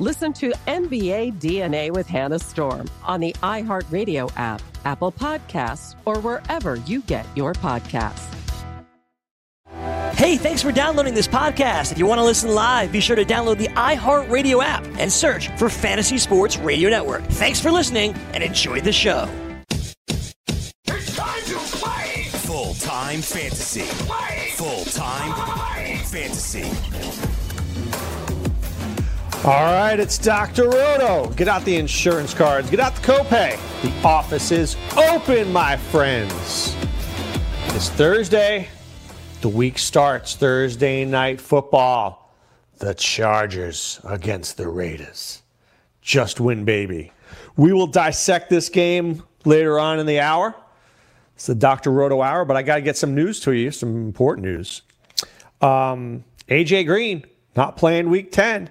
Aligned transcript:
Listen 0.00 0.32
to 0.34 0.50
NBA 0.66 1.34
DNA 1.40 1.92
with 1.92 2.08
Hannah 2.08 2.40
Storm 2.40 2.90
on 3.04 3.20
the 3.20 3.32
iHeartRadio 3.44 4.32
app, 4.36 4.60
Apple 4.84 5.12
Podcasts, 5.12 5.94
or 6.04 6.18
wherever 6.18 6.76
you 6.76 7.00
get 7.02 7.24
your 7.36 7.52
podcasts. 7.52 8.28
Hey, 10.16 10.36
thanks 10.36 10.62
for 10.62 10.72
downloading 10.72 11.14
this 11.14 11.28
podcast. 11.28 11.92
If 11.92 11.98
you 11.98 12.06
want 12.06 12.18
to 12.18 12.24
listen 12.24 12.54
live, 12.54 12.90
be 12.90 13.00
sure 13.00 13.14
to 13.14 13.24
download 13.24 13.58
the 13.58 13.68
iHeartRadio 13.68 14.64
app 14.64 14.84
and 14.98 15.12
search 15.12 15.48
for 15.58 15.68
Fantasy 15.68 16.18
Sports 16.18 16.56
Radio 16.58 16.90
Network. 16.90 17.22
Thanks 17.24 17.60
for 17.60 17.70
listening 17.70 18.14
and 18.32 18.42
enjoy 18.42 18.80
the 18.80 18.92
show. 18.92 19.28
It's 19.68 21.16
time 21.16 21.42
to 21.44 21.56
play! 21.78 22.24
Full 22.46 22.74
time 22.74 23.22
fantasy. 23.22 23.82
Full 24.56 24.84
time 24.86 25.98
fantasy. 26.04 26.64
All 29.44 29.50
right, 29.50 30.00
it's 30.00 30.16
Dr. 30.16 30.70
Roto. 30.70 31.28
Get 31.34 31.48
out 31.48 31.66
the 31.66 31.76
insurance 31.76 32.32
cards, 32.32 32.70
get 32.70 32.80
out 32.80 32.94
the 32.94 33.02
copay. 33.02 33.60
The 33.82 33.92
office 34.02 34.50
is 34.50 34.74
open, 34.96 35.52
my 35.52 35.76
friends. 35.76 36.74
It's 37.66 37.90
Thursday. 37.90 38.68
The 39.42 39.50
week 39.50 39.78
starts 39.78 40.34
Thursday 40.34 41.04
night 41.04 41.42
football. 41.42 42.34
The 42.78 42.94
Chargers 42.94 44.00
against 44.04 44.56
the 44.56 44.66
Raiders. 44.66 45.42
Just 46.00 46.40
win, 46.40 46.64
baby. 46.64 47.12
We 47.58 47.74
will 47.74 47.86
dissect 47.86 48.48
this 48.48 48.70
game 48.70 49.22
later 49.44 49.78
on 49.78 49.98
in 49.98 50.06
the 50.06 50.20
hour. 50.20 50.54
It's 51.34 51.44
the 51.44 51.54
Dr. 51.54 51.90
Roto 51.90 52.22
hour, 52.22 52.46
but 52.46 52.56
I 52.56 52.62
got 52.62 52.76
to 52.76 52.80
get 52.80 52.96
some 52.96 53.14
news 53.14 53.40
to 53.40 53.52
you, 53.52 53.70
some 53.72 53.94
important 54.06 54.46
news. 54.46 54.80
Um, 55.60 56.24
AJ 56.48 56.86
Green 56.86 57.26
not 57.54 57.76
playing 57.76 58.08
week 58.08 58.32
10. 58.32 58.70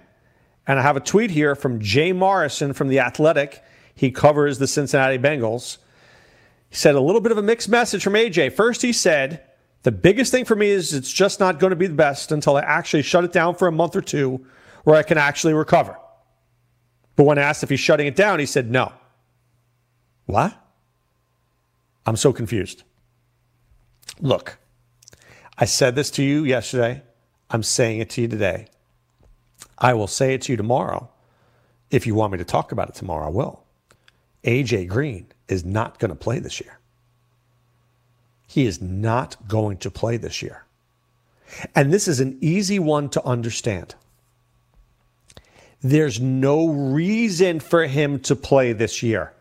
And 0.65 0.79
I 0.79 0.81
have 0.81 0.95
a 0.95 1.01
tweet 1.01 1.31
here 1.31 1.55
from 1.55 1.79
Jay 1.79 2.13
Morrison 2.13 2.73
from 2.73 2.87
The 2.87 2.99
Athletic. 2.99 3.63
He 3.95 4.11
covers 4.11 4.57
the 4.57 4.67
Cincinnati 4.67 5.17
Bengals. 5.17 5.77
He 6.69 6.75
said 6.75 6.95
a 6.95 7.01
little 7.01 7.21
bit 7.21 7.31
of 7.31 7.37
a 7.37 7.43
mixed 7.43 7.69
message 7.69 8.03
from 8.03 8.13
AJ. 8.13 8.53
First, 8.53 8.81
he 8.81 8.93
said, 8.93 9.43
The 9.83 9.91
biggest 9.91 10.31
thing 10.31 10.45
for 10.45 10.55
me 10.55 10.69
is 10.69 10.93
it's 10.93 11.11
just 11.11 11.39
not 11.39 11.59
going 11.59 11.71
to 11.71 11.75
be 11.75 11.87
the 11.87 11.93
best 11.93 12.31
until 12.31 12.55
I 12.55 12.61
actually 12.61 13.03
shut 13.03 13.23
it 13.23 13.33
down 13.33 13.55
for 13.55 13.67
a 13.67 13.71
month 13.71 13.95
or 13.95 14.01
two 14.01 14.45
where 14.83 14.95
I 14.95 15.03
can 15.03 15.17
actually 15.17 15.53
recover. 15.53 15.97
But 17.15 17.25
when 17.25 17.37
asked 17.37 17.63
if 17.63 17.69
he's 17.69 17.79
shutting 17.79 18.07
it 18.07 18.15
down, 18.15 18.39
he 18.39 18.45
said, 18.45 18.71
No. 18.71 18.91
What? 20.25 20.57
I'm 22.05 22.15
so 22.15 22.33
confused. 22.33 22.83
Look, 24.19 24.57
I 25.57 25.65
said 25.65 25.95
this 25.95 26.09
to 26.11 26.23
you 26.23 26.43
yesterday. 26.43 27.03
I'm 27.49 27.63
saying 27.63 27.99
it 27.99 28.09
to 28.11 28.21
you 28.21 28.27
today. 28.27 28.67
I 29.83 29.93
will 29.93 30.07
say 30.07 30.33
it 30.33 30.41
to 30.43 30.53
you 30.53 30.57
tomorrow. 30.57 31.09
If 31.91 32.07
you 32.07 32.15
want 32.15 32.31
me 32.31 32.37
to 32.39 32.45
talk 32.45 32.71
about 32.71 32.89
it 32.89 32.95
tomorrow, 32.95 33.27
I 33.27 33.29
will. 33.29 33.63
AJ 34.45 34.87
Green 34.87 35.27
is 35.49 35.65
not 35.65 35.99
going 35.99 36.09
to 36.09 36.15
play 36.15 36.39
this 36.39 36.61
year. 36.61 36.79
He 38.47 38.65
is 38.65 38.81
not 38.81 39.47
going 39.47 39.77
to 39.77 39.91
play 39.91 40.15
this 40.15 40.41
year. 40.41 40.65
And 41.75 41.93
this 41.93 42.07
is 42.07 42.21
an 42.21 42.37
easy 42.39 42.79
one 42.79 43.09
to 43.09 43.23
understand. 43.25 43.95
There's 45.81 46.21
no 46.21 46.69
reason 46.69 47.59
for 47.59 47.85
him 47.85 48.19
to 48.21 48.35
play 48.37 48.71
this 48.71 49.03
year. 49.03 49.33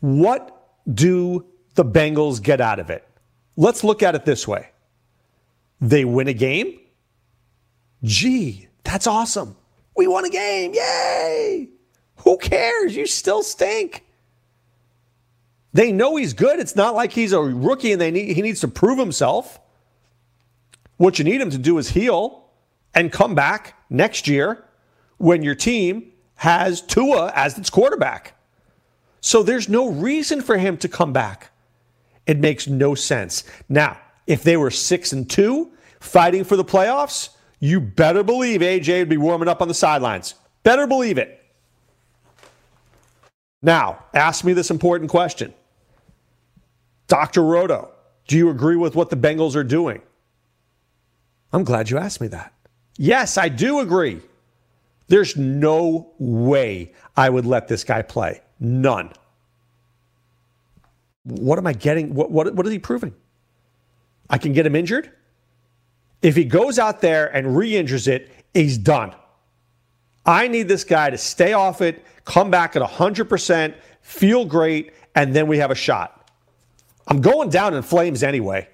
What 0.00 0.66
do 0.92 1.44
the 1.74 1.84
Bengals 1.84 2.42
get 2.42 2.60
out 2.60 2.78
of 2.78 2.88
it? 2.88 3.06
Let's 3.56 3.84
look 3.84 4.02
at 4.02 4.14
it 4.14 4.24
this 4.24 4.48
way 4.48 4.70
they 5.80 6.04
win 6.04 6.28
a 6.28 6.32
game. 6.32 6.78
Gee, 8.02 8.69
that's 8.84 9.06
awesome. 9.06 9.56
We 9.96 10.06
won 10.06 10.24
a 10.24 10.30
game. 10.30 10.72
Yay. 10.74 11.68
Who 12.18 12.38
cares? 12.38 12.94
You 12.94 13.06
still 13.06 13.42
stink. 13.42 14.04
They 15.72 15.92
know 15.92 16.16
he's 16.16 16.32
good. 16.32 16.58
It's 16.58 16.76
not 16.76 16.94
like 16.94 17.12
he's 17.12 17.32
a 17.32 17.40
rookie 17.40 17.92
and 17.92 18.00
they 18.00 18.10
need, 18.10 18.34
he 18.34 18.42
needs 18.42 18.60
to 18.60 18.68
prove 18.68 18.98
himself. 18.98 19.60
What 20.96 21.18
you 21.18 21.24
need 21.24 21.40
him 21.40 21.50
to 21.50 21.58
do 21.58 21.78
is 21.78 21.90
heal 21.90 22.44
and 22.94 23.12
come 23.12 23.34
back 23.34 23.74
next 23.88 24.26
year 24.26 24.64
when 25.18 25.42
your 25.42 25.54
team 25.54 26.12
has 26.36 26.80
Tua 26.80 27.32
as 27.34 27.56
its 27.58 27.70
quarterback. 27.70 28.34
So 29.20 29.42
there's 29.42 29.68
no 29.68 29.90
reason 29.90 30.40
for 30.40 30.58
him 30.58 30.76
to 30.78 30.88
come 30.88 31.12
back. 31.12 31.52
It 32.26 32.38
makes 32.38 32.66
no 32.66 32.94
sense. 32.94 33.44
Now, 33.68 33.98
if 34.26 34.42
they 34.42 34.56
were 34.56 34.70
6 34.70 35.12
and 35.12 35.28
2 35.28 35.70
fighting 36.00 36.44
for 36.44 36.56
the 36.56 36.64
playoffs, 36.64 37.30
you 37.60 37.80
better 37.80 38.22
believe 38.22 38.62
AJ 38.62 39.00
would 39.00 39.08
be 39.08 39.18
warming 39.18 39.48
up 39.48 39.62
on 39.62 39.68
the 39.68 39.74
sidelines. 39.74 40.34
Better 40.62 40.86
believe 40.86 41.18
it. 41.18 41.36
Now, 43.62 44.04
ask 44.14 44.44
me 44.44 44.54
this 44.54 44.70
important 44.70 45.10
question. 45.10 45.52
Dr. 47.06 47.42
Roto, 47.42 47.90
do 48.26 48.36
you 48.36 48.48
agree 48.48 48.76
with 48.76 48.94
what 48.94 49.10
the 49.10 49.16
Bengals 49.16 49.54
are 49.54 49.64
doing? 49.64 50.00
I'm 51.52 51.64
glad 51.64 51.90
you 51.90 51.98
asked 51.98 52.20
me 52.20 52.28
that. 52.28 52.54
Yes, 52.96 53.36
I 53.36 53.48
do 53.48 53.80
agree. 53.80 54.20
There's 55.08 55.36
no 55.36 56.12
way 56.18 56.92
I 57.16 57.28
would 57.28 57.44
let 57.44 57.68
this 57.68 57.84
guy 57.84 58.02
play. 58.02 58.40
None. 58.60 59.10
What 61.24 61.58
am 61.58 61.66
I 61.66 61.72
getting? 61.72 62.14
What, 62.14 62.30
what, 62.30 62.54
what 62.54 62.66
is 62.66 62.72
he 62.72 62.78
proving? 62.78 63.14
I 64.30 64.38
can 64.38 64.52
get 64.52 64.64
him 64.64 64.76
injured? 64.76 65.10
If 66.22 66.36
he 66.36 66.44
goes 66.44 66.78
out 66.78 67.00
there 67.00 67.34
and 67.34 67.56
re 67.56 67.76
injures 67.76 68.08
it, 68.08 68.30
he's 68.52 68.78
done. 68.78 69.14
I 70.26 70.48
need 70.48 70.68
this 70.68 70.84
guy 70.84 71.10
to 71.10 71.18
stay 71.18 71.52
off 71.54 71.80
it, 71.80 72.04
come 72.24 72.50
back 72.50 72.76
at 72.76 72.82
100%, 72.82 73.74
feel 74.02 74.44
great, 74.44 74.92
and 75.14 75.34
then 75.34 75.46
we 75.46 75.58
have 75.58 75.70
a 75.70 75.74
shot. 75.74 76.30
I'm 77.08 77.20
going 77.20 77.48
down 77.48 77.74
in 77.74 77.82
flames 77.82 78.22
anyway. 78.22 78.68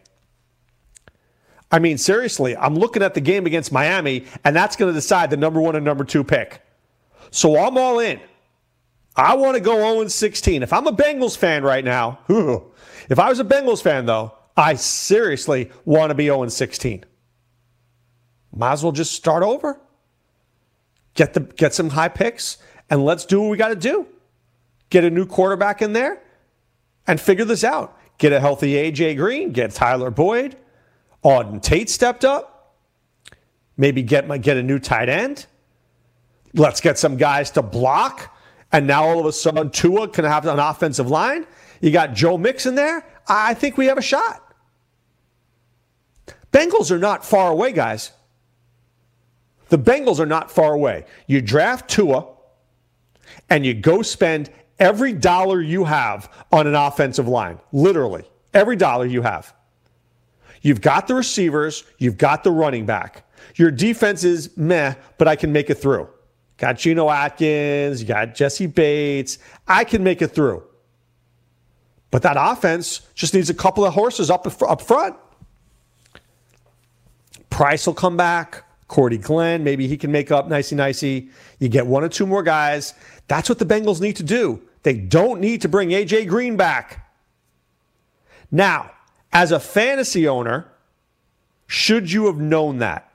I 1.70 1.78
mean, 1.78 1.98
seriously, 1.98 2.56
I'm 2.56 2.74
looking 2.74 3.02
at 3.02 3.14
the 3.14 3.20
game 3.20 3.46
against 3.46 3.72
Miami, 3.72 4.26
and 4.44 4.54
that's 4.54 4.76
going 4.76 4.92
to 4.92 4.94
decide 4.94 5.30
the 5.30 5.36
number 5.36 5.60
one 5.60 5.74
and 5.74 5.84
number 5.84 6.04
two 6.04 6.22
pick. 6.22 6.62
So 7.30 7.58
I'm 7.58 7.76
all 7.76 7.98
in. 7.98 8.20
I 9.16 9.34
want 9.34 9.56
to 9.56 9.60
go 9.60 9.76
0 9.76 10.08
16. 10.08 10.62
If 10.62 10.72
I'm 10.72 10.86
a 10.86 10.92
Bengals 10.92 11.36
fan 11.36 11.62
right 11.62 11.84
now, 11.84 12.18
if 13.08 13.18
I 13.18 13.28
was 13.28 13.40
a 13.40 13.44
Bengals 13.44 13.82
fan, 13.82 14.06
though, 14.06 14.32
I 14.56 14.74
seriously 14.74 15.70
want 15.84 16.10
to 16.10 16.14
be 16.14 16.26
0 16.26 16.46
16. 16.48 17.04
Might 18.56 18.72
as 18.72 18.82
well 18.82 18.92
just 18.92 19.12
start 19.12 19.42
over. 19.42 19.80
Get 21.14 21.34
the 21.34 21.40
get 21.40 21.74
some 21.74 21.90
high 21.90 22.08
picks 22.08 22.58
and 22.90 23.04
let's 23.04 23.24
do 23.24 23.40
what 23.40 23.50
we 23.50 23.56
got 23.56 23.68
to 23.68 23.76
do. 23.76 24.06
Get 24.90 25.04
a 25.04 25.10
new 25.10 25.26
quarterback 25.26 25.82
in 25.82 25.92
there 25.92 26.22
and 27.06 27.20
figure 27.20 27.44
this 27.44 27.64
out. 27.64 27.98
Get 28.18 28.32
a 28.32 28.40
healthy 28.40 28.74
AJ 28.74 29.16
Green, 29.16 29.52
get 29.52 29.72
Tyler 29.72 30.10
Boyd. 30.10 30.56
Auden 31.24 31.60
Tate 31.60 31.90
stepped 31.90 32.24
up. 32.24 32.76
Maybe 33.76 34.02
get 34.02 34.26
my, 34.26 34.38
get 34.38 34.56
a 34.56 34.62
new 34.62 34.78
tight 34.78 35.08
end. 35.08 35.46
Let's 36.54 36.80
get 36.80 36.98
some 36.98 37.16
guys 37.16 37.50
to 37.52 37.62
block. 37.62 38.34
And 38.72 38.86
now 38.86 39.04
all 39.04 39.20
of 39.20 39.26
a 39.26 39.32
sudden 39.32 39.70
Tua 39.70 40.08
can 40.08 40.24
have 40.24 40.46
an 40.46 40.58
offensive 40.58 41.10
line. 41.10 41.46
You 41.80 41.90
got 41.90 42.14
Joe 42.14 42.38
Mixon 42.38 42.74
there. 42.74 43.04
I 43.28 43.54
think 43.54 43.76
we 43.76 43.86
have 43.86 43.98
a 43.98 44.02
shot. 44.02 44.42
Bengals 46.52 46.90
are 46.90 46.98
not 46.98 47.24
far 47.24 47.50
away, 47.50 47.72
guys. 47.72 48.12
The 49.68 49.78
Bengals 49.78 50.20
are 50.20 50.26
not 50.26 50.50
far 50.50 50.72
away. 50.72 51.04
You 51.26 51.40
draft 51.40 51.90
Tua 51.90 52.26
and 53.50 53.66
you 53.66 53.74
go 53.74 54.02
spend 54.02 54.50
every 54.78 55.12
dollar 55.12 55.60
you 55.60 55.84
have 55.84 56.32
on 56.52 56.66
an 56.66 56.74
offensive 56.74 57.28
line. 57.28 57.58
Literally, 57.72 58.24
every 58.54 58.76
dollar 58.76 59.06
you 59.06 59.22
have. 59.22 59.54
You've 60.62 60.80
got 60.80 61.06
the 61.06 61.14
receivers, 61.14 61.84
you've 61.98 62.18
got 62.18 62.44
the 62.44 62.50
running 62.50 62.86
back. 62.86 63.24
Your 63.56 63.70
defense 63.70 64.24
is 64.24 64.56
meh, 64.56 64.94
but 65.18 65.28
I 65.28 65.36
can 65.36 65.52
make 65.52 65.70
it 65.70 65.76
through. 65.76 66.08
Got 66.56 66.78
Geno 66.78 67.10
Atkins, 67.10 68.00
you 68.00 68.08
got 68.08 68.34
Jessie 68.34 68.66
Bates. 68.66 69.38
I 69.68 69.84
can 69.84 70.02
make 70.02 70.22
it 70.22 70.28
through. 70.28 70.64
But 72.10 72.22
that 72.22 72.36
offense 72.38 73.00
just 73.14 73.34
needs 73.34 73.50
a 73.50 73.54
couple 73.54 73.84
of 73.84 73.92
horses 73.92 74.30
up, 74.30 74.46
up 74.62 74.80
front. 74.80 75.16
Price 77.50 77.86
will 77.86 77.94
come 77.94 78.16
back. 78.16 78.64
Cordy 78.88 79.18
Glenn, 79.18 79.64
maybe 79.64 79.88
he 79.88 79.96
can 79.96 80.12
make 80.12 80.30
up 80.30 80.48
nicey 80.48 80.76
nicey. 80.76 81.30
You 81.58 81.68
get 81.68 81.86
one 81.86 82.04
or 82.04 82.08
two 82.08 82.26
more 82.26 82.42
guys. 82.42 82.94
That's 83.26 83.48
what 83.48 83.58
the 83.58 83.66
Bengals 83.66 84.00
need 84.00 84.16
to 84.16 84.22
do. 84.22 84.62
They 84.82 84.94
don't 84.94 85.40
need 85.40 85.62
to 85.62 85.68
bring 85.68 85.88
AJ 85.90 86.28
Green 86.28 86.56
back. 86.56 87.10
Now, 88.50 88.92
as 89.32 89.50
a 89.50 89.58
fantasy 89.58 90.28
owner, 90.28 90.70
should 91.66 92.12
you 92.12 92.26
have 92.26 92.38
known 92.38 92.78
that? 92.78 93.10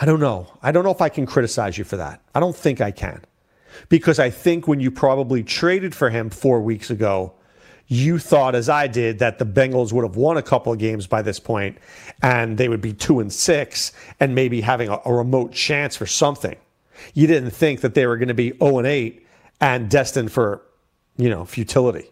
I 0.00 0.06
don't 0.06 0.20
know. 0.20 0.46
I 0.62 0.72
don't 0.72 0.84
know 0.84 0.92
if 0.92 1.00
I 1.00 1.08
can 1.08 1.26
criticize 1.26 1.76
you 1.76 1.84
for 1.84 1.96
that. 1.96 2.20
I 2.34 2.40
don't 2.40 2.56
think 2.56 2.80
I 2.80 2.92
can. 2.92 3.22
Because 3.88 4.18
I 4.18 4.30
think 4.30 4.68
when 4.68 4.80
you 4.80 4.90
probably 4.90 5.42
traded 5.42 5.94
for 5.94 6.10
him 6.10 6.30
four 6.30 6.60
weeks 6.60 6.90
ago, 6.90 7.34
you 7.92 8.18
thought, 8.18 8.54
as 8.54 8.70
I 8.70 8.86
did, 8.86 9.18
that 9.18 9.38
the 9.38 9.44
Bengals 9.44 9.92
would 9.92 10.02
have 10.02 10.16
won 10.16 10.38
a 10.38 10.42
couple 10.42 10.72
of 10.72 10.78
games 10.78 11.06
by 11.06 11.20
this 11.20 11.38
point 11.38 11.76
and 12.22 12.56
they 12.56 12.70
would 12.70 12.80
be 12.80 12.94
two 12.94 13.20
and 13.20 13.30
six 13.30 13.92
and 14.18 14.34
maybe 14.34 14.62
having 14.62 14.88
a, 14.88 14.98
a 15.04 15.12
remote 15.12 15.52
chance 15.52 15.94
for 15.94 16.06
something. 16.06 16.56
You 17.12 17.26
didn't 17.26 17.50
think 17.50 17.82
that 17.82 17.92
they 17.92 18.06
were 18.06 18.16
going 18.16 18.28
to 18.28 18.34
be 18.34 18.52
0 18.52 18.78
and 18.78 18.86
8 18.86 19.26
and 19.60 19.90
destined 19.90 20.32
for, 20.32 20.62
you 21.18 21.28
know, 21.28 21.44
futility. 21.44 22.10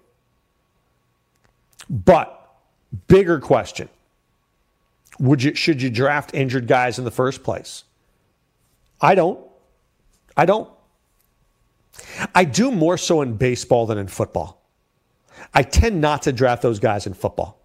But 1.89 2.55
bigger 3.07 3.41
question. 3.41 3.89
Would 5.19 5.43
you 5.43 5.55
should 5.55 5.81
you 5.81 5.89
draft 5.89 6.35
injured 6.35 6.67
guys 6.67 6.99
in 6.99 7.07
the 7.07 7.11
first 7.11 7.43
place? 7.43 7.85
I 9.01 9.15
don't. 9.15 9.41
I 10.37 10.45
don't. 10.45 10.69
I 12.35 12.45
do 12.45 12.71
more 12.71 12.99
so 12.99 13.23
in 13.23 13.37
baseball 13.37 13.87
than 13.87 13.97
in 13.97 14.09
football. 14.09 14.60
I 15.53 15.63
tend 15.63 16.01
not 16.01 16.23
to 16.23 16.33
draft 16.33 16.63
those 16.63 16.79
guys 16.79 17.07
in 17.07 17.15
football. 17.15 17.61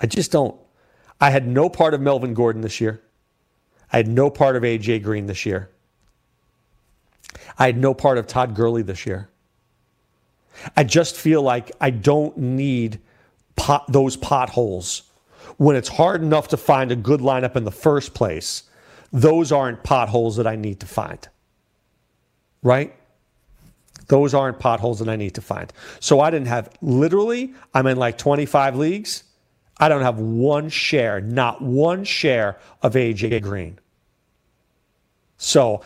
I 0.00 0.06
just 0.06 0.32
don't. 0.32 0.58
I 1.20 1.30
had 1.30 1.46
no 1.46 1.68
part 1.68 1.94
of 1.94 2.00
Melvin 2.00 2.34
Gordon 2.34 2.62
this 2.62 2.80
year. 2.80 3.02
I 3.92 3.96
had 3.96 4.08
no 4.08 4.30
part 4.30 4.56
of 4.56 4.62
AJ 4.62 5.02
Green 5.02 5.26
this 5.26 5.46
year. 5.46 5.70
I 7.58 7.66
had 7.66 7.76
no 7.76 7.94
part 7.94 8.18
of 8.18 8.26
Todd 8.26 8.54
Gurley 8.54 8.82
this 8.82 9.06
year. 9.06 9.28
I 10.76 10.84
just 10.84 11.16
feel 11.16 11.42
like 11.42 11.72
I 11.80 11.90
don't 11.90 12.36
need 12.36 13.00
pot, 13.56 13.90
those 13.90 14.16
potholes 14.16 15.02
when 15.56 15.76
it's 15.76 15.88
hard 15.88 16.22
enough 16.22 16.48
to 16.48 16.56
find 16.56 16.92
a 16.92 16.96
good 16.96 17.20
lineup 17.20 17.56
in 17.56 17.64
the 17.64 17.70
first 17.70 18.14
place. 18.14 18.64
Those 19.12 19.52
aren't 19.52 19.82
potholes 19.82 20.36
that 20.36 20.46
I 20.46 20.56
need 20.56 20.80
to 20.80 20.86
find. 20.86 21.26
Right? 22.62 22.94
Those 24.08 24.34
aren't 24.34 24.58
potholes 24.58 24.98
that 24.98 25.08
I 25.08 25.16
need 25.16 25.34
to 25.34 25.40
find. 25.40 25.72
So 26.00 26.20
I 26.20 26.30
didn't 26.30 26.48
have 26.48 26.70
literally, 26.80 27.54
I'm 27.74 27.86
in 27.86 27.98
like 27.98 28.18
25 28.18 28.76
leagues. 28.76 29.24
I 29.78 29.88
don't 29.88 30.02
have 30.02 30.18
one 30.18 30.68
share, 30.70 31.20
not 31.20 31.62
one 31.62 32.04
share 32.04 32.58
of 32.82 32.94
AJ 32.94 33.42
Green. 33.42 33.78
So, 35.36 35.82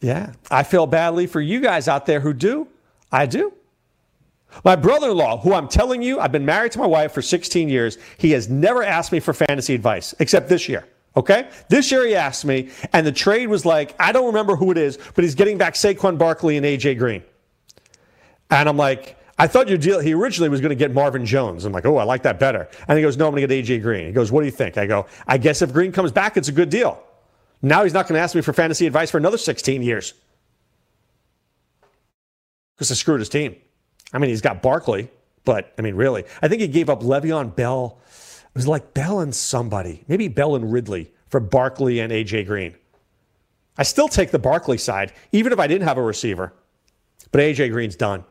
yeah, 0.00 0.32
I 0.50 0.62
feel 0.62 0.86
badly 0.86 1.26
for 1.26 1.40
you 1.40 1.60
guys 1.60 1.88
out 1.88 2.06
there 2.06 2.20
who 2.20 2.32
do. 2.32 2.68
I 3.10 3.26
do. 3.26 3.52
My 4.64 4.76
brother 4.76 5.10
in 5.10 5.16
law, 5.16 5.38
who 5.38 5.52
I'm 5.52 5.68
telling 5.68 6.00
you, 6.00 6.20
I've 6.20 6.32
been 6.32 6.44
married 6.44 6.72
to 6.72 6.78
my 6.78 6.86
wife 6.86 7.12
for 7.12 7.22
16 7.22 7.68
years, 7.68 7.98
he 8.16 8.30
has 8.32 8.48
never 8.48 8.82
asked 8.82 9.12
me 9.12 9.20
for 9.20 9.32
fantasy 9.32 9.74
advice 9.74 10.14
except 10.20 10.48
this 10.48 10.68
year. 10.68 10.86
Okay? 11.16 11.48
This 11.68 11.90
year 11.90 12.06
he 12.06 12.14
asked 12.14 12.44
me, 12.44 12.70
and 12.92 13.06
the 13.06 13.12
trade 13.12 13.48
was 13.48 13.66
like, 13.66 13.94
I 13.98 14.12
don't 14.12 14.26
remember 14.26 14.54
who 14.56 14.70
it 14.70 14.78
is, 14.78 14.98
but 15.14 15.24
he's 15.24 15.34
getting 15.34 15.58
back 15.58 15.74
Saquon 15.74 16.16
Barkley 16.16 16.56
and 16.56 16.64
AJ 16.64 16.98
Green. 16.98 17.22
And 18.50 18.68
I'm 18.68 18.76
like, 18.76 19.18
I 19.38 19.46
thought 19.46 19.68
your 19.68 19.78
deal, 19.78 20.00
he 20.00 20.14
originally 20.14 20.48
was 20.48 20.60
going 20.60 20.70
to 20.70 20.76
get 20.76 20.92
Marvin 20.92 21.24
Jones. 21.24 21.64
I'm 21.64 21.72
like, 21.72 21.86
oh, 21.86 21.96
I 21.96 22.04
like 22.04 22.24
that 22.24 22.40
better. 22.40 22.68
And 22.88 22.98
he 22.98 23.02
goes, 23.02 23.16
no, 23.16 23.26
I'm 23.26 23.32
going 23.32 23.46
to 23.46 23.46
get 23.46 23.64
AJ 23.64 23.82
Green. 23.82 24.06
He 24.06 24.12
goes, 24.12 24.32
what 24.32 24.40
do 24.40 24.46
you 24.46 24.52
think? 24.52 24.76
I 24.76 24.86
go, 24.86 25.06
I 25.26 25.38
guess 25.38 25.62
if 25.62 25.72
Green 25.72 25.92
comes 25.92 26.10
back, 26.10 26.36
it's 26.36 26.48
a 26.48 26.52
good 26.52 26.70
deal. 26.70 27.00
Now 27.62 27.84
he's 27.84 27.92
not 27.92 28.08
going 28.08 28.18
to 28.18 28.22
ask 28.22 28.34
me 28.34 28.40
for 28.40 28.52
fantasy 28.52 28.86
advice 28.86 29.10
for 29.10 29.18
another 29.18 29.38
16 29.38 29.82
years. 29.82 30.14
Because 32.74 32.90
I 32.90 32.94
screwed 32.94 33.20
his 33.20 33.28
team. 33.28 33.56
I 34.12 34.18
mean, 34.18 34.30
he's 34.30 34.40
got 34.40 34.62
Barkley, 34.62 35.08
but 35.44 35.72
I 35.78 35.82
mean, 35.82 35.94
really. 35.94 36.24
I 36.42 36.48
think 36.48 36.60
he 36.60 36.68
gave 36.68 36.90
up 36.90 37.02
Le'Veon 37.02 37.54
Bell. 37.54 37.98
It 38.08 38.54
was 38.54 38.66
like 38.66 38.94
Bell 38.94 39.20
and 39.20 39.34
somebody, 39.34 40.04
maybe 40.08 40.26
Bell 40.28 40.56
and 40.56 40.72
Ridley 40.72 41.12
for 41.28 41.38
Barkley 41.38 42.00
and 42.00 42.12
AJ 42.12 42.46
Green. 42.46 42.74
I 43.76 43.84
still 43.84 44.08
take 44.08 44.32
the 44.32 44.38
Barkley 44.38 44.78
side, 44.78 45.12
even 45.30 45.52
if 45.52 45.60
I 45.60 45.68
didn't 45.68 45.86
have 45.86 45.98
a 45.98 46.02
receiver. 46.02 46.52
But 47.30 47.40
AJ 47.40 47.70
Green's 47.70 47.94
done 47.94 48.24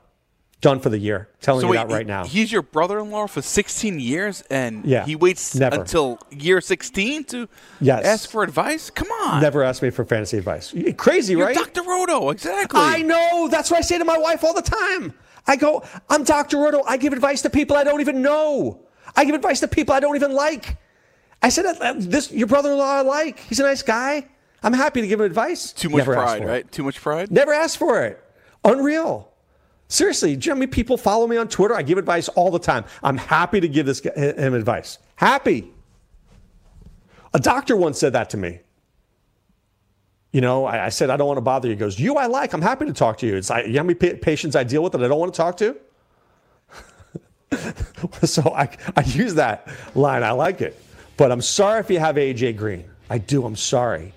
done 0.62 0.80
for 0.80 0.90
the 0.90 0.98
year. 0.98 1.30
Telling 1.42 1.62
so 1.62 1.68
you 1.68 1.72
wait, 1.72 1.88
that 1.88 1.94
right 1.94 2.08
now. 2.08 2.26
He's 2.26 2.52
your 2.52 2.62
brother-in-law 2.62 3.28
for 3.28 3.42
16 3.42 4.00
years, 4.00 4.42
and 4.50 4.86
yeah, 4.86 5.06
he 5.06 5.16
waits 5.16 5.56
never. 5.56 5.80
until 5.80 6.20
year 6.32 6.62
16 6.62 7.24
to 7.26 7.50
yes. 7.80 8.06
ask 8.06 8.30
for 8.30 8.44
advice. 8.44 8.90
Come 8.90 9.10
on, 9.24 9.42
never 9.42 9.64
ask 9.64 9.82
me 9.82 9.90
for 9.90 10.06
fantasy 10.06 10.38
advice. 10.38 10.74
Crazy, 10.98 11.34
You're 11.34 11.46
right? 11.46 11.56
Dr. 11.56 11.84
Roto, 11.84 12.30
exactly. 12.30 12.80
I 12.82 13.02
know. 13.02 13.48
That's 13.50 13.70
what 13.70 13.78
I 13.78 13.82
say 13.82 13.98
to 13.98 14.06
my 14.06 14.18
wife 14.18 14.44
all 14.44 14.54
the 14.54 14.62
time. 14.62 15.14
I 15.46 15.56
go, 15.56 15.84
I'm 16.10 16.24
Dr. 16.24 16.58
Roto. 16.58 16.84
I 16.86 16.98
give 16.98 17.14
advice 17.14 17.42
to 17.44 17.50
people 17.50 17.78
I 17.78 17.84
don't 17.84 18.02
even 18.02 18.22
know. 18.22 18.82
I 19.16 19.24
give 19.26 19.36
advice 19.36 19.62
to 19.62 19.68
people 19.68 19.96
I 19.96 20.00
don't 20.00 20.16
even 20.16 20.34
like. 20.34 20.78
I 21.42 21.50
said, 21.50 21.66
"This 22.00 22.32
your 22.32 22.48
brother-in-law 22.48 22.98
I 22.98 23.02
like. 23.02 23.40
He's 23.40 23.60
a 23.60 23.64
nice 23.64 23.84
guy. 23.84 24.28
I'm 24.64 24.74
happy 24.74 25.02
to 25.02 25.08
give 25.08 25.20
him 25.20 25.26
advice." 25.26 25.72
Too 25.72 25.90
much 25.90 26.00
Never 26.00 26.14
pride, 26.16 26.44
right? 26.44 26.66
It. 26.66 26.72
Too 26.72 26.84
much 26.84 27.00
pride. 27.00 27.32
Never 27.32 27.54
ask 27.54 27.78
for 27.78 28.04
it. 28.04 28.22
Unreal. 28.66 29.32
Seriously, 29.90 30.36
do 30.36 30.46
you 30.46 30.50
know 30.52 30.56
how 30.56 30.60
many 30.60 30.72
people 30.72 30.98
follow 30.98 31.28
me 31.28 31.38
on 31.38 31.48
Twitter? 31.48 31.74
I 31.74 31.82
give 31.82 31.98
advice 31.98 32.28
all 32.30 32.52
the 32.52 32.60
time. 32.60 32.84
I'm 33.02 33.18
happy 33.18 33.60
to 33.62 33.68
give 33.68 33.86
this 33.86 34.02
guy, 34.02 34.12
him 34.12 34.54
advice. 34.54 35.00
Happy. 35.16 35.72
A 37.34 37.40
doctor 37.40 37.76
once 37.78 37.98
said 37.98 38.14
that 38.14 38.30
to 38.32 38.38
me. 38.38 38.60
You 40.32 40.42
know, 40.42 40.66
I, 40.66 40.88
I 40.88 40.90
said, 40.90 41.10
I 41.10 41.18
don't 41.18 41.28
want 41.28 41.38
to 41.38 41.42
bother 41.42 41.68
you. 41.68 41.74
He 41.76 41.80
goes, 41.80 42.00
You 42.00 42.16
I 42.16 42.26
like. 42.26 42.54
I'm 42.54 42.62
happy 42.62 42.86
to 42.86 42.94
talk 42.94 43.18
to 43.20 43.28
you. 43.28 43.36
It's 43.36 43.50
like, 43.50 43.66
you 43.68 43.74
know 43.74 43.80
how 43.80 43.84
many 43.86 43.96
pa- 43.96 44.18
patients 44.22 44.56
I 44.56 44.64
deal 44.64 44.84
with 44.84 44.92
that 44.92 45.04
I 45.04 45.08
don't 45.08 45.20
want 45.20 45.34
to 45.34 45.38
talk 45.38 45.58
to? 45.58 45.78
so 48.28 48.54
I, 48.54 48.70
I 48.96 49.02
use 49.02 49.36
that 49.36 49.70
line. 49.96 50.24
I 50.24 50.32
like 50.32 50.62
it. 50.62 50.80
But 51.16 51.32
I'm 51.32 51.42
sorry 51.42 51.80
if 51.80 51.90
you 51.90 52.00
have 52.00 52.18
AJ 52.18 52.58
Green. 52.58 52.84
I 53.10 53.18
do. 53.20 53.46
I'm 53.46 53.56
sorry. 53.56 54.14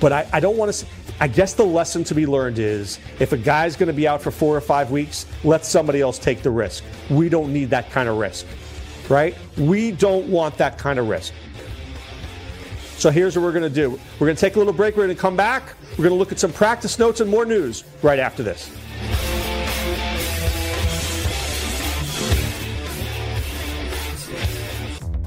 But 0.00 0.12
I, 0.12 0.28
I 0.32 0.40
don't 0.40 0.56
want 0.56 0.72
to. 0.74 0.86
I 1.20 1.26
guess 1.26 1.54
the 1.54 1.64
lesson 1.64 2.04
to 2.04 2.14
be 2.14 2.26
learned 2.26 2.60
is 2.60 3.00
if 3.18 3.32
a 3.32 3.36
guy's 3.36 3.74
going 3.74 3.88
to 3.88 3.92
be 3.92 4.06
out 4.06 4.22
for 4.22 4.30
four 4.30 4.56
or 4.56 4.60
five 4.60 4.92
weeks, 4.92 5.26
let 5.42 5.64
somebody 5.64 6.00
else 6.00 6.18
take 6.18 6.42
the 6.42 6.50
risk. 6.50 6.84
We 7.10 7.28
don't 7.28 7.52
need 7.52 7.70
that 7.70 7.90
kind 7.90 8.08
of 8.08 8.18
risk, 8.18 8.46
right? 9.08 9.34
We 9.56 9.90
don't 9.90 10.28
want 10.28 10.56
that 10.58 10.78
kind 10.78 10.98
of 10.98 11.08
risk. 11.08 11.32
So 12.98 13.10
here's 13.10 13.36
what 13.36 13.42
we're 13.42 13.52
going 13.52 13.62
to 13.62 13.70
do 13.70 13.90
we're 13.90 14.26
going 14.26 14.36
to 14.36 14.40
take 14.40 14.54
a 14.54 14.58
little 14.58 14.72
break. 14.72 14.96
We're 14.96 15.06
going 15.06 15.16
to 15.16 15.20
come 15.20 15.36
back. 15.36 15.74
We're 15.92 16.04
going 16.04 16.10
to 16.10 16.14
look 16.14 16.30
at 16.30 16.38
some 16.38 16.52
practice 16.52 16.98
notes 16.98 17.20
and 17.20 17.28
more 17.28 17.44
news 17.44 17.82
right 18.02 18.18
after 18.20 18.44
this. 18.44 18.70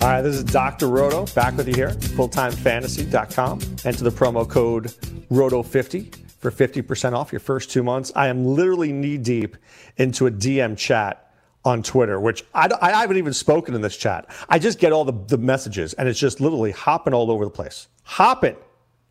All 0.00 0.06
right, 0.06 0.22
this 0.22 0.36
is 0.36 0.44
Dr. 0.44 0.86
Roto 0.86 1.26
back 1.34 1.56
with 1.56 1.66
you 1.66 1.74
here, 1.74 1.90
fulltimefantasy.com. 1.90 3.60
Enter 3.84 4.04
the 4.04 4.10
promo 4.10 4.48
code 4.48 4.94
ROTO50 5.28 6.14
for 6.38 6.52
50% 6.52 7.14
off 7.14 7.32
your 7.32 7.40
first 7.40 7.72
two 7.72 7.82
months. 7.82 8.12
I 8.14 8.28
am 8.28 8.44
literally 8.44 8.92
knee 8.92 9.18
deep 9.18 9.56
into 9.96 10.28
a 10.28 10.30
DM 10.30 10.78
chat 10.78 11.32
on 11.64 11.82
Twitter, 11.82 12.20
which 12.20 12.44
I, 12.54 12.68
I 12.80 12.92
haven't 12.92 13.16
even 13.16 13.32
spoken 13.32 13.74
in 13.74 13.80
this 13.80 13.96
chat. 13.96 14.30
I 14.48 14.60
just 14.60 14.78
get 14.78 14.92
all 14.92 15.04
the, 15.04 15.14
the 15.26 15.36
messages 15.36 15.94
and 15.94 16.08
it's 16.08 16.20
just 16.20 16.40
literally 16.40 16.70
hopping 16.70 17.12
all 17.12 17.28
over 17.28 17.44
the 17.44 17.50
place. 17.50 17.88
Hopping, 18.04 18.56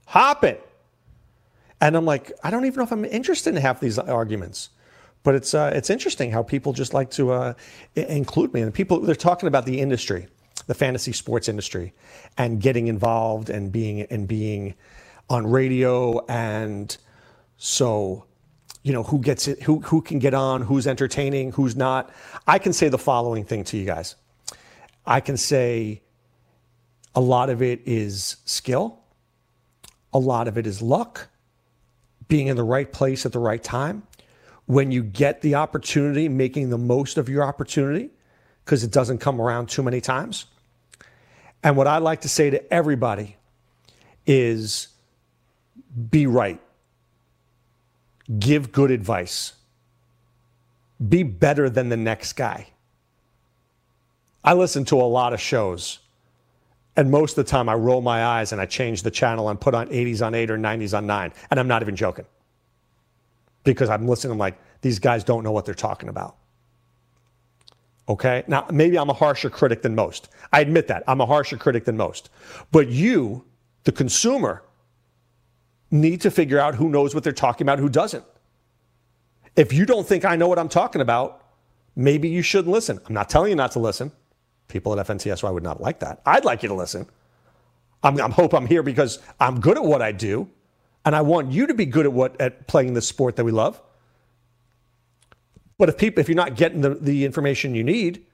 hopping. 0.06 0.58
And 1.82 1.98
I'm 1.98 2.06
like, 2.06 2.32
I 2.44 2.50
don't 2.50 2.64
even 2.64 2.78
know 2.78 2.86
if 2.86 2.94
I'm 2.94 3.04
interested 3.04 3.54
in 3.54 3.62
half 3.62 3.82
these 3.82 4.00
arguments. 4.00 4.70
But 5.24 5.36
it's, 5.36 5.54
uh, 5.54 5.70
it's 5.76 5.90
interesting 5.90 6.32
how 6.32 6.44
people 6.44 6.72
just 6.72 6.94
like 6.94 7.12
to 7.12 7.32
uh, 7.32 7.54
include 7.96 8.54
me. 8.54 8.62
And 8.62 8.74
people, 8.74 9.02
they're 9.02 9.16
talking 9.16 9.48
about 9.48 9.66
the 9.66 9.82
industry 9.82 10.28
the 10.68 10.74
fantasy 10.74 11.14
sports 11.14 11.50
industry 11.50 11.94
and 12.38 12.62
getting 12.62 12.88
involved 12.88 13.50
and 13.50 13.72
being 13.72 14.02
and 14.02 14.28
being 14.28 14.76
on 15.30 15.48
radio 15.48 16.24
and 16.28 16.98
so 17.58 18.26
you 18.84 18.94
know 18.94 19.04
who 19.04 19.20
gets 19.20 19.48
it 19.48 19.64
who 19.64 19.80
who 19.82 20.02
can 20.02 20.20
get 20.20 20.34
on 20.34 20.62
who's 20.62 20.88
entertaining 20.88 21.52
who's 21.54 21.76
not. 21.76 22.12
I 22.46 22.60
can 22.60 22.74
say 22.74 22.90
the 22.90 22.98
following 22.98 23.44
thing 23.44 23.64
to 23.66 23.78
you 23.78 23.86
guys. 23.86 24.16
I 25.06 25.22
can 25.22 25.38
say 25.38 26.02
a 27.16 27.22
lot 27.22 27.50
of 27.50 27.62
it 27.62 27.82
is 27.86 28.38
skill. 28.46 29.00
A 30.14 30.20
lot 30.20 30.48
of 30.48 30.58
it 30.58 30.68
is 30.68 30.82
luck. 30.82 31.30
Being 32.28 32.48
in 32.48 32.58
the 32.58 32.64
right 32.64 32.92
place 32.92 33.26
at 33.26 33.32
the 33.32 33.40
right 33.40 33.64
time. 33.64 34.04
When 34.66 34.92
you 34.92 35.02
get 35.02 35.42
the 35.42 35.56
opportunity 35.56 36.28
making 36.28 36.70
the 36.70 36.78
most 36.78 37.18
of 37.18 37.30
your 37.30 37.44
opportunity 37.44 38.10
because 38.66 38.84
it 38.84 38.92
doesn't 38.92 39.20
come 39.20 39.40
around 39.40 39.70
too 39.70 39.82
many 39.82 40.02
times 40.02 40.46
and 41.64 41.76
what 41.76 41.88
I 41.88 41.98
like 41.98 42.22
to 42.22 42.30
say 42.30 42.50
to 42.50 42.74
everybody 42.74 43.38
is 44.26 44.90
be 46.10 46.28
right. 46.28 46.60
Give 48.40 48.72
good 48.72 48.92
advice. 48.92 49.54
Be 51.08 51.24
better 51.24 51.70
than 51.70 51.90
the 51.90 51.98
next 51.98 52.34
guy. 52.34 52.68
I 54.44 54.54
listen 54.54 54.86
to 54.86 54.96
a 54.96 55.04
lot 55.04 55.34
of 55.34 55.42
shows, 55.42 56.00
and 56.96 57.12
most 57.12 57.38
of 57.38 57.46
the 57.46 57.50
time 57.50 57.70
I 57.70 57.74
roll 57.74 58.02
my 58.02 58.24
eyes 58.24 58.52
and 58.52 58.62
I 58.62 58.66
change 58.66 59.04
the 59.04 59.12
channel 59.12 59.50
and 59.50 59.60
put 59.60 59.76
on 59.76 59.88
80s 59.90 60.26
on 60.26 60.34
8 60.34 60.50
or 60.52 60.58
90s 60.58 60.98
on 60.98 61.06
9. 61.06 61.34
And 61.52 61.60
I'm 61.60 61.68
not 61.68 61.82
even 61.82 61.96
joking 61.96 62.26
because 63.64 63.90
I'm 63.90 64.08
listening 64.08 64.32
I'm 64.32 64.38
like 64.38 64.58
these 64.82 65.00
guys 65.00 65.24
don't 65.24 65.44
know 65.44 65.52
what 65.52 65.66
they're 65.66 65.76
talking 65.76 66.10
about. 66.10 66.38
Okay. 68.10 68.44
Now, 68.48 68.66
maybe 68.72 68.98
I'm 68.98 69.10
a 69.10 69.14
harsher 69.14 69.50
critic 69.50 69.82
than 69.82 69.96
most. 69.96 70.30
I 70.54 70.62
admit 70.62 70.88
that. 70.88 71.04
I'm 71.08 71.20
a 71.20 71.26
harsher 71.26 71.58
critic 71.58 71.86
than 71.86 71.98
most. 71.98 72.30
But 72.72 72.88
you, 72.88 73.44
the 73.84 73.92
consumer, 73.92 74.64
need 75.92 76.22
to 76.22 76.32
figure 76.32 76.60
out 76.60 76.76
who 76.76 76.90
knows 76.90 77.14
what 77.14 77.24
they're 77.24 77.34
talking 77.34 77.66
about, 77.66 77.80
who 77.80 77.90
doesn't. 77.90 78.24
If 79.56 79.74
you 79.74 79.86
don't 79.86 80.08
think 80.08 80.26
I 80.26 80.36
know 80.36 80.48
what 80.48 80.60
I'm 80.60 80.70
talking 80.70 81.02
about, 81.02 81.44
maybe 81.96 82.30
you 82.30 82.42
shouldn't 82.42 82.72
listen. 82.72 83.00
I'm 83.08 83.14
not 83.14 83.30
telling 83.30 83.50
you 83.50 83.56
not 83.56 83.72
to 83.74 83.80
listen. 83.80 84.12
People 84.68 84.98
at 84.98 85.08
FNTSY 85.08 85.52
would 85.54 85.64
not 85.64 85.82
like 85.82 86.00
that. 86.00 86.22
I'd 86.26 86.46
like 86.46 86.62
you 86.62 86.70
to 86.70 86.76
listen. 86.76 87.08
I'm, 88.04 88.20
I'm 88.20 88.32
hope 88.32 88.54
I'm 88.54 88.68
here 88.68 88.84
because 88.84 89.20
I'm 89.40 89.60
good 89.60 89.78
at 89.78 89.84
what 89.84 90.02
I 90.02 90.12
do, 90.12 90.50
and 91.06 91.16
I 91.16 91.22
want 91.22 91.52
you 91.52 91.68
to 91.68 91.74
be 91.74 91.86
good 91.86 92.06
at 92.06 92.14
what 92.14 92.40
at 92.40 92.68
playing 92.68 92.94
the 92.94 93.02
sport 93.02 93.36
that 93.38 93.46
we 93.46 93.52
love. 93.52 93.82
But 95.78 95.90
if 95.90 95.98
people, 95.98 96.22
if 96.22 96.28
you're 96.28 96.36
not 96.36 96.56
getting 96.56 96.82
the, 96.82 96.96
the 96.96 97.24
information 97.24 97.76
you 97.76 97.84
need, 97.84 98.26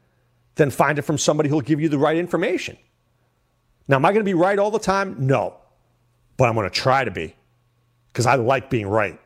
then 0.55 0.69
find 0.69 0.97
it 0.97 1.01
from 1.01 1.17
somebody 1.17 1.49
who'll 1.49 1.61
give 1.61 1.81
you 1.81 1.89
the 1.89 1.97
right 1.97 2.15
information. 2.15 2.77
Now, 3.87 3.97
am 3.97 4.05
I 4.05 4.11
going 4.11 4.21
to 4.21 4.29
be 4.29 4.33
right 4.33 4.57
all 4.57 4.71
the 4.71 4.79
time? 4.79 5.15
No, 5.19 5.55
but 6.37 6.47
I'm 6.47 6.55
going 6.55 6.69
to 6.69 6.73
try 6.75 7.03
to 7.03 7.11
be 7.11 7.35
because 8.11 8.25
I 8.25 8.35
like 8.35 8.69
being 8.69 8.87
right. 8.87 9.19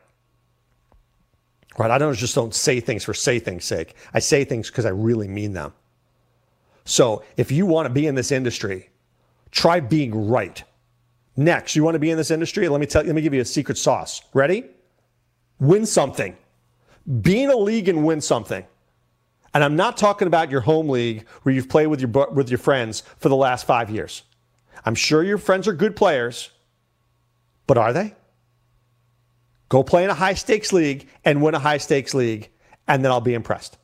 Right? 1.78 1.90
I 1.92 1.98
don't 1.98 2.14
just 2.14 2.34
don't 2.34 2.54
say 2.54 2.80
things 2.80 3.04
for 3.04 3.14
say 3.14 3.38
things' 3.38 3.64
sake. 3.64 3.94
I 4.12 4.18
say 4.18 4.44
things 4.44 4.68
because 4.68 4.84
I 4.84 4.90
really 4.90 5.28
mean 5.28 5.52
them. 5.52 5.72
So 6.84 7.22
if 7.36 7.52
you 7.52 7.66
want 7.66 7.86
to 7.86 7.92
be 7.92 8.06
in 8.06 8.16
this 8.16 8.32
industry, 8.32 8.88
try 9.52 9.78
being 9.78 10.28
right. 10.28 10.64
Next, 11.36 11.76
you 11.76 11.84
want 11.84 11.94
to 11.94 12.00
be 12.00 12.10
in 12.10 12.16
this 12.16 12.32
industry? 12.32 12.68
Let 12.68 12.80
me 12.80 12.86
tell 12.86 13.04
let 13.04 13.14
me 13.14 13.22
give 13.22 13.32
you 13.32 13.42
a 13.42 13.44
secret 13.44 13.78
sauce. 13.78 14.22
Ready? 14.34 14.64
Win 15.60 15.86
something. 15.86 16.36
Be 17.22 17.42
in 17.42 17.50
a 17.50 17.56
league 17.56 17.88
and 17.88 18.04
win 18.04 18.20
something. 18.20 18.64
And 19.54 19.64
I'm 19.64 19.76
not 19.76 19.96
talking 19.96 20.28
about 20.28 20.50
your 20.50 20.60
home 20.60 20.88
league 20.88 21.26
where 21.42 21.54
you've 21.54 21.68
played 21.68 21.86
with 21.86 22.00
your 22.00 22.30
with 22.30 22.50
your 22.50 22.58
friends 22.58 23.02
for 23.16 23.28
the 23.28 23.36
last 23.36 23.66
5 23.66 23.90
years. 23.90 24.22
I'm 24.84 24.94
sure 24.94 25.22
your 25.22 25.38
friends 25.38 25.66
are 25.66 25.72
good 25.72 25.96
players, 25.96 26.50
but 27.66 27.78
are 27.78 27.92
they? 27.92 28.14
Go 29.68 29.82
play 29.82 30.04
in 30.04 30.10
a 30.10 30.14
high 30.14 30.34
stakes 30.34 30.72
league 30.72 31.08
and 31.24 31.42
win 31.42 31.54
a 31.54 31.58
high 31.58 31.78
stakes 31.78 32.14
league, 32.14 32.50
and 32.86 33.04
then 33.04 33.10
I'll 33.10 33.20
be 33.20 33.34
impressed. 33.34 33.78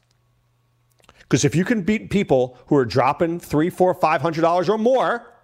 Because 1.21 1.45
if 1.45 1.55
you 1.55 1.65
can 1.65 1.83
beat 1.83 2.11
people 2.11 2.59
who 2.67 2.77
are 2.77 2.85
dropping 2.85 3.41
three, 3.41 3.71
four, 3.71 3.93
five 3.95 4.21
hundred 4.21 4.43
dollars 4.43 4.69
or 4.69 4.79
more, 4.79 5.35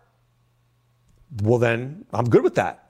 well 1.43 1.59
then 1.59 2.05
I'm 2.13 2.29
good 2.29 2.43
with 2.43 2.55
that. 2.57 2.90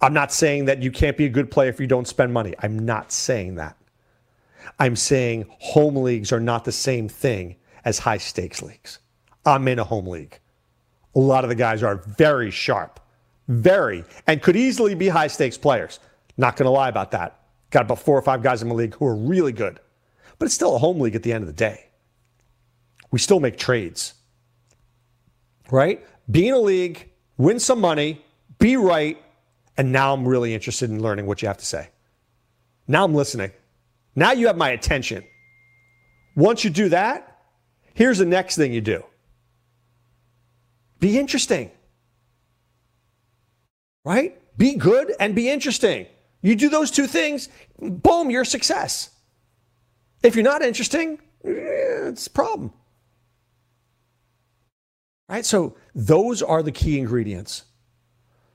I'm 0.00 0.14
not 0.14 0.32
saying 0.32 0.66
that 0.66 0.82
you 0.82 0.90
can't 0.90 1.16
be 1.16 1.26
a 1.26 1.30
good 1.30 1.50
player 1.50 1.68
if 1.68 1.80
you 1.80 1.86
don't 1.86 2.08
spend 2.08 2.32
money. 2.32 2.54
I'm 2.60 2.78
not 2.78 3.12
saying 3.12 3.56
that. 3.56 3.76
I'm 4.78 4.96
saying 4.96 5.46
home 5.58 5.96
leagues 5.96 6.32
are 6.32 6.40
not 6.40 6.64
the 6.64 6.72
same 6.72 7.08
thing 7.08 7.56
as 7.84 7.98
high 7.98 8.18
stakes 8.18 8.62
leagues. 8.62 8.98
I'm 9.44 9.68
in 9.68 9.78
a 9.78 9.84
home 9.84 10.06
league. 10.06 10.38
A 11.14 11.18
lot 11.18 11.44
of 11.44 11.50
the 11.50 11.56
guys 11.56 11.82
are 11.82 11.96
very 11.96 12.50
sharp 12.50 13.00
very, 13.50 14.04
and 14.28 14.40
could 14.40 14.56
easily 14.56 14.94
be 14.94 15.08
high 15.08 15.26
stakes 15.26 15.58
players. 15.58 15.98
Not 16.36 16.56
going 16.56 16.66
to 16.66 16.70
lie 16.70 16.88
about 16.88 17.10
that. 17.10 17.40
Got 17.70 17.82
about 17.82 17.98
four 17.98 18.16
or 18.16 18.22
five 18.22 18.42
guys 18.42 18.62
in 18.62 18.68
my 18.68 18.74
league 18.74 18.94
who 18.94 19.06
are 19.06 19.16
really 19.16 19.52
good. 19.52 19.80
But 20.38 20.46
it's 20.46 20.54
still 20.54 20.76
a 20.76 20.78
home 20.78 21.00
league 21.00 21.16
at 21.16 21.24
the 21.24 21.32
end 21.32 21.42
of 21.42 21.48
the 21.48 21.52
day. 21.52 21.88
We 23.10 23.18
still 23.18 23.40
make 23.40 23.58
trades. 23.58 24.14
Right? 25.70 26.06
Be 26.30 26.48
in 26.48 26.54
a 26.54 26.58
league, 26.58 27.10
win 27.36 27.58
some 27.58 27.80
money, 27.80 28.24
be 28.60 28.76
right, 28.76 29.20
and 29.76 29.92
now 29.92 30.12
I'm 30.12 30.26
really 30.26 30.54
interested 30.54 30.90
in 30.90 31.02
learning 31.02 31.26
what 31.26 31.42
you 31.42 31.48
have 31.48 31.58
to 31.58 31.66
say. 31.66 31.88
Now 32.86 33.04
I'm 33.04 33.14
listening. 33.14 33.52
Now 34.14 34.32
you 34.32 34.46
have 34.48 34.56
my 34.56 34.70
attention. 34.70 35.24
Once 36.36 36.64
you 36.64 36.70
do 36.70 36.88
that, 36.88 37.38
here's 37.94 38.18
the 38.18 38.26
next 38.26 38.56
thing 38.56 38.72
you 38.72 38.80
do 38.80 39.04
be 40.98 41.18
interesting 41.18 41.70
right? 44.04 44.36
Be 44.56 44.74
good 44.74 45.14
and 45.20 45.34
be 45.34 45.48
interesting. 45.48 46.06
You 46.42 46.56
do 46.56 46.68
those 46.68 46.90
two 46.90 47.06
things, 47.06 47.48
boom, 47.78 48.30
you're 48.30 48.42
a 48.42 48.46
success. 48.46 49.10
If 50.22 50.34
you're 50.34 50.44
not 50.44 50.62
interesting, 50.62 51.18
it's 51.44 52.26
a 52.26 52.30
problem. 52.30 52.72
Right? 55.28 55.44
So 55.44 55.76
those 55.94 56.42
are 56.42 56.62
the 56.62 56.72
key 56.72 56.98
ingredients. 56.98 57.64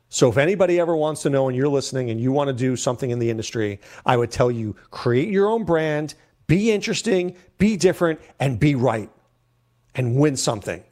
So 0.10 0.30
if 0.30 0.38
anybody 0.38 0.80
ever 0.80 0.96
wants 0.96 1.22
to 1.24 1.30
know 1.30 1.48
and 1.48 1.58
you're 1.58 1.68
listening 1.68 2.10
and 2.10 2.20
you 2.22 2.32
want 2.32 2.48
to 2.48 2.54
do 2.54 2.76
something 2.76 3.10
in 3.10 3.20
the 3.20 3.30
industry, 3.30 3.80
I 4.06 4.18
would 4.18 4.32
tell 4.32 4.52
you 4.52 4.76
create 4.92 5.30
your 5.30 5.50
own 5.50 5.64
brand, 5.64 6.14
be 6.48 6.72
interesting, 6.72 7.36
be 7.58 7.76
different, 7.76 8.20
and 8.40 8.60
be 8.60 8.76
right 8.76 9.10
and 9.96 10.16
win 10.16 10.38
something. 10.38 10.84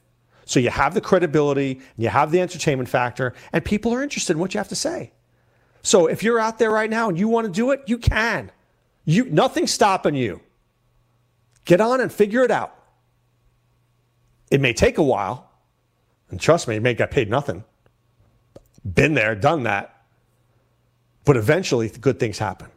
So 0.46 0.60
you 0.60 0.70
have 0.70 0.94
the 0.94 1.02
credibility, 1.02 1.80
you 1.98 2.10
have 2.10 2.32
the 2.32 2.42
entertainment 2.42 2.90
factor, 2.90 3.34
and 3.54 3.64
people 3.64 3.94
are 3.94 4.04
interested 4.04 4.34
in 4.34 4.40
what 4.40 4.54
you 4.54 4.58
have 4.58 4.70
to 4.70 4.76
say. 4.76 5.12
So 5.84 6.08
if 6.08 6.24
you're 6.24 6.40
out 6.40 6.60
there 6.60 6.72
right 6.72 6.90
now 6.90 7.10
and 7.10 7.18
you 7.18 7.28
want 7.28 7.46
to 7.46 7.52
do 7.52 7.72
it, 7.72 7.84
you 7.88 7.98
can. 7.98 8.52
You 9.06 9.26
nothing's 9.26 9.72
stopping 9.72 10.16
you. 10.16 10.42
Get 11.66 11.82
on 11.82 12.02
and 12.02 12.12
figure 12.12 12.44
it 12.44 12.52
out. 12.52 12.76
It 14.50 14.62
may 14.62 14.74
take 14.74 14.98
a 14.98 15.04
while, 15.04 15.50
and 16.30 16.40
trust 16.40 16.68
me, 16.68 16.76
you 16.76 16.82
may 16.82 16.94
get 16.94 17.12
paid 17.12 17.30
nothing. 17.30 17.64
Been 18.92 19.14
there, 19.14 19.36
done 19.36 19.64
that. 19.64 20.04
But 21.26 21.38
eventually, 21.38 21.90
good 21.90 22.20
things 22.20 22.38
happen. 22.38 22.70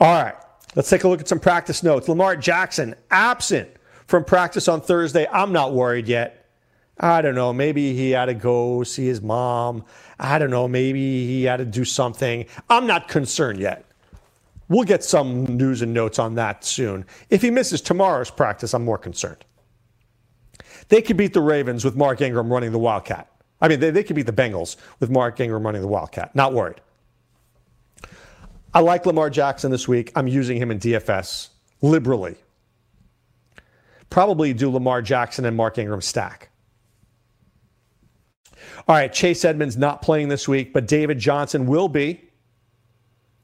All 0.00 0.22
right, 0.22 0.34
let's 0.74 0.88
take 0.88 1.04
a 1.04 1.08
look 1.08 1.20
at 1.20 1.28
some 1.28 1.40
practice 1.40 1.82
notes. 1.82 2.08
Lamar 2.08 2.36
Jackson 2.36 2.94
absent 3.10 3.68
from 4.06 4.24
practice 4.24 4.68
on 4.68 4.80
Thursday. 4.80 5.26
I'm 5.30 5.52
not 5.52 5.72
worried 5.72 6.08
yet. 6.08 6.46
I 6.98 7.22
don't 7.22 7.34
know. 7.34 7.52
Maybe 7.52 7.94
he 7.94 8.12
had 8.12 8.26
to 8.26 8.34
go 8.34 8.82
see 8.84 9.06
his 9.06 9.20
mom. 9.20 9.84
I 10.18 10.38
don't 10.38 10.50
know. 10.50 10.68
Maybe 10.68 11.26
he 11.26 11.44
had 11.44 11.56
to 11.56 11.64
do 11.64 11.84
something. 11.84 12.46
I'm 12.70 12.86
not 12.86 13.08
concerned 13.08 13.58
yet. 13.58 13.84
We'll 14.68 14.84
get 14.84 15.04
some 15.04 15.44
news 15.56 15.82
and 15.82 15.92
notes 15.92 16.18
on 16.18 16.36
that 16.36 16.64
soon. 16.64 17.04
If 17.30 17.42
he 17.42 17.50
misses 17.50 17.80
tomorrow's 17.80 18.30
practice, 18.30 18.72
I'm 18.74 18.84
more 18.84 18.98
concerned. 18.98 19.44
They 20.88 21.02
could 21.02 21.16
beat 21.16 21.34
the 21.34 21.40
Ravens 21.40 21.84
with 21.84 21.96
Mark 21.96 22.20
Ingram 22.20 22.52
running 22.52 22.72
the 22.72 22.78
Wildcat. 22.78 23.30
I 23.60 23.68
mean, 23.68 23.80
they, 23.80 23.90
they 23.90 24.02
could 24.02 24.16
beat 24.16 24.26
the 24.26 24.32
Bengals 24.32 24.76
with 25.00 25.10
Mark 25.10 25.40
Ingram 25.40 25.64
running 25.64 25.80
the 25.80 25.88
Wildcat. 25.88 26.34
Not 26.34 26.52
worried. 26.52 26.80
I 28.72 28.80
like 28.80 29.06
Lamar 29.06 29.30
Jackson 29.30 29.70
this 29.70 29.86
week. 29.86 30.10
I'm 30.16 30.26
using 30.26 30.58
him 30.58 30.70
in 30.70 30.78
DFS 30.78 31.48
liberally 31.80 32.36
probably 34.14 34.54
do 34.54 34.70
Lamar 34.70 35.02
Jackson 35.02 35.44
and 35.44 35.56
Mark 35.56 35.76
Ingram 35.76 36.00
stack. 36.00 36.50
All 38.86 38.94
right, 38.94 39.12
Chase 39.12 39.44
Edmonds 39.44 39.76
not 39.76 40.02
playing 40.02 40.28
this 40.28 40.46
week, 40.46 40.72
but 40.72 40.86
David 40.86 41.18
Johnson 41.18 41.66
will 41.66 41.88
be. 41.88 42.22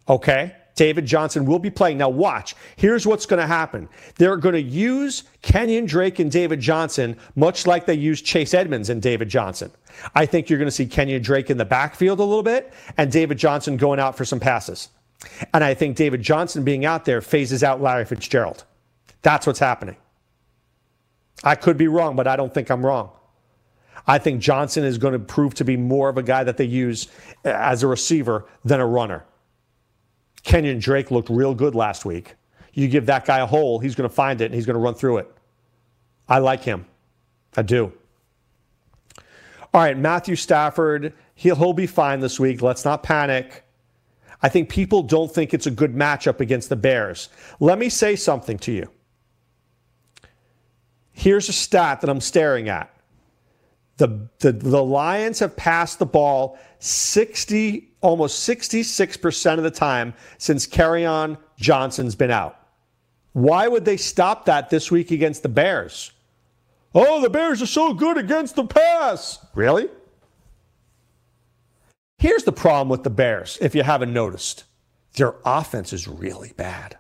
Okay, 0.09 0.55
David 0.77 1.07
Johnson 1.07 1.45
will 1.45 1.59
be 1.59 1.71
playing. 1.71 1.99
Now, 1.99 2.09
watch. 2.09 2.55
Here's 2.77 3.05
what's 3.05 3.27
going 3.27 3.41
to 3.41 3.49
happen. 3.49 3.89
They're 4.15 4.37
going 4.37 4.55
to 4.55 4.63
use 4.63 5.25
Kenyan 5.43 5.89
Drake 5.89 6.21
and 6.21 6.31
David 6.31 6.61
Johnson 6.61 7.17
much 7.35 7.67
like 7.67 7.87
they 7.87 7.95
used 7.95 8.25
Chase 8.25 8.55
Edmonds 8.55 8.91
and 8.91 9.03
David 9.03 9.29
Johnson. 9.29 9.73
I 10.15 10.27
think 10.27 10.49
you're 10.49 10.59
going 10.59 10.67
to 10.67 10.73
see 10.73 10.87
Kenyan 10.87 11.23
Drake 11.23 11.51
in 11.51 11.59
the 11.59 11.65
backfield 11.65 12.21
a 12.21 12.25
little 12.25 12.43
bit 12.43 12.73
and 12.97 13.11
David 13.11 13.39
Johnson 13.39 13.77
going 13.77 14.01
out 14.01 14.17
for 14.17 14.25
some 14.25 14.41
passes. 14.41 14.89
And 15.53 15.63
I 15.63 15.75
think 15.75 15.97
David 15.97 16.23
Johnson 16.23 16.65
being 16.65 16.85
out 16.85 17.05
there 17.05 17.21
phases 17.21 17.63
out 17.63 17.81
Larry 17.81 18.05
Fitzgerald. 18.05 18.65
That's 19.23 19.47
what's 19.47 19.59
happening. 19.59 19.97
I 21.45 21.55
could 21.55 21.77
be 21.77 21.89
wrong, 21.89 22.17
but 22.17 22.27
I 22.27 22.37
don't 22.37 22.53
think 22.53 22.71
I'm 22.71 22.85
wrong. 22.85 23.11
I 24.07 24.19
think 24.19 24.41
Johnson 24.41 24.85
is 24.85 24.99
going 24.99 25.13
to 25.13 25.19
prove 25.19 25.55
to 25.55 25.65
be 25.65 25.77
more 25.77 26.09
of 26.09 26.17
a 26.17 26.23
guy 26.23 26.45
that 26.45 26.57
they 26.57 26.65
use 26.65 27.09
as 27.45 27.83
a 27.83 27.87
receiver 27.87 28.47
than 28.65 28.81
a 28.81 28.87
runner. 28.87 29.25
Kenyan 30.43 30.81
Drake 30.81 31.11
looked 31.11 31.29
real 31.29 31.55
good 31.55 31.75
last 31.75 32.05
week. 32.05 32.35
You 32.73 32.89
give 32.89 33.07
that 33.07 33.27
guy 33.27 33.41
a 33.41 33.47
hole, 33.47 33.79
he's 33.79 33.95
going 33.95 34.09
to 34.09 34.15
find 34.15 34.41
it 34.41 34.47
and 34.47 34.55
he's 34.55 34.65
going 34.65 34.75
to 34.75 34.81
run 34.81 34.95
through 34.95 35.19
it. 35.19 35.31
I 36.29 36.39
like 36.39 36.63
him. 36.63 36.87
I 37.57 37.63
do. 37.63 37.93
All 39.73 39.81
right, 39.81 39.97
Matthew 39.97 40.35
Stafford, 40.37 41.13
he'll, 41.35 41.55
he'll 41.55 41.73
be 41.73 41.87
fine 41.87 42.21
this 42.21 42.41
week. 42.41 42.61
Let's 42.61 42.85
not 42.85 43.03
panic. 43.03 43.65
I 44.43 44.49
think 44.49 44.69
people 44.69 45.03
don't 45.03 45.33
think 45.33 45.55
it's 45.55 45.67
a 45.67 45.71
good 45.71 45.95
matchup 45.95 46.41
against 46.41 46.71
the 46.71 46.77
Bears. 46.77 47.29
Let 47.61 47.79
me 47.79 47.89
say 47.89 48.17
something 48.17 48.59
to 48.61 48.73
you. 48.73 48.91
Here's 51.13 51.49
a 51.49 51.53
stat 51.53 52.01
that 52.01 52.11
I'm 52.11 52.21
staring 52.21 52.69
at. 52.69 52.93
The, 53.99 54.29
the, 54.39 54.53
the 54.53 54.83
Lions 54.83 55.41
have 55.41 55.57
passed 55.57 55.99
the 55.99 56.07
ball 56.07 56.59
60, 56.79 57.91
almost 58.01 58.49
66% 58.49 59.59
of 59.59 59.63
the 59.63 59.71
time 59.71 60.15
since 60.39 60.67
on 60.79 61.37
Johnson's 61.59 62.15
been 62.15 62.31
out. 62.31 62.57
Why 63.35 63.69
would 63.69 63.85
they 63.85 63.99
stop 63.99 64.47
that 64.47 64.71
this 64.71 64.91
week 64.91 65.11
against 65.11 65.43
the 65.43 65.51
Bears? 65.51 66.13
Oh, 66.95 67.21
the 67.21 67.31
Bears 67.31 67.63
are 67.63 67.67
so 67.67 67.95
good 67.95 68.19
against 68.19 68.57
the 68.57 68.65
pass. 68.65 69.39
Really? 69.55 69.89
Here's 72.19 72.45
the 72.45 72.53
problem 72.53 72.89
with 72.89 73.05
the 73.05 73.11
Bears, 73.11 73.57
if 73.61 73.75
you 73.75 73.83
haven't 73.83 74.13
noticed 74.13 74.65
their 75.15 75.35
offense 75.45 75.93
is 75.93 76.07
really 76.07 76.53
bad. 76.57 76.99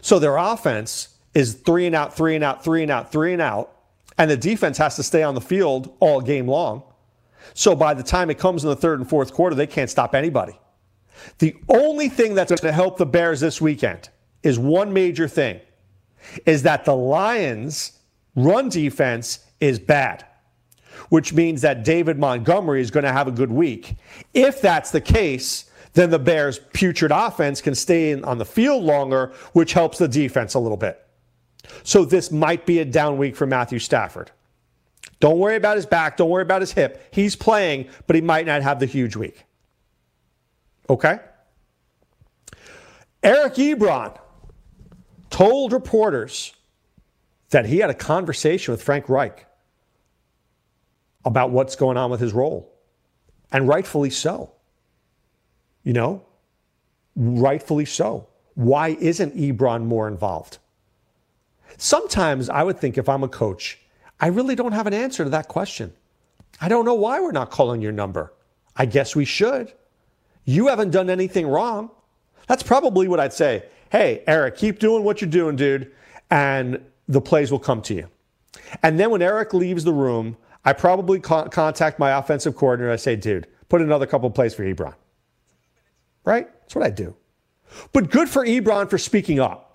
So 0.00 0.18
their 0.18 0.36
offense 0.36 1.08
is 1.34 1.54
three 1.54 1.86
and 1.86 1.94
out, 1.94 2.16
three 2.16 2.34
and 2.34 2.44
out, 2.44 2.62
three 2.62 2.82
and 2.82 2.90
out, 2.90 3.10
three 3.10 3.32
and 3.32 3.42
out, 3.42 3.76
and 4.18 4.30
the 4.30 4.36
defense 4.36 4.78
has 4.78 4.96
to 4.96 5.02
stay 5.02 5.22
on 5.22 5.34
the 5.34 5.40
field 5.40 5.96
all 6.00 6.20
game 6.20 6.46
long. 6.46 6.82
So 7.54 7.74
by 7.74 7.94
the 7.94 8.02
time 8.02 8.30
it 8.30 8.38
comes 8.38 8.62
in 8.62 8.70
the 8.70 8.76
third 8.76 9.00
and 9.00 9.08
fourth 9.08 9.32
quarter, 9.32 9.56
they 9.56 9.66
can't 9.66 9.90
stop 9.90 10.14
anybody. 10.14 10.58
The 11.38 11.56
only 11.68 12.08
thing 12.08 12.34
that's 12.34 12.50
going 12.50 12.60
to 12.60 12.72
help 12.72 12.98
the 12.98 13.06
Bears 13.06 13.40
this 13.40 13.60
weekend 13.60 14.08
is 14.42 14.58
one 14.58 14.92
major 14.92 15.28
thing 15.28 15.60
is 16.46 16.62
that 16.62 16.84
the 16.84 16.94
Lions 16.94 17.98
run 18.34 18.68
defense 18.68 19.40
is 19.60 19.78
bad, 19.78 20.24
which 21.08 21.32
means 21.32 21.62
that 21.62 21.84
David 21.84 22.18
Montgomery 22.18 22.80
is 22.80 22.90
going 22.90 23.04
to 23.04 23.12
have 23.12 23.28
a 23.28 23.32
good 23.32 23.52
week. 23.52 23.96
If 24.34 24.60
that's 24.60 24.90
the 24.90 25.00
case, 25.00 25.70
then 25.94 26.10
the 26.10 26.18
Bears' 26.18 26.58
putrid 26.72 27.12
offense 27.12 27.60
can 27.60 27.74
stay 27.74 28.20
on 28.20 28.38
the 28.38 28.44
field 28.44 28.82
longer, 28.82 29.32
which 29.52 29.72
helps 29.72 29.98
the 29.98 30.08
defense 30.08 30.54
a 30.54 30.58
little 30.58 30.76
bit. 30.76 31.04
So 31.84 32.04
this 32.04 32.30
might 32.30 32.66
be 32.66 32.80
a 32.80 32.84
down 32.84 33.18
week 33.18 33.36
for 33.36 33.46
Matthew 33.46 33.78
Stafford. 33.78 34.30
Don't 35.20 35.38
worry 35.38 35.56
about 35.56 35.76
his 35.76 35.86
back. 35.86 36.16
Don't 36.16 36.30
worry 36.30 36.42
about 36.42 36.62
his 36.62 36.72
hip. 36.72 37.08
He's 37.12 37.36
playing, 37.36 37.88
but 38.06 38.16
he 38.16 38.22
might 38.22 38.46
not 38.46 38.62
have 38.62 38.80
the 38.80 38.86
huge 38.86 39.14
week. 39.14 39.44
Okay? 40.90 41.20
Eric 43.22 43.54
Ebron 43.54 44.18
told 45.30 45.72
reporters 45.72 46.52
that 47.52 47.66
he 47.66 47.78
had 47.78 47.90
a 47.90 47.94
conversation 47.94 48.72
with 48.72 48.82
Frank 48.82 49.08
Reich 49.08 49.46
about 51.24 51.50
what's 51.50 51.76
going 51.76 51.96
on 51.96 52.10
with 52.10 52.20
his 52.20 52.32
role. 52.32 52.72
And 53.52 53.68
rightfully 53.68 54.10
so. 54.10 54.52
You 55.84 55.92
know, 55.92 56.24
rightfully 57.14 57.84
so. 57.84 58.28
Why 58.54 58.88
isn't 59.00 59.36
Ebron 59.36 59.84
more 59.84 60.08
involved? 60.08 60.58
Sometimes 61.76 62.48
I 62.48 62.62
would 62.62 62.78
think 62.78 62.96
if 62.96 63.08
I'm 63.08 63.22
a 63.22 63.28
coach, 63.28 63.78
I 64.20 64.28
really 64.28 64.54
don't 64.54 64.72
have 64.72 64.86
an 64.86 64.94
answer 64.94 65.24
to 65.24 65.30
that 65.30 65.48
question. 65.48 65.92
I 66.60 66.68
don't 66.68 66.84
know 66.84 66.94
why 66.94 67.20
we're 67.20 67.32
not 67.32 67.50
calling 67.50 67.82
your 67.82 67.92
number. 67.92 68.32
I 68.76 68.86
guess 68.86 69.16
we 69.16 69.24
should. 69.24 69.72
You 70.44 70.68
haven't 70.68 70.90
done 70.90 71.10
anything 71.10 71.46
wrong. 71.46 71.90
That's 72.46 72.62
probably 72.62 73.08
what 73.08 73.20
I'd 73.20 73.32
say. 73.32 73.64
Hey, 73.90 74.22
Eric, 74.26 74.56
keep 74.56 74.78
doing 74.78 75.04
what 75.04 75.20
you're 75.20 75.30
doing, 75.30 75.56
dude, 75.56 75.92
and 76.30 76.80
the 77.12 77.20
plays 77.20 77.50
will 77.50 77.58
come 77.58 77.82
to 77.82 77.94
you. 77.94 78.08
And 78.82 78.98
then 78.98 79.10
when 79.10 79.22
Eric 79.22 79.54
leaves 79.54 79.84
the 79.84 79.92
room, 79.92 80.36
I 80.64 80.72
probably 80.72 81.20
contact 81.20 81.98
my 81.98 82.18
offensive 82.18 82.56
coordinator. 82.56 82.92
I 82.92 82.96
say, 82.96 83.16
dude, 83.16 83.46
put 83.68 83.82
another 83.82 84.06
couple 84.06 84.30
plays 84.30 84.54
for 84.54 84.64
Ebron. 84.64 84.94
Right? 86.24 86.48
That's 86.60 86.74
what 86.74 86.84
I 86.84 86.90
do. 86.90 87.16
But 87.92 88.10
good 88.10 88.28
for 88.28 88.44
Ebron 88.46 88.88
for 88.88 88.98
speaking 88.98 89.40
up. 89.40 89.68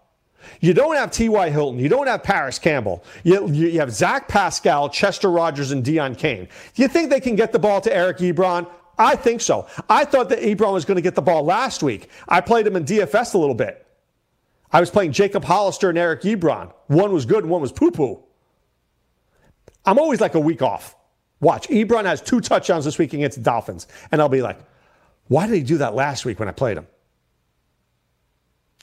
You 0.61 0.73
don't 0.73 0.95
have 0.95 1.11
T.Y. 1.11 1.49
Hilton. 1.49 1.79
You 1.79 1.89
don't 1.89 2.07
have 2.07 2.23
Parris 2.23 2.57
Campbell. 2.57 3.03
You, 3.23 3.49
you, 3.49 3.79
have 3.79 3.91
Zach 3.91 4.29
Pascal, 4.29 4.87
Chester 4.89 5.29
Rogers, 5.29 5.71
and 5.71 5.83
Deon 5.83 6.17
Cain. 6.17 6.47
Do 6.73 6.81
you 6.81 6.87
think 6.87 7.09
they 7.09 7.19
can 7.19 7.35
get 7.35 7.51
the 7.51 7.59
ball 7.59 7.81
to 7.81 7.93
Eric 7.93 8.19
Ebron? 8.19 8.69
I 8.97 9.15
think 9.15 9.41
so. 9.41 9.67
I 9.89 10.05
thought 10.05 10.29
that 10.29 10.39
Ebron 10.39 10.73
was 10.73 10.85
going 10.85 10.95
to 10.95 11.01
get 11.01 11.15
the 11.15 11.21
ball 11.21 11.43
last 11.43 11.83
week. 11.83 12.09
I 12.29 12.39
played 12.39 12.65
him 12.65 12.75
in 12.75 12.85
DFS 12.85 13.33
a 13.33 13.37
little 13.37 13.55
bit. 13.55 13.86
I 14.71 14.79
was 14.79 14.89
playing 14.89 15.13
Jacob 15.13 15.43
Hollister 15.43 15.89
and 15.89 15.97
Eric 15.97 16.21
Ebron. 16.21 16.73
One 16.87 17.13
was 17.13 17.25
good 17.25 17.43
and 17.43 17.49
one 17.49 17.61
was 17.61 17.71
poo 17.71 17.91
poo. 17.91 18.19
I'm 19.85 19.97
always 19.97 20.19
like 20.19 20.35
a 20.35 20.39
week 20.39 20.61
off. 20.61 20.95
Watch. 21.39 21.67
Ebron 21.69 22.05
has 22.05 22.21
two 22.21 22.41
touchdowns 22.41 22.83
this 22.85 22.97
week 22.97 23.13
against 23.13 23.37
the 23.37 23.43
Dolphins. 23.43 23.87
And 24.11 24.21
I'll 24.21 24.29
be 24.29 24.41
like, 24.41 24.59
why 25.27 25.47
did 25.47 25.55
he 25.55 25.63
do 25.63 25.77
that 25.77 25.95
last 25.95 26.25
week 26.25 26.39
when 26.39 26.49
I 26.49 26.51
played 26.51 26.77
him? 26.77 26.87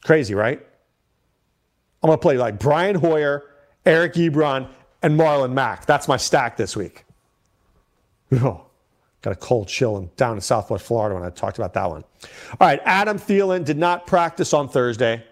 Crazy, 0.03 0.35
right? 0.35 0.64
I'm 2.03 2.09
going 2.09 2.18
to 2.18 2.23
play 2.23 2.37
like 2.37 2.59
Brian 2.59 2.94
Hoyer, 2.94 3.44
Eric 3.85 4.14
Ebron, 4.14 4.68
and 5.03 5.18
Marlon 5.18 5.53
Mack. 5.53 5.87
That's 5.87 6.09
my 6.09 6.16
stack 6.16 6.57
this 6.57 6.77
week. 6.77 7.05
Oh, 8.33 8.66
got 9.23 9.31
a 9.31 9.37
cold 9.37 9.68
chill 9.68 10.11
down 10.16 10.35
in 10.35 10.40
Southwest 10.40 10.85
Florida 10.85 11.14
when 11.14 11.23
I 11.23 11.31
talked 11.31 11.57
about 11.57 11.73
that 11.75 11.88
one. 11.88 12.03
All 12.59 12.66
right, 12.66 12.81
Adam 12.85 13.16
Thielen 13.16 13.64
did 13.64 13.79
not 13.79 14.09
practice 14.09 14.53
on 14.53 14.68
Thursday. 14.68 15.23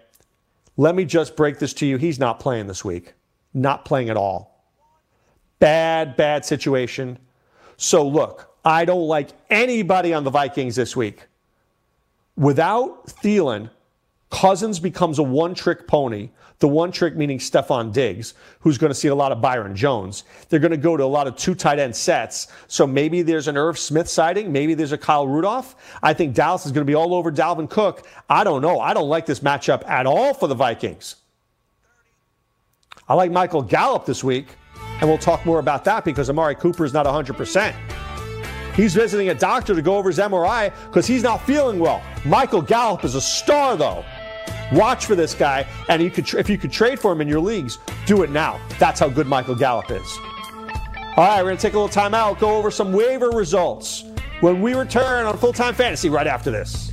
Let 0.77 0.95
me 0.95 1.05
just 1.05 1.35
break 1.35 1.59
this 1.59 1.73
to 1.75 1.85
you. 1.85 1.97
He's 1.97 2.19
not 2.19 2.39
playing 2.39 2.67
this 2.67 2.83
week, 2.83 3.13
not 3.53 3.85
playing 3.85 4.09
at 4.09 4.17
all. 4.17 4.63
Bad, 5.59 6.15
bad 6.17 6.45
situation. 6.45 7.19
So, 7.77 8.07
look, 8.07 8.55
I 8.65 8.85
don't 8.85 9.07
like 9.07 9.29
anybody 9.49 10.13
on 10.13 10.23
the 10.23 10.29
Vikings 10.29 10.75
this 10.75 10.95
week. 10.95 11.27
Without 12.35 13.05
Thielen, 13.07 13.69
Cousins 14.31 14.79
becomes 14.79 15.19
a 15.19 15.23
one 15.23 15.53
trick 15.53 15.87
pony. 15.87 16.29
The 16.63 16.69
one 16.69 16.93
trick 16.93 17.17
meaning 17.17 17.39
Stefon 17.39 17.91
Diggs, 17.91 18.35
who's 18.61 18.77
going 18.77 18.89
to 18.89 18.95
see 18.95 19.09
a 19.09 19.15
lot 19.15 19.33
of 19.33 19.41
Byron 19.41 19.75
Jones. 19.75 20.23
They're 20.47 20.61
going 20.61 20.71
to 20.71 20.77
go 20.77 20.95
to 20.95 21.03
a 21.03 21.05
lot 21.05 21.27
of 21.27 21.35
two 21.35 21.55
tight 21.55 21.77
end 21.77 21.93
sets. 21.93 22.47
So 22.69 22.87
maybe 22.87 23.21
there's 23.21 23.49
an 23.49 23.57
Irv 23.57 23.77
Smith 23.77 24.07
sighting. 24.07 24.49
Maybe 24.49 24.73
there's 24.73 24.93
a 24.93 24.97
Kyle 24.97 25.27
Rudolph. 25.27 25.75
I 26.01 26.13
think 26.13 26.33
Dallas 26.33 26.65
is 26.65 26.71
going 26.71 26.87
to 26.87 26.89
be 26.89 26.95
all 26.95 27.13
over 27.15 27.33
Dalvin 27.33 27.69
Cook. 27.69 28.07
I 28.29 28.45
don't 28.45 28.61
know. 28.61 28.79
I 28.79 28.93
don't 28.93 29.09
like 29.09 29.25
this 29.25 29.41
matchup 29.41 29.85
at 29.89 30.05
all 30.05 30.33
for 30.33 30.47
the 30.47 30.55
Vikings. 30.55 31.17
I 33.09 33.15
like 33.15 33.29
Michael 33.29 33.61
Gallup 33.61 34.05
this 34.05 34.23
week, 34.23 34.47
and 35.01 35.09
we'll 35.09 35.17
talk 35.17 35.45
more 35.45 35.59
about 35.59 35.83
that 35.83 36.05
because 36.05 36.29
Amari 36.29 36.55
Cooper 36.55 36.85
is 36.85 36.93
not 36.93 37.05
100%. 37.05 37.75
He's 38.73 38.95
visiting 38.95 39.27
a 39.27 39.35
doctor 39.35 39.75
to 39.75 39.81
go 39.81 39.97
over 39.97 40.07
his 40.07 40.17
MRI 40.17 40.73
because 40.85 41.05
he's 41.07 41.23
not 41.23 41.45
feeling 41.45 41.77
well. 41.77 42.01
Michael 42.23 42.61
Gallup 42.61 43.03
is 43.03 43.15
a 43.15 43.21
star, 43.21 43.75
though. 43.75 44.05
Watch 44.73 45.05
for 45.05 45.15
this 45.15 45.35
guy, 45.35 45.67
and 45.87 46.01
you 46.01 46.09
could, 46.09 46.33
if 46.33 46.49
you 46.49 46.57
could 46.57 46.71
trade 46.71 46.99
for 46.99 47.11
him 47.11 47.21
in 47.21 47.27
your 47.27 47.39
leagues, 47.39 47.77
do 48.05 48.23
it 48.23 48.31
now. 48.31 48.59
That's 48.79 48.99
how 48.99 49.09
good 49.09 49.27
Michael 49.27 49.55
Gallup 49.55 49.91
is. 49.91 50.19
All 51.15 51.25
right, 51.25 51.43
we're 51.43 51.49
going 51.49 51.57
to 51.57 51.61
take 51.61 51.73
a 51.73 51.77
little 51.77 51.89
time 51.89 52.15
out, 52.15 52.39
go 52.39 52.55
over 52.55 52.71
some 52.71 52.91
waiver 52.91 53.29
results 53.29 54.03
when 54.41 54.61
we 54.61 54.73
return 54.73 55.25
on 55.25 55.37
Full 55.37 55.53
Time 55.53 55.75
Fantasy 55.75 56.09
right 56.09 56.25
after 56.25 56.49
this. 56.49 56.92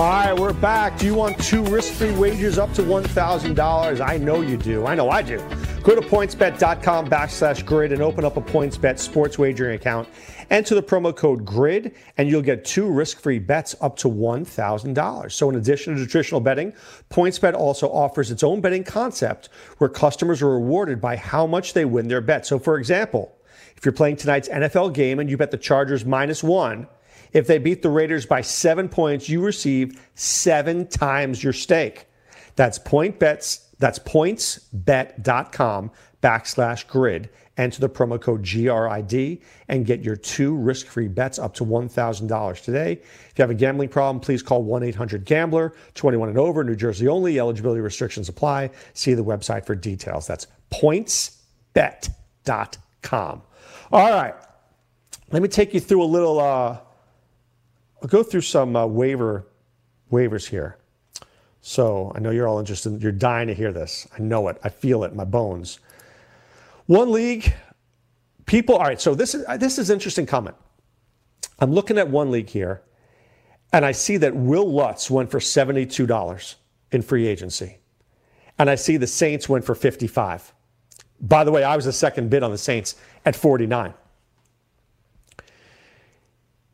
All 0.00 0.06
right, 0.06 0.32
we're 0.32 0.54
back. 0.54 0.98
Do 0.98 1.04
you 1.04 1.14
want 1.14 1.38
two 1.44 1.62
risk 1.62 1.92
free 1.92 2.12
wagers 2.12 2.56
up 2.56 2.72
to 2.72 2.82
$1,000? 2.82 4.00
I 4.00 4.16
know 4.16 4.40
you 4.40 4.56
do. 4.56 4.86
I 4.86 4.94
know 4.94 5.10
I 5.10 5.20
do. 5.20 5.36
Go 5.82 5.94
to 5.94 6.00
pointsbet.com 6.00 7.08
backslash 7.08 7.66
grid 7.66 7.92
and 7.92 8.00
open 8.00 8.24
up 8.24 8.38
a 8.38 8.40
PointsBet 8.40 8.98
sports 8.98 9.38
wagering 9.38 9.74
account. 9.74 10.08
Enter 10.48 10.74
the 10.74 10.82
promo 10.82 11.14
code 11.14 11.44
GRID 11.44 11.94
and 12.16 12.30
you'll 12.30 12.40
get 12.40 12.64
two 12.64 12.90
risk 12.90 13.20
free 13.20 13.38
bets 13.38 13.76
up 13.82 13.94
to 13.98 14.08
$1,000. 14.08 15.32
So, 15.32 15.50
in 15.50 15.56
addition 15.56 15.94
to 15.94 16.06
traditional 16.06 16.40
betting, 16.40 16.72
PointsBet 17.10 17.52
also 17.52 17.86
offers 17.90 18.30
its 18.30 18.42
own 18.42 18.62
betting 18.62 18.84
concept 18.84 19.50
where 19.76 19.90
customers 19.90 20.40
are 20.40 20.48
rewarded 20.48 21.02
by 21.02 21.16
how 21.16 21.46
much 21.46 21.74
they 21.74 21.84
win 21.84 22.08
their 22.08 22.22
bet. 22.22 22.46
So, 22.46 22.58
for 22.58 22.78
example, 22.78 23.36
if 23.76 23.84
you're 23.84 23.92
playing 23.92 24.16
tonight's 24.16 24.48
NFL 24.48 24.94
game 24.94 25.18
and 25.18 25.28
you 25.28 25.36
bet 25.36 25.50
the 25.50 25.58
Chargers 25.58 26.06
minus 26.06 26.42
one, 26.42 26.88
if 27.32 27.46
they 27.46 27.58
beat 27.58 27.82
the 27.82 27.90
Raiders 27.90 28.26
by 28.26 28.40
seven 28.40 28.88
points, 28.88 29.28
you 29.28 29.42
receive 29.42 30.00
seven 30.14 30.86
times 30.88 31.42
your 31.42 31.52
stake. 31.52 32.06
That's 32.56 32.78
PointsBet. 32.78 33.60
That's 33.78 33.98
pointsbet.com 33.98 35.90
backslash 36.22 36.86
grid. 36.86 37.30
Enter 37.56 37.80
the 37.80 37.88
promo 37.88 38.20
code 38.20 38.42
GRID 38.42 39.40
and 39.68 39.84
get 39.84 40.02
your 40.02 40.16
two 40.16 40.54
risk 40.54 40.86
free 40.86 41.08
bets 41.08 41.38
up 41.38 41.54
to 41.54 41.64
$1,000 41.64 42.62
today. 42.62 42.92
If 42.92 43.32
you 43.36 43.42
have 43.42 43.50
a 43.50 43.54
gambling 43.54 43.90
problem, 43.90 44.20
please 44.20 44.42
call 44.42 44.62
1 44.62 44.82
800 44.82 45.24
Gambler, 45.24 45.74
21 45.94 46.30
and 46.30 46.38
over, 46.38 46.64
New 46.64 46.76
Jersey 46.76 47.08
only. 47.08 47.38
Eligibility 47.38 47.80
restrictions 47.80 48.28
apply. 48.28 48.70
See 48.94 49.14
the 49.14 49.24
website 49.24 49.66
for 49.66 49.74
details. 49.74 50.26
That's 50.26 50.46
pointsbet.com. 50.70 53.42
All 53.92 54.10
right. 54.10 54.34
Let 55.32 55.42
me 55.42 55.48
take 55.48 55.74
you 55.74 55.80
through 55.80 56.02
a 56.02 56.04
little. 56.04 56.40
Uh, 56.40 56.78
I'll 58.02 58.08
go 58.08 58.22
through 58.22 58.42
some 58.42 58.76
uh, 58.76 58.86
waiver 58.86 59.46
waivers 60.10 60.48
here. 60.48 60.78
So 61.60 62.10
I 62.14 62.20
know 62.20 62.30
you're 62.30 62.48
all 62.48 62.58
interested. 62.58 63.02
You're 63.02 63.12
dying 63.12 63.48
to 63.48 63.54
hear 63.54 63.72
this. 63.72 64.08
I 64.16 64.20
know 64.20 64.48
it. 64.48 64.58
I 64.64 64.70
feel 64.70 65.04
it 65.04 65.14
my 65.14 65.24
bones. 65.24 65.78
One 66.86 67.12
league, 67.12 67.52
people. 68.46 68.76
All 68.76 68.84
right. 68.84 69.00
So 69.00 69.14
this 69.14 69.34
is 69.34 69.44
this 69.58 69.78
is 69.78 69.90
interesting 69.90 70.26
comment. 70.26 70.56
I'm 71.58 71.72
looking 71.72 71.98
at 71.98 72.08
one 72.08 72.30
league 72.30 72.48
here, 72.48 72.82
and 73.72 73.84
I 73.84 73.92
see 73.92 74.16
that 74.16 74.34
Wil 74.34 74.72
Lutz 74.72 75.10
went 75.10 75.30
for 75.30 75.38
seventy-two 75.38 76.06
dollars 76.06 76.56
in 76.90 77.02
free 77.02 77.26
agency, 77.26 77.78
and 78.58 78.70
I 78.70 78.76
see 78.76 78.96
the 78.96 79.06
Saints 79.06 79.48
went 79.48 79.64
for 79.64 79.74
fifty-five. 79.74 80.54
By 81.20 81.44
the 81.44 81.52
way, 81.52 81.62
I 81.62 81.76
was 81.76 81.84
the 81.84 81.92
second 81.92 82.30
bid 82.30 82.42
on 82.42 82.50
the 82.50 82.58
Saints 82.58 82.96
at 83.26 83.36
forty-nine. 83.36 83.92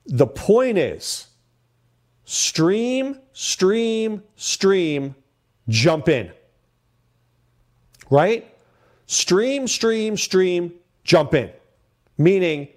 The 0.09 0.27
point 0.27 0.79
is 0.79 1.29
stream, 2.25 3.21
stream, 3.33 4.23
stream, 4.37 5.15
jump 5.69 6.09
in. 6.09 6.31
Right? 8.11 8.53
Stream, 9.07 9.67
stream, 9.67 10.17
stream, 10.17 10.75
jump 11.05 11.35
in. 11.35 11.51
Meaning, 12.19 12.69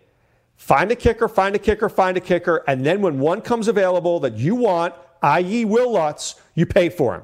find 0.56 0.92
a 0.92 0.96
kicker, 0.96 1.28
find 1.28 1.56
a 1.56 1.60
kicker, 1.60 1.90
find 1.90 2.18
a 2.18 2.22
kicker, 2.22 2.64
and 2.68 2.86
then 2.86 3.02
when 3.02 3.20
one 3.20 3.42
comes 3.42 3.68
available 3.68 4.20
that 4.22 4.36
you 4.36 4.56
want, 4.56 4.94
i.e., 5.22 5.66
Wil 5.66 5.94
Lutz, 5.94 6.36
you 6.56 6.66
pay 6.66 6.90
for 6.90 7.16
him. 7.16 7.24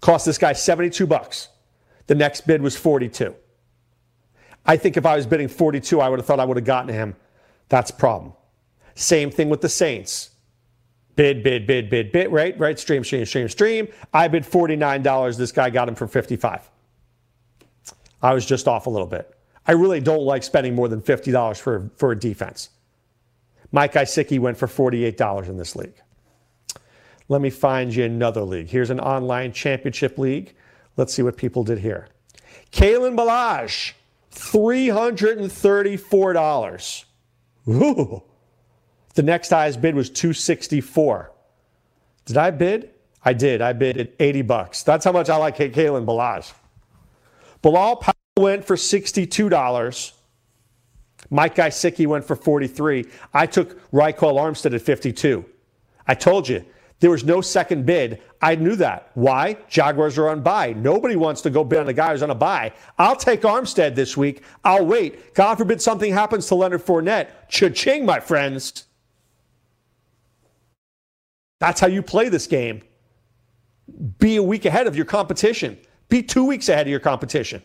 Cost 0.00 0.26
this 0.26 0.38
guy 0.38 0.52
72 0.52 1.06
bucks. 1.06 1.48
The 2.06 2.14
next 2.14 2.46
bid 2.46 2.62
was 2.62 2.76
42. 2.76 3.34
I 4.64 4.76
think 4.76 4.96
if 4.96 5.06
I 5.06 5.16
was 5.16 5.26
bidding 5.26 5.48
42, 5.48 6.00
I 6.00 6.08
would 6.08 6.18
have 6.18 6.26
thought 6.26 6.40
I 6.40 6.44
would 6.44 6.56
have 6.56 6.66
gotten 6.66 6.92
him. 6.92 7.16
That's 7.68 7.90
a 7.90 7.94
problem. 7.94 8.32
Same 8.96 9.30
thing 9.30 9.48
with 9.48 9.60
the 9.60 9.68
Saints. 9.68 10.30
Bid, 11.14 11.44
bid, 11.44 11.66
bid, 11.66 11.88
bid, 11.88 12.12
bid, 12.12 12.32
right? 12.32 12.58
Right? 12.58 12.78
Stream, 12.78 13.04
stream, 13.04 13.24
stream, 13.24 13.48
stream. 13.48 13.88
I 14.12 14.28
bid 14.28 14.42
$49. 14.42 15.36
This 15.36 15.52
guy 15.52 15.70
got 15.70 15.88
him 15.88 15.94
for 15.94 16.08
55. 16.08 16.68
I 18.22 18.34
was 18.34 18.44
just 18.44 18.66
off 18.66 18.86
a 18.86 18.90
little 18.90 19.06
bit. 19.06 19.32
I 19.66 19.72
really 19.72 20.00
don't 20.00 20.22
like 20.22 20.42
spending 20.42 20.74
more 20.74 20.88
than 20.88 21.02
$50 21.02 21.60
for, 21.60 21.90
for 21.96 22.12
a 22.12 22.18
defense. 22.18 22.70
Mike 23.70 23.92
Gesicki 23.92 24.38
went 24.38 24.56
for 24.56 24.66
$48 24.66 25.48
in 25.48 25.58
this 25.58 25.76
league. 25.76 26.00
Let 27.28 27.40
me 27.40 27.50
find 27.50 27.92
you 27.94 28.04
another 28.04 28.42
league. 28.42 28.68
Here's 28.68 28.90
an 28.90 29.00
online 29.00 29.52
championship 29.52 30.18
league. 30.18 30.54
Let's 30.96 31.12
see 31.12 31.22
what 31.22 31.36
people 31.36 31.64
did 31.64 31.80
here. 31.80 32.06
Kalen 32.72 33.16
Ballage, 33.16 33.92
$334. 34.32 37.04
Ooh. 37.68 38.22
The 39.16 39.22
next 39.22 39.48
highest 39.48 39.80
bid 39.80 39.94
was 39.94 40.10
264. 40.10 41.32
Did 42.26 42.36
I 42.36 42.50
bid? 42.50 42.90
I 43.24 43.32
did. 43.32 43.62
I 43.62 43.72
bid 43.72 43.96
at 43.96 44.12
80 44.20 44.42
bucks. 44.42 44.82
That's 44.82 45.06
how 45.06 45.12
much 45.12 45.30
I 45.30 45.36
like 45.36 45.56
Kalen 45.56 46.04
Ballage. 46.04 46.52
Bilal 47.62 47.96
Powell 47.96 48.14
went 48.36 48.64
for 48.64 48.76
$62. 48.76 50.12
Mike 51.30 51.54
Gesicki 51.54 52.06
went 52.06 52.26
for 52.26 52.36
43. 52.36 53.06
I 53.32 53.46
took 53.46 53.90
Ryquell 53.90 54.34
Armstead 54.34 54.74
at 54.74 54.82
52. 54.82 55.46
I 56.06 56.14
told 56.14 56.46
you, 56.46 56.64
there 57.00 57.10
was 57.10 57.24
no 57.24 57.40
second 57.40 57.86
bid. 57.86 58.20
I 58.42 58.54
knew 58.54 58.76
that. 58.76 59.10
Why? 59.14 59.56
Jaguars 59.68 60.18
are 60.18 60.28
on 60.28 60.42
bye. 60.42 60.74
Nobody 60.74 61.16
wants 61.16 61.40
to 61.42 61.50
go 61.50 61.64
bid 61.64 61.78
on 61.78 61.88
a 61.88 61.94
guy 61.94 62.12
who's 62.12 62.22
on 62.22 62.30
a 62.30 62.34
bye. 62.34 62.72
I'll 62.98 63.16
take 63.16 63.40
Armstead 63.42 63.94
this 63.94 64.14
week. 64.14 64.42
I'll 64.62 64.84
wait. 64.84 65.34
God 65.34 65.56
forbid 65.56 65.80
something 65.80 66.12
happens 66.12 66.46
to 66.48 66.54
Leonard 66.54 66.84
Fournette. 66.84 67.30
Cha-ching, 67.48 68.04
my 68.04 68.20
friends. 68.20 68.85
That's 71.58 71.80
how 71.80 71.86
you 71.86 72.02
play 72.02 72.28
this 72.28 72.46
game. 72.46 72.82
Be 74.18 74.36
a 74.36 74.42
week 74.42 74.64
ahead 74.64 74.86
of 74.86 74.96
your 74.96 75.04
competition. 75.04 75.78
Be 76.08 76.22
two 76.22 76.44
weeks 76.44 76.68
ahead 76.68 76.86
of 76.86 76.90
your 76.90 77.00
competition. 77.00 77.62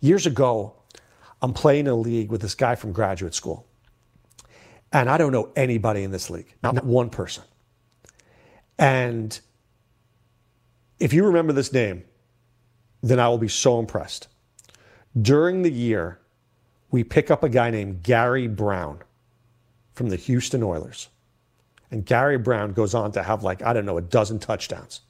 Years 0.00 0.26
ago, 0.26 0.74
I'm 1.42 1.52
playing 1.52 1.88
a 1.88 1.94
league 1.94 2.30
with 2.30 2.40
this 2.40 2.54
guy 2.54 2.74
from 2.74 2.92
graduate 2.92 3.34
school. 3.34 3.66
And 4.92 5.10
I 5.10 5.18
don't 5.18 5.32
know 5.32 5.52
anybody 5.56 6.04
in 6.04 6.10
this 6.10 6.30
league, 6.30 6.54
not 6.62 6.84
one 6.84 7.10
person. 7.10 7.44
And 8.78 9.38
if 10.98 11.12
you 11.12 11.24
remember 11.26 11.52
this 11.52 11.72
name, 11.72 12.04
then 13.02 13.20
I 13.20 13.28
will 13.28 13.38
be 13.38 13.48
so 13.48 13.78
impressed. 13.78 14.28
During 15.20 15.62
the 15.62 15.70
year, 15.70 16.20
we 16.90 17.04
pick 17.04 17.30
up 17.30 17.42
a 17.42 17.48
guy 17.48 17.70
named 17.70 18.02
Gary 18.02 18.48
Brown. 18.48 19.02
From 19.96 20.10
the 20.10 20.16
Houston 20.16 20.62
Oilers. 20.62 21.08
And 21.90 22.04
Gary 22.04 22.38
Brown 22.38 22.72
goes 22.72 22.94
on 22.94 23.12
to 23.12 23.22
have 23.22 23.42
like, 23.42 23.62
I 23.62 23.72
don't 23.72 23.86
know, 23.86 23.96
a 23.96 24.02
dozen 24.02 24.38
touchdowns. 24.38 25.00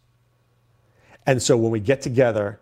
And 1.26 1.42
so 1.42 1.56
when 1.56 1.72
we 1.72 1.80
get 1.80 2.00
together, 2.00 2.60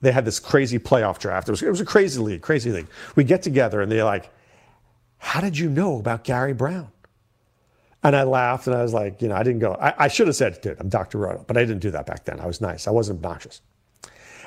they 0.00 0.10
had 0.10 0.24
this 0.24 0.40
crazy 0.40 0.78
playoff 0.78 1.18
draft. 1.18 1.48
It 1.48 1.52
was, 1.52 1.62
it 1.62 1.70
was 1.70 1.80
a 1.80 1.84
crazy 1.84 2.20
league, 2.20 2.42
crazy 2.42 2.70
league. 2.72 2.88
We 3.14 3.24
get 3.24 3.42
together 3.42 3.80
and 3.80 3.90
they're 3.90 4.04
like, 4.04 4.30
How 5.18 5.40
did 5.40 5.56
you 5.56 5.70
know 5.70 5.98
about 5.98 6.24
Gary 6.24 6.52
Brown? 6.52 6.88
And 8.02 8.14
I 8.14 8.24
laughed 8.24 8.66
and 8.66 8.76
I 8.76 8.82
was 8.82 8.92
like, 8.92 9.22
You 9.22 9.28
know, 9.28 9.36
I 9.36 9.44
didn't 9.44 9.60
go, 9.60 9.74
I, 9.74 10.04
I 10.04 10.08
should 10.08 10.26
have 10.26 10.36
said, 10.36 10.60
Dude, 10.60 10.78
I'm 10.80 10.88
Dr. 10.88 11.18
Roto, 11.18 11.44
but 11.46 11.56
I 11.56 11.60
didn't 11.60 11.78
do 11.78 11.92
that 11.92 12.04
back 12.04 12.24
then. 12.24 12.40
I 12.40 12.46
was 12.46 12.60
nice, 12.60 12.88
I 12.88 12.90
wasn't 12.90 13.18
obnoxious. 13.18 13.60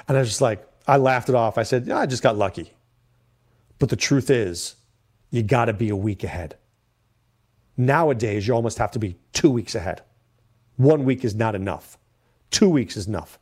And 0.09 0.17
I 0.17 0.19
was 0.19 0.29
just 0.29 0.41
like, 0.41 0.67
I 0.85 0.97
laughed 0.97 1.29
it 1.29 1.35
off. 1.35 1.57
I 1.57 1.63
said, 1.63 1.87
Yeah, 1.87 1.99
I 1.99 2.05
just 2.05 2.21
got 2.23 2.35
lucky. 2.37 2.73
But 3.79 3.89
the 3.89 3.95
truth 3.95 4.29
is, 4.29 4.75
you 5.29 5.43
got 5.43 5.65
to 5.65 5.73
be 5.73 5.89
a 5.89 5.95
week 5.95 6.23
ahead. 6.23 6.57
Nowadays, 7.77 8.47
you 8.47 8.53
almost 8.53 8.77
have 8.79 8.91
to 8.91 8.99
be 8.99 9.17
two 9.33 9.49
weeks 9.49 9.75
ahead. 9.75 10.01
One 10.77 11.05
week 11.05 11.23
is 11.23 11.35
not 11.35 11.55
enough, 11.55 11.97
two 12.51 12.69
weeks 12.69 12.97
is 12.97 13.07
enough. 13.07 13.39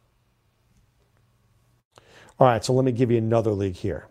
All 2.37 2.47
right, 2.47 2.63
so 2.63 2.73
let 2.73 2.83
me 2.83 2.91
give 2.91 3.11
you 3.11 3.17
another 3.17 3.51
league 3.51 3.75
here. 3.75 4.07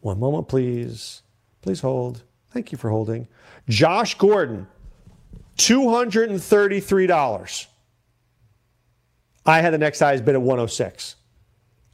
One 0.00 0.18
moment, 0.18 0.48
please. 0.48 1.22
Please 1.62 1.80
hold. 1.80 2.22
Thank 2.50 2.72
you 2.72 2.78
for 2.78 2.90
holding. 2.90 3.28
Josh 3.68 4.18
Gordon, 4.18 4.66
$233. 5.56 7.66
I 9.44 9.60
had 9.60 9.72
the 9.72 9.78
next 9.78 9.98
highest 10.00 10.24
bid 10.24 10.34
at 10.34 10.42
106. 10.42 11.16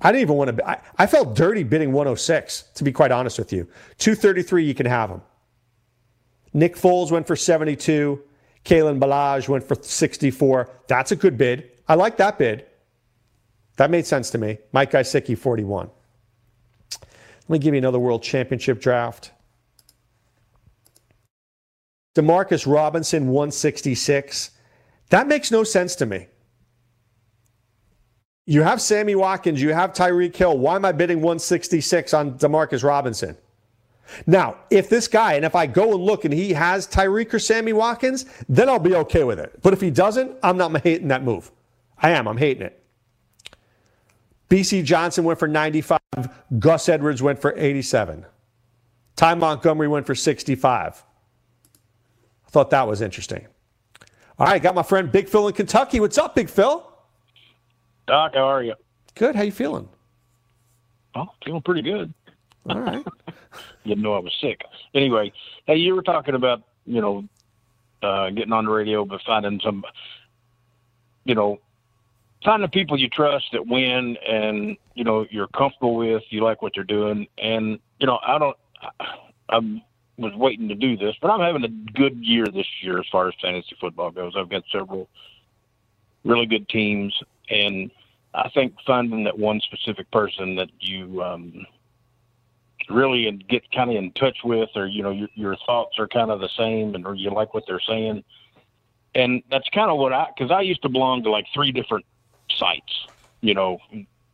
I 0.01 0.13
didn't 0.13 0.23
even 0.23 0.37
want 0.37 0.57
to. 0.57 0.69
I, 0.69 0.81
I 0.97 1.07
felt 1.07 1.35
dirty 1.35 1.65
bidding 1.65 1.93
106, 1.93 2.65
to 2.75 2.85
be 2.85 2.93
quite 2.93 3.11
honest 3.11 3.39
with 3.39 3.53
you. 3.53 3.67
233, 3.99 4.65
you 4.65 4.75
can 4.75 4.87
have 4.87 5.11
him. 5.11 5.21
Nick 6.53 6.77
Foles 6.77 7.11
went 7.11 7.27
for 7.27 7.37
72. 7.37 8.23
Kalen 8.65 8.99
Ballage 8.99 9.49
went 9.49 9.65
for 9.65 9.75
64. 9.75 10.71
That's 10.89 11.13
a 11.13 11.17
good 11.17 11.39
bid. 11.39 11.71
I 11.89 11.95
like 11.95 12.17
that 12.19 12.39
bid. 12.39 12.67
That 13.77 13.91
made 13.91 14.07
sense 14.07 14.31
to 14.31 14.39
me. 14.39 14.59
Mike 14.73 14.91
Gesicki, 14.91 15.39
41. 15.39 15.89
Let 17.01 17.49
me 17.49 17.59
give 17.59 17.75
you 17.75 17.79
another 17.79 17.99
World 17.99 18.23
Championship 18.23 18.81
draft. 18.81 19.33
Demarcus 22.15 22.71
Robinson, 22.71 23.29
166. 23.29 24.51
That 25.11 25.29
makes 25.29 25.51
no 25.51 25.65
sense 25.65 25.95
to 25.97 26.07
me. 26.07 26.27
You 28.45 28.63
have 28.63 28.81
Sammy 28.81 29.15
Watkins, 29.15 29.63
you 29.63 29.73
have 29.73 29.93
Tyreek 29.93 30.35
Hill. 30.35 30.59
Why 30.59 30.77
am 30.77 30.85
I 30.85 30.93
bidding 30.93 31.19
166 31.19 32.15
on 32.15 32.39
Demarcus 32.39 32.83
Robinson? 32.83 33.37
Now, 34.27 34.57
if 34.71 34.89
this 34.89 35.09
guy, 35.09 35.35
and 35.35 35.45
if 35.45 35.55
I 35.55 35.67
go 35.67 35.95
and 35.95 36.03
look 36.03 36.25
and 36.25 36.33
he 36.33 36.53
has 36.53 36.87
Tyreek 36.87 37.33
or 37.35 37.39
Sammy 37.39 37.73
Watkins, 37.73 38.27
then 38.49 38.69
I'll 38.69 38.79
be 38.79 38.95
okay 38.95 39.25
with 39.25 39.39
it. 39.39 39.61
But 39.63 39.73
if 39.73 39.81
he 39.81 39.91
doesn't, 39.91 40.37
I'm 40.43 40.57
not 40.57 40.81
hating 40.83 41.09
that 41.09 41.23
move. 41.23 41.51
I 41.99 42.11
am. 42.11 42.27
I'm 42.27 42.37
hating 42.37 42.63
it. 42.63 42.83
BC 44.49 44.85
Johnson 44.85 45.25
went 45.25 45.39
for 45.39 45.49
95. 45.49 46.01
Gus 46.59 46.89
Edwards 46.89 47.23
went 47.23 47.39
for 47.39 47.55
87. 47.57 48.25
Ty 49.17 49.35
Montgomery 49.35 49.89
went 49.89 50.07
for 50.07 50.15
65. 50.15 51.05
I 52.47 52.51
thought 52.51 52.71
that 52.71 52.87
was 52.87 53.03
interesting. 53.03 53.47
All 54.39 54.47
right, 54.47 54.63
got 54.63 54.75
my 54.75 54.83
friend 54.83 55.11
Big 55.11 55.29
Phil 55.29 55.49
in 55.49 55.55
Kentucky. 55.55 56.01
What's 56.01 56.17
up, 56.17 56.35
Big 56.35 56.49
Phil? 56.49 56.89
Doc, 58.07 58.35
how 58.35 58.45
are 58.45 58.63
you? 58.63 58.75
Good. 59.17 59.37
How 59.37 59.43
you 59.43 59.53
feeling? 59.53 59.89
Oh, 61.15 61.27
feeling 61.45 61.63
pretty 61.63 61.83
good. 61.83 62.15
Didn't 62.69 63.05
know 64.03 64.15
I 64.15 64.21
was 64.21 64.35
sick. 64.41 64.63
Anyway, 64.95 65.33
hey, 65.67 65.77
you 65.77 65.95
were 65.95 66.03
talking 66.03 66.35
about 66.35 66.63
you 66.87 67.01
know 67.01 67.25
uh, 68.03 68.31
getting 68.31 68.53
on 68.53 68.65
the 68.65 68.71
radio, 68.71 69.05
but 69.05 69.21
finding 69.27 69.61
some, 69.65 69.85
you 71.25 71.35
know, 71.35 71.59
finding 72.45 72.69
people 72.71 72.99
you 72.99 73.09
trust 73.09 73.47
that 73.53 73.67
win, 73.67 74.17
and 74.29 74.77
you 74.95 75.05
know 75.05 75.27
you're 75.31 75.49
comfortable 75.49 75.97
with, 75.97 76.23
you 76.31 76.43
like 76.43 76.63
what 76.63 76.73
they're 76.75 76.85
doing, 76.85 77.27
and 77.39 77.79
you 77.99 78.07
know 78.07 78.19
I 78.27 78.39
don't. 78.39 78.57
I 79.51 79.59
was 80.19 80.35
waiting 80.35 80.69
to 80.69 80.75
do 80.75 80.97
this, 80.97 81.17
but 81.23 81.31
I'm 81.31 81.41
having 81.41 81.65
a 81.65 81.93
good 81.93 82.19
year 82.23 82.47
this 82.47 82.67
year 82.83 82.99
as 82.99 83.07
far 83.11 83.29
as 83.29 83.35
fantasy 83.41 83.77
football 83.81 84.11
goes. 84.11 84.35
I've 84.37 84.51
got 84.51 84.65
several 84.71 85.09
really 86.25 86.47
good 86.47 86.69
teams, 86.69 87.19
and 87.49 87.91
I 88.35 88.49
think 88.51 88.75
finding 88.87 89.25
that 89.25 89.39
one 89.39 89.61
specific 89.61 90.11
person 90.11 90.57
that 90.57 90.69
you 90.81 91.23
um, 91.23 91.67
really 92.89 93.31
get 93.49 93.71
kind 93.73 93.91
of 93.91 93.97
in 93.97 94.13
touch 94.13 94.39
with, 94.45 94.71
or 94.75 94.87
you 94.87 95.03
know 95.03 95.11
your, 95.11 95.29
your 95.35 95.57
thoughts 95.67 95.99
are 95.99 96.09
kind 96.09 96.31
of 96.31 96.41
the 96.41 96.49
same, 96.57 96.95
and 96.95 97.07
or 97.07 97.15
you 97.15 97.31
like 97.31 97.55
what 97.55 97.65
they're 97.67 97.81
saying, 97.81 98.25
and 99.15 99.43
that's 99.51 99.69
kind 99.71 99.91
of 99.91 99.99
what 99.99 100.13
I 100.13 100.29
because 100.37 100.51
I 100.51 100.63
used 100.63 100.83
to 100.83 100.89
belong 100.89 101.23
to 101.25 101.31
like 101.31 101.47
three 101.53 101.73
different 101.73 102.05
sites, 102.51 103.07
you 103.41 103.55
know, 103.55 103.79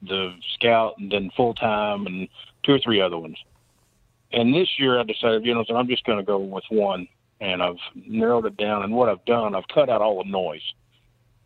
the 0.03 0.35
Scout 0.55 0.95
and 0.99 1.11
then 1.11 1.31
Full 1.37 1.55
Time 1.55 2.07
and 2.07 2.29
two 2.63 2.73
or 2.73 2.79
three 2.79 3.01
other 3.01 3.19
ones. 3.19 3.39
And 4.33 4.53
this 4.53 4.79
year 4.79 4.99
I 4.99 5.05
decided, 5.05 5.45
you 5.45 5.55
know, 5.55 5.65
so 5.65 5.77
I'm 5.77 5.89
just 5.89 6.05
going 6.05 6.19
to 6.19 6.25
go 6.25 6.39
with 6.39 6.65
one, 6.69 7.07
and 7.41 7.63
I've 7.63 7.79
narrowed 7.95 8.47
it 8.47 8.57
down. 8.57 8.83
And 8.83 8.93
what 8.93 9.09
I've 9.09 9.25
done, 9.25 9.55
I've 9.55 9.69
cut 9.69 9.89
out 9.89 10.03
all 10.03 10.23
the 10.23 10.29
noise, 10.29 10.75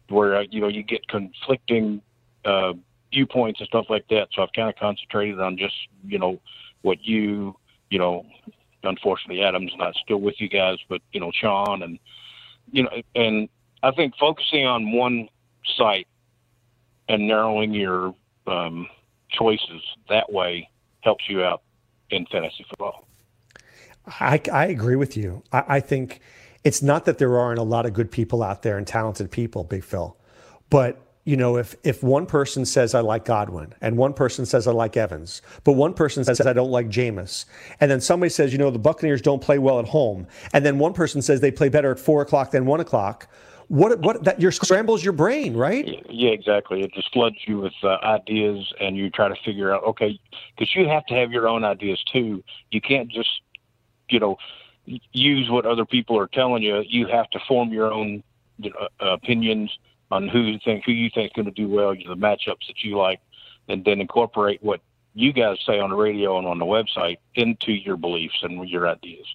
where 0.09 0.37
uh, 0.37 0.44
you 0.51 0.61
know 0.61 0.68
you 0.68 0.83
get 0.83 1.07
conflicting 1.09 2.03
uh, 2.44 2.73
viewpoints 3.12 3.61
and 3.61 3.66
stuff 3.66 3.87
like 3.88 4.09
that. 4.09 4.29
So 4.33 4.42
I've 4.42 4.53
kind 4.53 4.68
of 4.68 4.77
concentrated 4.77 5.40
on 5.40 5.59
just 5.59 5.75
you 6.07 6.18
know 6.18 6.40
what 6.83 7.05
you 7.05 7.57
you 7.91 7.99
know. 7.99 8.25
Unfortunately, 8.85 9.43
Adam's 9.43 9.73
not 9.77 9.95
still 9.97 10.21
with 10.21 10.41
you 10.41 10.49
guys, 10.49 10.79
but 10.88 11.03
you 11.12 11.21
know 11.21 11.33
Sean 11.35 11.83
and 11.83 11.99
you 12.71 12.85
know, 12.85 12.91
and 13.14 13.49
I 13.83 13.91
think 13.91 14.14
focusing 14.19 14.67
on 14.67 14.93
one 14.93 15.29
site 15.77 16.07
and 17.09 17.27
narrowing 17.27 17.75
your 17.75 18.14
um, 18.47 18.88
choices 19.31 19.83
that 20.09 20.33
way 20.33 20.69
helps 21.01 21.29
you 21.29 21.43
out 21.43 21.62
in 22.11 22.27
fantasy 22.27 22.64
football. 22.69 23.07
I, 24.07 24.41
I 24.53 24.67
agree 24.67 24.97
with 24.97 25.17
you. 25.17 25.43
I, 25.53 25.64
I, 25.69 25.81
think 25.81 26.21
it's 26.64 26.83
not 26.83 27.05
that 27.05 27.19
there 27.19 27.38
aren't 27.38 27.59
a 27.59 27.64
lot 27.64 27.85
of 27.85 27.93
good 27.93 28.11
people 28.11 28.43
out 28.43 28.62
there 28.62 28.79
and 28.79 28.87
talented 28.87 29.31
people, 29.31 29.64
Big 29.64 29.85
Phil, 29.85 30.17
but 30.71 31.01
you 31.29 31.37
know, 31.37 31.59
if 31.59 31.77
if 31.85 32.03
one 32.03 32.25
person 32.25 32.64
says 32.64 32.95
I 32.95 33.01
like 33.01 33.27
Godwin 33.27 33.75
and 33.83 33.99
one 33.99 34.14
person 34.14 34.47
says 34.47 34.67
I 34.67 34.73
like 34.73 34.97
Evans, 34.97 35.43
but 35.62 35.73
one 35.73 35.93
person 35.93 36.25
says 36.25 36.41
I 36.41 36.55
don't 36.55 36.71
like 36.71 36.88
Jameis, 36.88 37.45
and 37.81 37.91
then 37.91 38.01
somebody 38.01 38.31
says, 38.31 38.51
you 38.51 38.59
know, 38.59 38.71
the 38.71 38.79
Buccaneers 38.79 39.21
don't 39.21 39.43
play 39.43 39.59
well 39.59 39.79
at 39.79 39.85
home, 39.85 40.27
and 40.55 40.64
then 40.64 40.79
one 40.79 40.95
person 40.95 41.21
says 41.21 41.43
they 41.43 41.51
play 41.51 41.69
better 41.69 41.91
at 41.91 42.01
four 42.01 42.23
o'clock 42.23 42.51
than 42.53 42.64
one 42.64 42.81
o'clock. 42.81 43.29
What 43.67 44.01
what 44.01 44.25
that 44.25 44.41
your 44.41 44.51
scrambles 44.51 45.05
your 45.05 45.12
brain, 45.12 45.55
right? 45.55 45.87
Yeah, 46.09 46.31
exactly. 46.31 46.83
It 46.83 46.95
just 46.95 47.12
floods 47.12 47.37
you 47.47 47.59
with 47.61 47.75
uh, 47.83 47.99
ideas, 48.03 48.73
and 48.81 48.97
you 48.97 49.11
try 49.11 49.29
to 49.29 49.37
figure 49.45 49.75
out 49.75 49.85
okay, 49.85 50.19
because 50.57 50.75
you 50.75 50.88
have 50.88 51.05
to 51.07 51.14
have 51.14 51.31
your 51.31 51.47
own 51.47 51.62
ideas 51.62 52.03
too. 52.11 52.43
You 52.71 52.81
can't 52.81 53.11
just, 53.11 53.43
you 54.09 54.19
know, 54.19 54.38
use 55.12 55.51
what 55.51 55.67
other 55.67 55.85
people 55.85 56.19
are 56.19 56.29
telling 56.29 56.62
you. 56.62 56.83
You 56.88 57.07
have 57.09 57.29
to 57.33 57.38
form 57.47 57.69
your 57.71 57.93
own 57.93 58.23
uh, 58.64 58.87
opinions 58.99 59.71
on 60.11 60.29
who 60.29 60.40
you 60.40 60.59
think 60.64 60.85
who 60.85 60.92
you 60.92 61.11
think 61.11 61.31
is 61.31 61.33
going 61.35 61.47
to 61.47 61.53
do 61.53 61.68
well, 61.68 61.94
the 61.94 62.16
matchups 62.16 62.66
that 62.68 62.83
you 62.83 62.97
like, 62.97 63.21
and 63.68 63.85
then 63.85 64.01
incorporate 64.01 64.62
what 64.62 64.81
you 65.14 65.33
guys 65.33 65.59
say 65.66 65.79
on 65.81 65.90
the 65.90 65.97
radio 65.97 66.38
and 66.38 66.47
on 66.47 66.59
the 66.59 66.64
website 66.64 67.18
into 67.35 67.73
your 67.73 67.97
beliefs 67.97 68.38
and 68.42 68.68
your 68.68 68.88
ideas. 68.88 69.27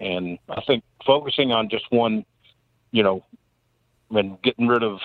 And 0.00 0.38
I 0.48 0.62
think 0.62 0.82
focusing 1.04 1.52
on 1.52 1.68
just 1.68 1.84
one, 1.90 2.24
you 2.90 3.02
know, 3.02 3.24
and 4.10 4.40
getting 4.42 4.66
rid 4.66 4.82
of 4.82 5.00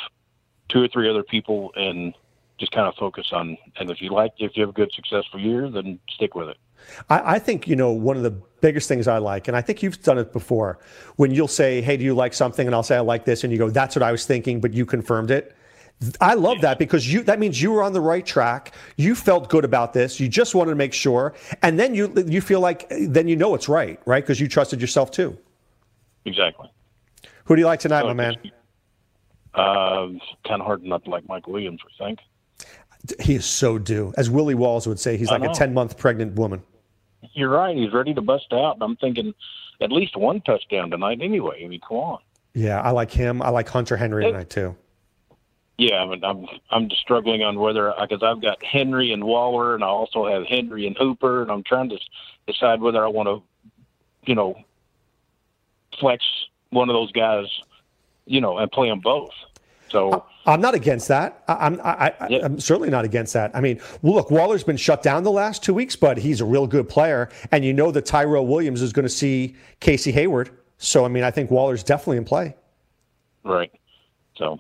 two 0.70 0.82
or 0.82 0.88
three 0.88 1.10
other 1.10 1.24
people 1.24 1.72
and 1.76 2.14
just 2.60 2.72
kind 2.72 2.88
of 2.88 2.96
focus 2.96 3.30
on. 3.34 3.58
And 3.78 3.90
if 3.92 4.02
you 4.02 4.10
like, 4.10 4.34
if 4.38 4.56
you 4.56 4.62
have 4.62 4.70
a 4.70 4.74
good 4.74 4.92
successful 4.94 5.40
year, 5.40 5.70
then 5.70 6.00
stick 6.10 6.34
with 6.36 6.50
it. 6.50 6.58
I, 7.10 7.36
I, 7.36 7.40
think 7.40 7.68
you 7.68 7.76
know 7.76 7.92
one 7.92 8.18
of 8.18 8.24
the 8.24 8.32
biggest 8.32 8.88
things 8.88 9.08
I 9.08 9.18
like, 9.18 9.48
and 9.48 9.58
I 9.58 9.62
think 9.62 9.84
you've 9.84 10.02
done 10.04 10.18
it 10.18 10.34
before, 10.34 10.80
when 11.16 11.32
you'll 11.32 11.48
say, 11.48 11.82
"Hey, 11.82 11.98
do 11.98 12.04
you 12.04 12.14
like 12.14 12.34
something?" 12.34 12.68
and 12.68 12.76
I'll 12.76 12.84
say, 12.84 12.98
"I 12.98 13.02
like 13.02 13.26
this," 13.26 13.44
and 13.44 13.52
you 13.52 13.60
go, 13.60 13.70
"That's 13.70 13.96
what 13.96 14.04
I 14.04 14.12
was 14.12 14.26
thinking," 14.26 14.62
but 14.62 14.74
you 14.74 14.86
confirmed 14.86 15.32
it. 15.32 15.56
I 16.20 16.34
love 16.34 16.62
that 16.62 16.80
because 16.80 17.12
you 17.12 17.22
that 17.24 17.40
means 17.40 17.62
you 17.62 17.72
were 17.72 17.84
on 17.84 17.94
the 17.94 18.02
right 18.02 18.26
track. 18.26 18.74
You 18.98 19.14
felt 19.14 19.50
good 19.50 19.64
about 19.64 19.94
this. 19.94 20.20
You 20.20 20.28
just 20.28 20.56
wanted 20.56 20.72
to 20.72 20.76
make 20.76 20.94
sure, 20.94 21.36
and 21.62 21.80
then 21.80 21.94
you 21.94 22.12
you 22.28 22.42
feel 22.42 22.60
like 22.60 22.88
then 22.90 23.28
you 23.28 23.36
know 23.36 23.54
it's 23.54 23.70
right, 23.70 24.00
right? 24.06 24.24
Because 24.24 24.40
you 24.40 24.48
trusted 24.48 24.82
yourself 24.82 25.12
too. 25.12 25.38
Exactly. 26.26 26.70
Who 27.46 27.56
do 27.56 27.62
you 27.62 27.68
like 27.68 27.80
tonight, 27.80 28.02
so 28.02 28.08
my 28.08 28.14
man? 28.14 28.36
Uh, 29.54 30.08
kind 30.48 30.62
of 30.62 30.66
hard 30.66 30.84
not 30.84 31.04
to 31.04 31.10
like 31.10 31.28
Mike 31.28 31.48
Williams, 31.48 31.82
I 32.00 32.06
think. 32.06 32.20
He 33.20 33.36
is 33.36 33.46
so 33.46 33.78
due. 33.78 34.14
As 34.18 34.30
Willie 34.30 34.56
Walls 34.56 34.88
would 34.88 35.00
say, 35.00 35.18
he's 35.18 35.32
like 35.32 35.44
a 35.44 35.50
10 35.50 35.74
month 35.74 35.98
pregnant 35.98 36.36
woman. 36.36 36.62
You're 37.34 37.50
right. 37.50 37.76
He's 37.76 37.94
ready 37.94 38.14
to 38.14 38.22
bust 38.22 38.52
out. 38.52 38.78
I'm 38.82 38.96
thinking 38.96 39.34
at 39.80 39.92
least 39.92 40.16
one 40.16 40.42
touchdown 40.42 40.92
tonight 40.92 41.20
anyway. 41.22 41.64
I 41.64 41.68
mean, 41.68 41.82
come 41.88 41.98
on. 41.98 42.20
Yeah, 42.54 42.82
I 42.82 42.92
like 42.92 43.12
him. 43.12 43.42
I 43.42 43.50
like 43.50 43.70
Hunter 43.70 43.96
Henry 43.96 44.26
tonight 44.26 44.50
too. 44.50 44.76
Yeah, 45.78 46.04
I 46.04 46.06
mean, 46.06 46.24
I'm 46.24 46.46
I'm 46.70 46.90
just 46.90 47.02
struggling 47.02 47.42
on 47.42 47.60
whether 47.60 47.94
because 48.00 48.22
I've 48.22 48.42
got 48.42 48.64
Henry 48.64 49.14
and 49.14 49.24
Waller, 49.24 49.74
and 49.74 49.84
I 49.84 49.88
also 49.88 50.28
have 50.28 50.46
Henry 50.46 50.86
and 50.86 50.96
Hooper, 50.98 51.42
and 51.42 51.52
I'm 51.52 51.64
trying 51.64 51.90
to 51.90 51.98
decide 52.46 52.82
whether 52.82 53.04
I 53.04 53.08
want 53.08 53.28
to, 53.28 53.42
you 54.26 54.36
know, 54.36 54.56
flex 56.00 56.24
one 56.70 56.90
of 56.90 56.94
those 56.94 57.12
guys, 57.12 57.46
you 58.26 58.42
know, 58.42 58.58
and 58.58 58.72
play 58.72 58.90
them 58.90 59.00
both. 59.00 59.32
So 59.92 60.26
I'm 60.46 60.62
not 60.62 60.74
against 60.74 61.10
that. 61.10 61.44
I, 61.48 61.54
I'm 61.66 61.82
I, 61.82 62.14
I, 62.20 62.28
am 62.44 62.60
certainly 62.60 62.90
not 62.90 63.04
against 63.04 63.34
that. 63.34 63.52
I 63.54 63.62
mean, 63.62 63.80
look, 64.02 64.32
Waller's 64.32 64.64
been 64.64 64.78
shut 64.78 65.04
down 65.04 65.24
the 65.24 65.32
last 65.32 65.64
two 65.64 65.74
weeks, 65.74 65.96
but 65.96 66.18
he's 66.18 66.40
a 66.40 66.46
real 66.46 66.66
good 66.66 66.88
player, 66.88 67.30
and 67.52 67.66
you 67.66 67.74
know 67.74 67.92
that 67.92 68.06
Tyrell 68.06 68.48
Williams 68.48 68.82
is 68.82 68.94
going 68.94 69.04
to 69.04 69.10
see 69.10 69.56
Casey 69.82 70.12
Hayward. 70.14 70.50
So 70.78 71.04
I 71.06 71.10
mean, 71.10 71.24
I 71.24 71.32
think 71.32 71.52
Waller's 71.52 71.84
definitely 71.84 72.18
in 72.18 72.26
play. 72.26 72.56
Right. 73.44 73.72
So 74.36 74.60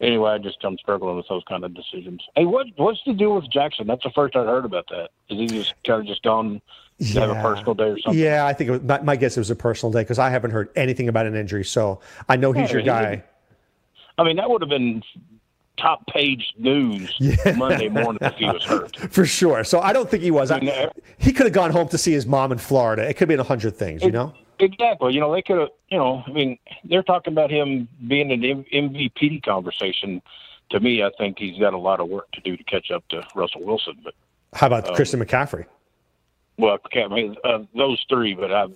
anyway, 0.00 0.32
I 0.32 0.38
just 0.38 0.58
I'm 0.62 0.76
struggling 0.78 1.16
with 1.16 1.26
those 1.28 1.42
kind 1.48 1.64
of 1.64 1.74
decisions. 1.74 2.22
Hey, 2.36 2.44
what 2.44 2.66
what's 2.76 3.00
the 3.06 3.14
deal 3.14 3.34
with 3.34 3.50
Jackson? 3.50 3.86
That's 3.86 4.02
the 4.02 4.10
first 4.14 4.36
I 4.36 4.44
heard 4.44 4.66
about 4.66 4.86
that. 4.90 5.10
Is 5.30 5.38
he 5.38 5.46
just 5.46 5.74
kind 5.84 6.00
of 6.00 6.06
just 6.06 6.22
gone? 6.22 6.60
Yeah. 7.00 7.20
Have 7.20 7.30
a 7.30 7.34
personal 7.40 7.74
day 7.74 7.84
or 7.84 7.98
something. 8.00 8.20
Yeah, 8.20 8.44
I 8.44 8.52
think 8.52 8.68
it 8.68 8.70
was, 8.72 8.82
my, 8.82 9.00
my, 9.02 9.14
guess 9.14 9.36
it 9.36 9.40
was 9.40 9.50
a 9.50 9.54
personal 9.54 9.92
day 9.92 10.00
because 10.00 10.18
I 10.18 10.30
haven't 10.30 10.50
heard 10.50 10.68
anything 10.74 11.08
about 11.08 11.26
an 11.26 11.36
injury. 11.36 11.64
So 11.64 12.00
I 12.28 12.34
know 12.34 12.50
he's 12.50 12.70
yeah, 12.70 12.76
your 12.76 12.82
guy. 12.82 13.22
I 14.18 14.24
mean, 14.24 14.36
that 14.36 14.50
would 14.50 14.62
have 14.62 14.68
been 14.68 15.02
top 15.78 16.06
page 16.08 16.54
news 16.58 17.14
yeah. 17.18 17.52
Monday 17.56 17.88
morning 17.88 18.18
if 18.20 18.34
he 18.34 18.46
was 18.46 18.64
hurt. 18.64 18.96
For 19.10 19.24
sure. 19.24 19.64
So 19.64 19.80
I 19.80 19.92
don't 19.92 20.10
think 20.10 20.22
he 20.22 20.30
was. 20.30 20.50
I 20.50 20.60
mean, 20.60 20.70
I, 20.70 20.90
he 21.18 21.32
could 21.32 21.46
have 21.46 21.52
gone 21.52 21.70
home 21.70 21.88
to 21.88 21.98
see 21.98 22.12
his 22.12 22.26
mom 22.26 22.52
in 22.52 22.58
Florida. 22.58 23.08
It 23.08 23.14
could 23.14 23.20
have 23.20 23.28
been 23.28 23.40
a 23.40 23.44
hundred 23.44 23.76
things, 23.76 24.02
you 24.02 24.10
know? 24.10 24.34
Exactly. 24.58 25.14
You 25.14 25.20
know, 25.20 25.32
they 25.32 25.42
could 25.42 25.58
have, 25.58 25.68
you 25.88 25.98
know, 25.98 26.24
I 26.26 26.30
mean, 26.32 26.58
they're 26.84 27.02
talking 27.02 27.32
about 27.32 27.50
him 27.50 27.88
being 28.08 28.32
an 28.32 28.40
MVP 28.42 29.44
conversation. 29.44 30.20
To 30.70 30.80
me, 30.80 31.02
I 31.02 31.10
think 31.16 31.38
he's 31.38 31.58
got 31.58 31.72
a 31.72 31.78
lot 31.78 32.00
of 32.00 32.08
work 32.08 32.30
to 32.32 32.40
do 32.40 32.56
to 32.56 32.64
catch 32.64 32.90
up 32.90 33.06
to 33.08 33.26
Russell 33.34 33.64
Wilson. 33.64 33.94
But 34.02 34.14
how 34.52 34.66
about 34.66 34.88
um, 34.88 34.94
Christian 34.96 35.20
McCaffrey? 35.20 35.64
Well, 36.58 36.78
I 36.94 37.08
mean, 37.08 37.36
uh, 37.44 37.60
those 37.74 38.04
three, 38.08 38.34
but 38.34 38.52
I've, 38.52 38.74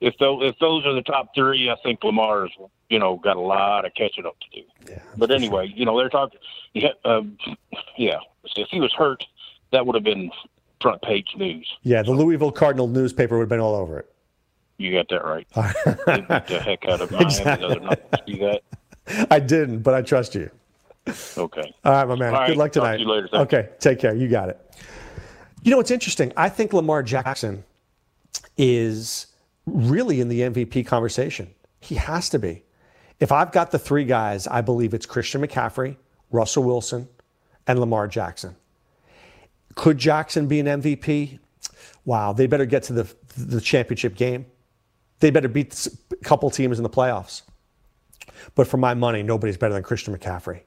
if 0.00 0.16
those 0.18 0.42
if 0.44 0.58
those 0.58 0.86
are 0.86 0.94
the 0.94 1.02
top 1.02 1.34
three, 1.34 1.70
I 1.70 1.76
think 1.82 2.02
Lamar's 2.04 2.52
you 2.88 2.98
know 2.98 3.16
got 3.16 3.36
a 3.36 3.40
lot 3.40 3.84
of 3.84 3.94
catching 3.94 4.26
up 4.26 4.36
to 4.40 4.60
do. 4.60 4.66
Yeah, 4.88 4.98
but 5.16 5.30
anyway, 5.30 5.68
sure. 5.68 5.76
you 5.76 5.84
know 5.84 5.98
they're 5.98 6.08
talking. 6.08 6.38
Yeah, 6.74 6.90
um, 7.04 7.36
yeah. 7.96 8.18
If 8.56 8.68
he 8.70 8.80
was 8.80 8.92
hurt, 8.92 9.24
that 9.72 9.84
would 9.86 9.94
have 9.94 10.04
been 10.04 10.30
front 10.80 11.02
page 11.02 11.28
news. 11.36 11.68
Yeah, 11.82 12.02
the 12.02 12.12
Louisville 12.12 12.52
Cardinal 12.52 12.86
newspaper 12.86 13.36
would 13.36 13.42
have 13.42 13.48
been 13.48 13.60
all 13.60 13.74
over 13.74 13.98
it. 13.98 14.12
You 14.78 14.92
got 14.92 15.08
that 15.08 15.24
right. 15.24 15.46
the 15.54 16.62
heck 16.64 16.86
out 16.86 17.00
of 17.00 17.10
my 17.10 17.18
exactly. 17.18 17.80
not 17.80 17.98
see 18.26 18.38
that. 18.38 18.62
I 19.30 19.40
didn't, 19.40 19.80
but 19.80 19.94
I 19.94 20.02
trust 20.02 20.34
you. 20.34 20.50
Okay. 21.36 21.74
All 21.84 21.92
right, 21.92 22.06
my 22.06 22.14
man. 22.14 22.34
All 22.34 22.40
Good 22.42 22.50
right. 22.50 22.56
luck 22.56 22.72
tonight. 22.72 23.00
Later, 23.00 23.28
okay, 23.32 23.70
take 23.80 23.98
care. 23.98 24.14
You 24.14 24.28
got 24.28 24.50
it. 24.50 24.60
You 25.62 25.72
know, 25.72 25.80
it's 25.80 25.90
interesting. 25.90 26.32
I 26.36 26.48
think 26.48 26.72
Lamar 26.72 27.02
Jackson 27.02 27.64
is 28.56 29.26
really 29.74 30.20
in 30.20 30.28
the 30.28 30.40
MVP 30.40 30.86
conversation. 30.86 31.50
He 31.80 31.94
has 31.96 32.28
to 32.30 32.38
be. 32.38 32.64
If 33.20 33.32
I've 33.32 33.52
got 33.52 33.70
the 33.70 33.78
three 33.78 34.04
guys, 34.04 34.46
I 34.46 34.60
believe 34.60 34.94
it's 34.94 35.06
Christian 35.06 35.40
McCaffrey, 35.40 35.96
Russell 36.30 36.62
Wilson, 36.64 37.08
and 37.66 37.78
Lamar 37.80 38.06
Jackson. 38.06 38.56
Could 39.74 39.98
Jackson 39.98 40.46
be 40.46 40.60
an 40.60 40.66
MVP? 40.66 41.38
Wow, 42.04 42.32
they 42.32 42.46
better 42.46 42.64
get 42.64 42.84
to 42.84 42.92
the, 42.92 43.14
the 43.36 43.60
championship 43.60 44.16
game. 44.16 44.46
They 45.20 45.30
better 45.30 45.48
beat 45.48 45.86
a 46.12 46.16
couple 46.24 46.48
teams 46.50 46.78
in 46.78 46.82
the 46.82 46.90
playoffs. 46.90 47.42
But 48.54 48.66
for 48.66 48.76
my 48.76 48.94
money, 48.94 49.22
nobody's 49.22 49.56
better 49.56 49.74
than 49.74 49.82
Christian 49.82 50.16
McCaffrey. 50.16 50.62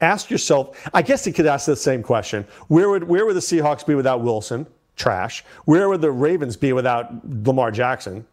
Ask 0.00 0.30
yourself, 0.30 0.88
I 0.92 1.02
guess 1.02 1.26
you 1.26 1.32
could 1.32 1.46
ask 1.46 1.66
the 1.66 1.76
same 1.76 2.02
question. 2.02 2.46
Where 2.68 2.90
would, 2.90 3.04
where 3.04 3.24
would 3.26 3.36
the 3.36 3.40
Seahawks 3.40 3.86
be 3.86 3.94
without 3.94 4.22
Wilson? 4.22 4.66
Trash. 4.96 5.44
Where 5.64 5.88
would 5.88 6.00
the 6.00 6.10
Ravens 6.10 6.56
be 6.56 6.72
without 6.72 7.12
Lamar 7.46 7.70
Jackson? 7.70 8.26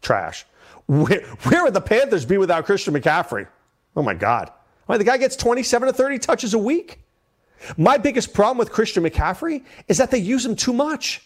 Trash. 0.00 0.46
Where, 0.86 1.22
where 1.22 1.64
would 1.64 1.74
the 1.74 1.80
Panthers 1.80 2.24
be 2.24 2.38
without 2.38 2.64
Christian 2.66 2.94
McCaffrey? 2.94 3.46
Oh 3.96 4.02
my 4.02 4.14
God. 4.14 4.50
I 4.88 4.92
mean, 4.92 4.98
the 4.98 5.04
guy 5.04 5.16
gets 5.16 5.36
27 5.36 5.88
to 5.88 5.92
30 5.92 6.18
touches 6.18 6.54
a 6.54 6.58
week. 6.58 7.00
My 7.76 7.96
biggest 7.96 8.34
problem 8.34 8.58
with 8.58 8.70
Christian 8.70 9.02
McCaffrey 9.02 9.64
is 9.88 9.98
that 9.98 10.10
they 10.10 10.18
use 10.18 10.44
him 10.44 10.56
too 10.56 10.72
much. 10.72 11.22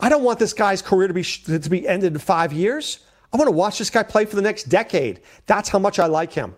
I 0.00 0.08
don't 0.08 0.22
want 0.22 0.38
this 0.38 0.52
guy's 0.52 0.82
career 0.82 1.08
to 1.08 1.14
be, 1.14 1.22
to 1.22 1.70
be 1.70 1.88
ended 1.88 2.12
in 2.12 2.18
five 2.18 2.52
years. 2.52 3.00
I 3.32 3.36
want 3.36 3.48
to 3.48 3.52
watch 3.52 3.78
this 3.78 3.90
guy 3.90 4.02
play 4.02 4.24
for 4.24 4.36
the 4.36 4.42
next 4.42 4.64
decade. 4.64 5.20
That's 5.46 5.68
how 5.68 5.78
much 5.78 5.98
I 5.98 6.06
like 6.06 6.32
him. 6.32 6.54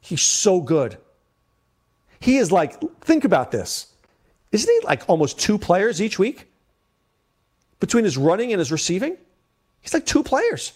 He's 0.00 0.22
so 0.22 0.60
good. 0.60 0.98
He 2.18 2.38
is 2.38 2.50
like, 2.50 2.80
think 3.02 3.24
about 3.24 3.50
this. 3.50 3.91
Isn't 4.52 4.70
he 4.70 4.86
like 4.86 5.08
almost 5.08 5.40
two 5.40 5.58
players 5.58 6.00
each 6.00 6.18
week? 6.18 6.46
Between 7.80 8.04
his 8.04 8.16
running 8.16 8.52
and 8.52 8.58
his 8.58 8.70
receiving? 8.70 9.16
He's 9.80 9.92
like 9.92 10.06
two 10.06 10.22
players. 10.22 10.72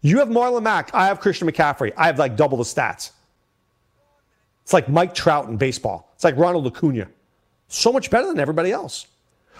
You 0.00 0.18
have 0.20 0.28
Marlon 0.28 0.62
Mack. 0.62 0.94
I 0.94 1.06
have 1.06 1.20
Christian 1.20 1.48
McCaffrey. 1.48 1.92
I 1.96 2.06
have 2.06 2.18
like 2.18 2.36
double 2.36 2.56
the 2.56 2.64
stats. 2.64 3.10
It's 4.62 4.72
like 4.72 4.88
Mike 4.88 5.14
Trout 5.14 5.48
in 5.48 5.56
baseball. 5.56 6.10
It's 6.14 6.24
like 6.24 6.36
Ronald 6.36 6.66
Acuna. 6.66 7.08
So 7.68 7.92
much 7.92 8.10
better 8.10 8.26
than 8.28 8.38
everybody 8.38 8.70
else. 8.70 9.06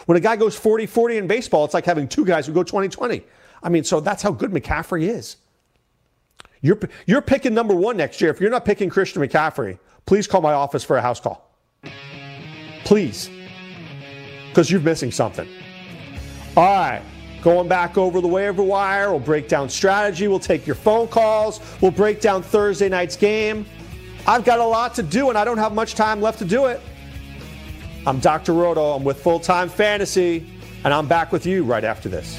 When 0.06 0.16
a 0.16 0.20
guy 0.20 0.36
goes 0.36 0.56
40 0.56 0.86
40 0.86 1.18
in 1.18 1.26
baseball, 1.26 1.64
it's 1.64 1.74
like 1.74 1.84
having 1.84 2.08
two 2.08 2.24
guys 2.24 2.46
who 2.46 2.52
go 2.52 2.62
20 2.62 2.88
20. 2.88 3.22
I 3.62 3.68
mean, 3.68 3.84
so 3.84 4.00
that's 4.00 4.22
how 4.22 4.32
good 4.32 4.50
McCaffrey 4.50 5.08
is. 5.08 5.36
You're, 6.60 6.78
you're 7.06 7.22
picking 7.22 7.54
number 7.54 7.74
one 7.74 7.96
next 7.96 8.20
year. 8.20 8.30
If 8.30 8.40
you're 8.40 8.50
not 8.50 8.64
picking 8.64 8.88
Christian 8.88 9.22
McCaffrey, 9.22 9.78
please 10.06 10.26
call 10.26 10.40
my 10.40 10.52
office 10.52 10.84
for 10.84 10.96
a 10.96 11.02
house 11.02 11.20
call. 11.20 11.50
Please. 12.92 13.30
Because 14.50 14.70
you're 14.70 14.82
missing 14.82 15.10
something. 15.10 15.48
All 16.58 16.64
right. 16.64 17.02
Going 17.40 17.66
back 17.66 17.96
over 17.96 18.20
the 18.20 18.28
waiver 18.28 18.62
wire, 18.62 19.10
we'll 19.10 19.18
break 19.18 19.48
down 19.48 19.70
strategy, 19.70 20.28
we'll 20.28 20.38
take 20.38 20.66
your 20.66 20.76
phone 20.76 21.08
calls, 21.08 21.62
we'll 21.80 21.90
break 21.90 22.20
down 22.20 22.42
Thursday 22.42 22.90
night's 22.90 23.16
game. 23.16 23.64
I've 24.26 24.44
got 24.44 24.58
a 24.58 24.64
lot 24.64 24.94
to 24.96 25.02
do 25.02 25.30
and 25.30 25.38
I 25.38 25.44
don't 25.46 25.56
have 25.56 25.72
much 25.72 25.94
time 25.94 26.20
left 26.20 26.38
to 26.40 26.44
do 26.44 26.66
it. 26.66 26.82
I'm 28.06 28.18
Dr. 28.18 28.52
Roto, 28.52 28.92
I'm 28.92 29.04
with 29.04 29.22
Full 29.22 29.40
Time 29.40 29.70
Fantasy, 29.70 30.46
and 30.84 30.92
I'm 30.92 31.08
back 31.08 31.32
with 31.32 31.46
you 31.46 31.64
right 31.64 31.84
after 31.84 32.10
this. 32.10 32.38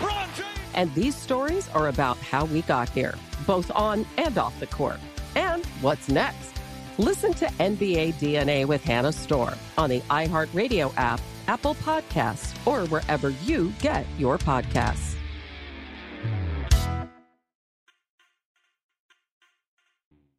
And 0.73 0.93
these 0.93 1.15
stories 1.15 1.69
are 1.69 1.87
about 1.87 2.17
how 2.17 2.45
we 2.45 2.61
got 2.63 2.89
here, 2.89 3.15
both 3.45 3.71
on 3.71 4.05
and 4.17 4.37
off 4.37 4.59
the 4.59 4.67
court. 4.67 4.99
And 5.35 5.65
what's 5.81 6.09
next? 6.09 6.53
Listen 6.97 7.33
to 7.35 7.45
NBA 7.45 8.15
DNA 8.15 8.65
with 8.65 8.83
Hannah 8.83 9.11
Storm 9.11 9.55
on 9.77 9.89
the 9.89 10.01
iHeartRadio 10.01 10.93
app, 10.97 11.21
Apple 11.47 11.75
Podcasts, 11.75 12.55
or 12.67 12.85
wherever 12.87 13.29
you 13.43 13.73
get 13.79 14.05
your 14.17 14.37
podcasts. 14.37 15.15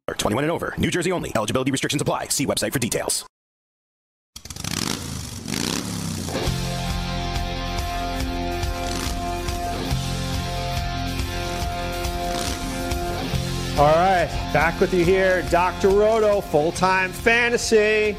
Or 0.07 0.15
21 0.15 0.43
and 0.43 0.51
over, 0.51 0.73
New 0.77 0.91
Jersey 0.91 1.11
only. 1.11 1.31
Eligibility 1.35 1.71
restrictions 1.71 2.01
apply. 2.01 2.27
See 2.27 2.45
website 2.45 2.73
for 2.73 2.79
details. 2.79 3.25
All 13.75 13.85
right, 13.85 14.29
back 14.53 14.79
with 14.79 14.93
you 14.93 15.03
here, 15.03 15.41
Dr. 15.49 15.89
Roto, 15.89 16.41
full 16.41 16.71
time 16.71 17.11
fantasy. 17.11 18.15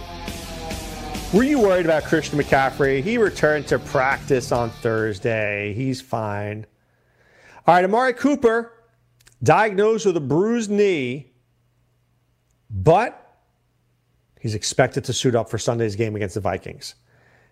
Were 1.33 1.45
you 1.45 1.61
worried 1.61 1.87
about 1.87 2.03
Christian 2.03 2.41
McCaffrey? 2.41 3.05
He 3.05 3.19
returned 3.19 3.69
to 3.69 3.79
practice 3.79 4.51
on 4.51 4.71
Thursday. 4.71 5.73
He's 5.75 6.01
fine. 6.01 6.67
All 7.69 7.75
right, 7.77 7.85
Amari 7.85 8.15
Cooper, 8.15 8.73
diagnosed 9.45 10.07
with 10.07 10.17
a 10.17 10.21
bruised 10.21 10.73
knee, 10.73 11.31
but 12.69 13.39
he's 14.41 14.57
expected 14.57 15.05
to 15.05 15.13
suit 15.13 15.37
up 15.37 15.49
for 15.49 15.57
Sunday's 15.57 15.95
game 15.95 16.17
against 16.17 16.35
the 16.35 16.41
Vikings. 16.41 16.97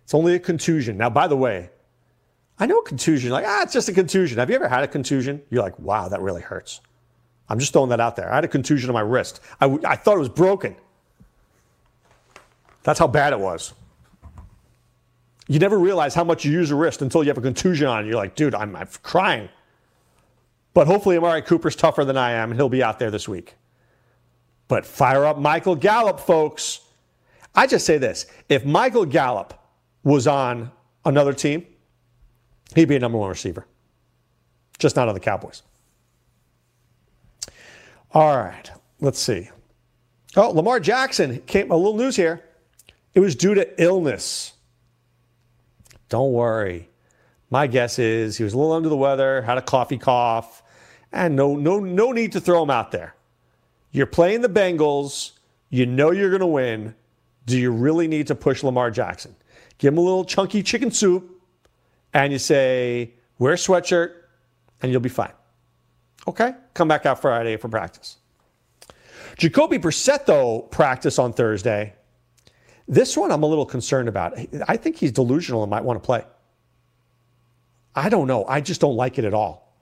It's 0.03 0.13
only 0.13 0.35
a 0.35 0.41
contusion. 0.41 0.97
Now, 0.97 1.09
by 1.09 1.29
the 1.29 1.37
way, 1.37 1.71
I 2.59 2.67
know 2.67 2.79
a 2.79 2.85
contusion, 2.85 3.31
like, 3.31 3.45
ah, 3.47 3.63
it's 3.63 3.73
just 3.73 3.89
a 3.89 3.93
contusion. 3.93 4.39
Have 4.39 4.51
you 4.51 4.57
ever 4.57 4.69
had 4.69 4.83
a 4.83 4.89
contusion? 4.89 5.41
You're 5.51 5.63
like, 5.63 5.79
wow, 5.79 6.09
that 6.09 6.21
really 6.21 6.43
hurts. 6.43 6.81
I'm 7.49 7.59
just 7.59 7.73
throwing 7.73 7.91
that 7.91 8.01
out 8.01 8.17
there. 8.17 8.31
I 8.31 8.37
had 8.37 8.45
a 8.45 8.49
contusion 8.49 8.89
on 8.89 8.95
my 8.95 9.01
wrist. 9.01 9.41
I, 9.61 9.67
I 9.85 9.97
thought 9.97 10.17
it 10.17 10.21
was 10.21 10.29
broken. 10.29 10.77
That's 12.83 12.99
how 12.99 13.07
bad 13.07 13.33
it 13.33 13.41
was. 13.41 13.75
You 15.49 15.59
never 15.59 15.79
realize 15.79 16.15
how 16.15 16.25
much 16.25 16.45
you 16.45 16.53
use 16.53 16.71
a 16.71 16.77
wrist 16.77 17.03
until 17.03 17.23
you 17.23 17.29
have 17.29 17.39
a 17.39 17.43
contusion 17.43 17.87
on 17.87 18.05
it. 18.05 18.09
You're 18.09 18.17
like, 18.17 18.35
dude, 18.35 18.55
I'm, 18.55 18.75
I'm 18.75 18.89
crying. 19.03 19.49
But 20.75 20.87
hopefully, 20.87 21.17
Amari 21.17 21.43
Cooper's 21.43 21.77
tougher 21.77 22.05
than 22.05 22.17
I 22.17 22.33
am, 22.33 22.51
and 22.51 22.59
he'll 22.59 22.69
be 22.69 22.83
out 22.83 22.99
there 22.99 23.11
this 23.11 23.29
week. 23.29 23.57
But 24.69 24.87
fire 24.87 25.27
up 25.27 25.39
Michael 25.39 25.77
Gallup, 25.77 26.19
folks. 26.19 26.81
I 27.55 27.67
just 27.67 27.85
say 27.85 27.99
this 27.99 28.27
if 28.49 28.65
Michael 28.65 29.05
Gallup 29.05 29.53
was 30.03 30.27
on 30.27 30.71
another 31.05 31.35
team, 31.35 31.67
he'd 32.75 32.89
be 32.89 32.97
a 32.97 32.99
number 32.99 33.19
one 33.19 33.29
receiver, 33.29 33.67
just 34.79 34.97
not 34.97 35.09
on 35.09 35.15
the 35.15 35.21
Cowboys. 35.21 35.63
All 38.15 38.37
right, 38.37 38.71
let's 39.01 39.19
see. 39.19 39.49
Oh, 40.37 40.51
Lamar 40.51 40.81
Jackson 40.81 41.41
came 41.47 41.71
a 41.71 41.77
little 41.77 41.97
news 41.97 42.17
here. 42.17 42.43
It 43.15 43.21
was 43.21 43.35
due 43.35 43.55
to 43.55 43.83
illness. 43.83 44.53
Don't 46.09 46.33
worry. 46.33 46.91
My 47.51 47.67
guess 47.67 47.99
is 47.99 48.37
he 48.37 48.45
was 48.45 48.53
a 48.53 48.59
little 48.59 48.73
under 48.73 48.91
the 48.91 48.97
weather, 48.97 49.43
had 49.43 49.57
a 49.59 49.63
coffee 49.63 49.99
cough, 49.99 50.63
and 51.11 51.37
no 51.37 51.55
no 51.57 51.79
no 51.79 52.13
need 52.13 52.33
to 52.33 52.41
throw 52.41 52.63
him 52.63 52.71
out 52.71 52.93
there. 52.93 53.15
You're 53.93 54.07
playing 54.07 54.41
the 54.41 54.49
Bengals, 54.49 55.33
you 55.71 55.87
know 55.87 56.11
you're 56.11 56.31
going 56.31 56.41
to 56.41 56.47
win. 56.47 56.95
Do 57.47 57.59
you 57.59 57.71
really 57.71 58.09
need 58.09 58.27
to 58.29 58.35
push 58.35 58.63
Lamar 58.63 58.91
Jackson? 58.91 59.35
Give 59.79 59.93
him 59.93 59.99
a 59.99 60.03
little 60.03 60.25
chunky 60.25 60.63
chicken 60.63 60.91
soup 60.91 61.43
and 62.13 62.33
you 62.33 62.39
say, 62.39 63.15
"Wear 63.39 63.55
a 63.55 63.57
sweatshirt 63.57 64.13
and 64.83 64.93
you'll 64.93 65.01
be 65.01 65.09
fine." 65.09 65.33
Okay, 66.27 66.55
come 66.75 66.89
back 66.89 67.07
out 67.07 67.21
Friday 67.21 67.57
for 67.57 67.69
practice. 67.69 68.19
Jacoby 69.37 69.79
Brissett, 69.79 70.27
though, 70.27 70.61
practice 70.61 71.19
on 71.19 71.33
Thursday. 71.33 71.95
This 72.87 73.17
one 73.17 73.33
I'm 73.33 73.43
a 73.43 73.47
little 73.47 73.67
concerned 73.67 74.09
about. 74.09 74.39
I 74.69 74.77
think 74.77 74.97
he's 74.97 75.13
delusional 75.13 75.63
and 75.63 75.71
might 75.71 75.85
want 75.85 76.03
to 76.03 76.07
play. 76.07 76.25
I 77.95 78.09
don't 78.09 78.27
know. 78.27 78.45
I 78.47 78.61
just 78.61 78.81
don't 78.81 78.97
like 78.97 79.19
it 79.19 79.25
at 79.25 79.35
all. 79.35 79.75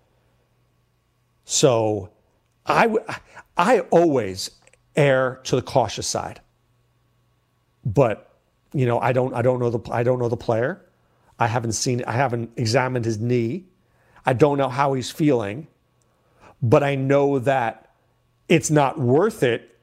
So 1.44 2.10
I, 2.66 2.94
I 3.56 3.80
always 3.90 4.50
err 4.96 5.40
to 5.44 5.56
the 5.56 5.62
cautious 5.62 6.06
side. 6.06 6.40
But, 7.84 8.38
you 8.72 8.86
know, 8.86 9.00
I 9.00 9.12
don't, 9.12 9.34
I 9.34 9.42
don't 9.42 9.58
know 9.58 9.70
the, 9.70 9.92
I 9.92 10.02
don't 10.02 10.18
know 10.18 10.28
the 10.28 10.36
player. 10.36 10.84
I 11.38 11.46
haven't 11.46 11.72
seen, 11.72 12.04
I 12.06 12.12
haven't 12.12 12.50
examined 12.56 13.04
his 13.04 13.18
knee. 13.18 13.64
I 14.26 14.34
don't 14.34 14.58
know 14.58 14.68
how 14.68 14.92
he's 14.92 15.10
feeling 15.10 15.66
but 16.62 16.82
I 16.82 16.94
know 16.94 17.38
that 17.40 17.90
it's 18.48 18.70
not 18.70 18.98
worth 18.98 19.42
it. 19.42 19.78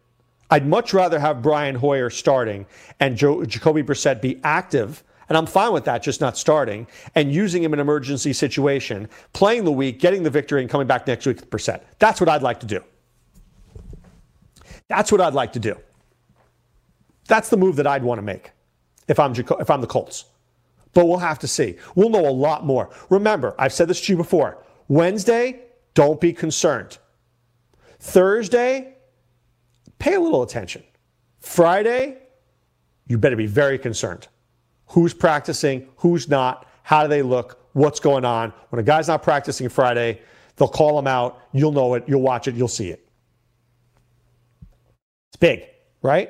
I'd 0.49 0.65
much 0.65 0.93
rather 0.93 1.19
have 1.19 1.41
Brian 1.41 1.75
Hoyer 1.75 2.09
starting 2.09 2.65
and 2.99 3.17
Jacoby 3.17 3.83
Brissett 3.83 4.21
be 4.21 4.39
active, 4.43 5.03
and 5.27 5.37
I'm 5.37 5.45
fine 5.45 5.73
with 5.73 5.85
that, 5.85 6.03
just 6.03 6.21
not 6.21 6.37
starting, 6.37 6.87
and 7.15 7.33
using 7.33 7.61
him 7.61 7.73
in 7.73 7.79
an 7.79 7.83
emergency 7.85 8.31
situation, 8.31 9.09
playing 9.33 9.65
the 9.65 9.71
week, 9.71 9.99
getting 9.99 10.23
the 10.23 10.29
victory, 10.29 10.61
and 10.61 10.69
coming 10.69 10.87
back 10.87 11.05
next 11.05 11.25
week 11.25 11.37
with 11.37 11.49
Brissett. 11.49 11.81
That's 11.99 12.21
what 12.21 12.29
I'd 12.29 12.41
like 12.41 12.61
to 12.61 12.65
do. 12.65 12.81
That's 14.87 15.11
what 15.11 15.19
I'd 15.19 15.33
like 15.33 15.53
to 15.53 15.59
do. 15.59 15.75
That's 17.27 17.49
the 17.49 17.57
move 17.57 17.75
that 17.75 17.87
I'd 17.87 18.03
want 18.03 18.19
to 18.19 18.21
make 18.21 18.51
if 19.09 19.19
I'm, 19.19 19.33
Jaco- 19.33 19.59
if 19.59 19.69
I'm 19.69 19.81
the 19.81 19.87
Colts. 19.87 20.25
But 20.93 21.07
we'll 21.07 21.17
have 21.17 21.39
to 21.39 21.47
see. 21.47 21.77
We'll 21.95 22.09
know 22.09 22.25
a 22.25 22.31
lot 22.31 22.65
more. 22.65 22.89
Remember, 23.09 23.53
I've 23.59 23.73
said 23.73 23.89
this 23.89 23.99
to 24.05 24.13
you 24.13 24.17
before. 24.17 24.63
Wednesday, 24.87 25.61
don't 25.97 26.21
be 26.21 26.31
concerned. 26.31 26.99
Thursday, 27.99 28.97
pay 29.97 30.13
a 30.13 30.19
little 30.19 30.43
attention. 30.43 30.83
Friday, 31.39 32.19
you 33.07 33.17
better 33.17 33.35
be 33.35 33.47
very 33.47 33.79
concerned. 33.79 34.27
Who's 34.89 35.15
practicing? 35.15 35.87
Who's 35.95 36.29
not? 36.29 36.67
How 36.83 37.01
do 37.01 37.09
they 37.09 37.23
look? 37.23 37.67
What's 37.73 37.99
going 37.99 38.25
on? 38.25 38.53
When 38.69 38.79
a 38.79 38.83
guy's 38.83 39.07
not 39.07 39.23
practicing 39.23 39.69
Friday, 39.69 40.21
they'll 40.55 40.67
call 40.67 40.99
him 40.99 41.07
out. 41.07 41.41
You'll 41.51 41.71
know 41.71 41.95
it. 41.95 42.03
You'll 42.05 42.21
watch 42.21 42.47
it. 42.47 42.53
You'll 42.53 42.67
see 42.67 42.89
it. 42.89 43.09
It's 45.29 45.37
big, 45.39 45.63
right? 46.03 46.29